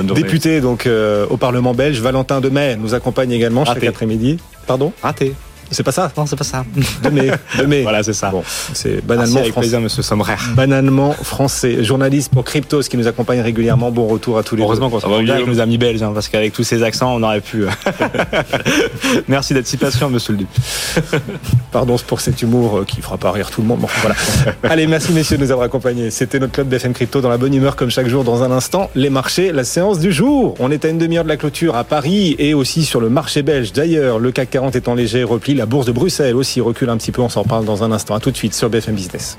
Député 0.02 0.60
donc 0.60 0.86
euh, 0.86 1.26
au 1.30 1.36
Parlement 1.36 1.74
belge, 1.74 2.00
Valentin 2.00 2.40
Demey 2.40 2.76
nous 2.76 2.94
accompagne 2.94 3.32
également 3.32 3.64
chaque 3.64 3.84
après-midi. 3.84 4.38
Pardon? 4.66 4.92
Raté. 5.02 5.34
C'est 5.70 5.82
pas 5.82 5.92
ça? 5.92 6.10
Non, 6.16 6.26
c'est 6.26 6.36
pas 6.36 6.44
ça. 6.44 6.64
Demey. 7.02 7.30
Demey. 7.58 7.82
Voilà, 7.82 8.02
c'est 8.02 8.12
ça. 8.12 8.30
Bon, 8.30 8.42
c'est 8.72 8.88
Merci 8.88 9.06
banalement 9.06 9.36
avec 9.40 9.52
français. 9.52 9.60
plaisir, 9.60 9.80
monsieur 9.80 10.02
Sommerer. 10.02 10.34
Banalement 10.54 11.12
français. 11.12 11.84
Journaliste 11.84 12.32
pour 12.32 12.44
Cryptos 12.44 12.82
qui 12.82 12.96
nous 12.96 13.06
accompagne 13.06 13.40
régulièrement. 13.40 13.90
Bon 13.90 14.06
retour 14.06 14.38
à 14.38 14.42
tous 14.42 14.56
les 14.56 14.62
Heureusement 14.62 14.88
qu'on 14.90 15.00
Ça 15.00 15.08
va, 15.08 15.18
se 15.18 15.22
bien 15.22 15.34
avec 15.34 15.46
nos 15.46 15.60
amis 15.60 15.78
belges, 15.78 16.02
hein, 16.02 16.12
parce 16.14 16.28
qu'avec 16.28 16.52
tous 16.52 16.64
ces 16.64 16.82
accents, 16.82 17.14
on 17.14 17.22
aurait 17.22 17.40
pu. 17.40 17.64
euh, 17.64 17.68
Merci 19.28 19.54
d'être 19.54 19.66
si 19.66 19.76
patient, 19.76 20.08
monsieur 20.10 20.32
le 20.32 20.38
député. 20.38 20.62
Pardon 21.72 21.96
pour 22.06 22.20
cet 22.20 22.42
humour 22.42 22.78
euh, 22.78 22.84
qui 22.84 23.00
fera 23.02 23.16
pas 23.18 23.30
rire 23.32 23.50
tout 23.50 23.60
le 23.60 23.66
monde. 23.66 23.80
Bon, 23.80 23.88
voilà. 24.02 24.14
Allez, 24.62 24.86
merci 24.86 25.12
messieurs 25.12 25.36
de 25.36 25.42
nous 25.44 25.50
avoir 25.50 25.66
accompagnés. 25.66 26.10
C'était 26.10 26.38
notre 26.38 26.52
club 26.52 26.68
BFM 26.68 26.92
Crypto 26.92 27.20
dans 27.20 27.28
la 27.28 27.38
bonne 27.38 27.54
humeur 27.54 27.76
comme 27.76 27.90
chaque 27.90 28.08
jour. 28.08 28.24
Dans 28.24 28.42
un 28.42 28.50
instant, 28.50 28.90
les 28.94 29.10
marchés, 29.10 29.52
la 29.52 29.64
séance 29.64 29.98
du 29.98 30.12
jour. 30.12 30.54
On 30.58 30.70
est 30.70 30.84
à 30.84 30.88
une 30.88 30.98
demi-heure 30.98 31.24
de 31.24 31.28
la 31.28 31.36
clôture 31.36 31.76
à 31.76 31.84
Paris 31.84 32.36
et 32.38 32.54
aussi 32.54 32.84
sur 32.84 33.00
le 33.00 33.08
marché 33.10 33.42
belge. 33.42 33.72
D'ailleurs, 33.72 34.18
le 34.18 34.30
CAC 34.32 34.50
40 34.50 34.76
est 34.76 34.88
en 34.88 34.94
léger 34.94 35.24
repli. 35.24 35.54
La 35.58 35.66
bourse 35.66 35.86
de 35.86 35.92
Bruxelles 35.92 36.36
aussi 36.36 36.60
recule 36.60 36.88
un 36.88 36.96
petit 36.96 37.10
peu. 37.10 37.20
On 37.20 37.28
s'en 37.28 37.42
parle 37.42 37.64
dans 37.64 37.82
un 37.82 37.90
instant. 37.90 38.14
À 38.14 38.20
tout 38.20 38.30
de 38.30 38.36
suite 38.36 38.54
sur 38.54 38.70
BFM 38.70 38.94
Business. 38.94 39.36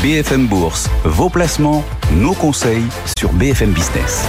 BFM 0.00 0.46
Bourse, 0.46 0.88
vos 1.04 1.28
placements, 1.28 1.82
nos 2.12 2.34
conseils 2.34 2.84
sur 3.18 3.32
BFM 3.32 3.72
Business. 3.72 4.24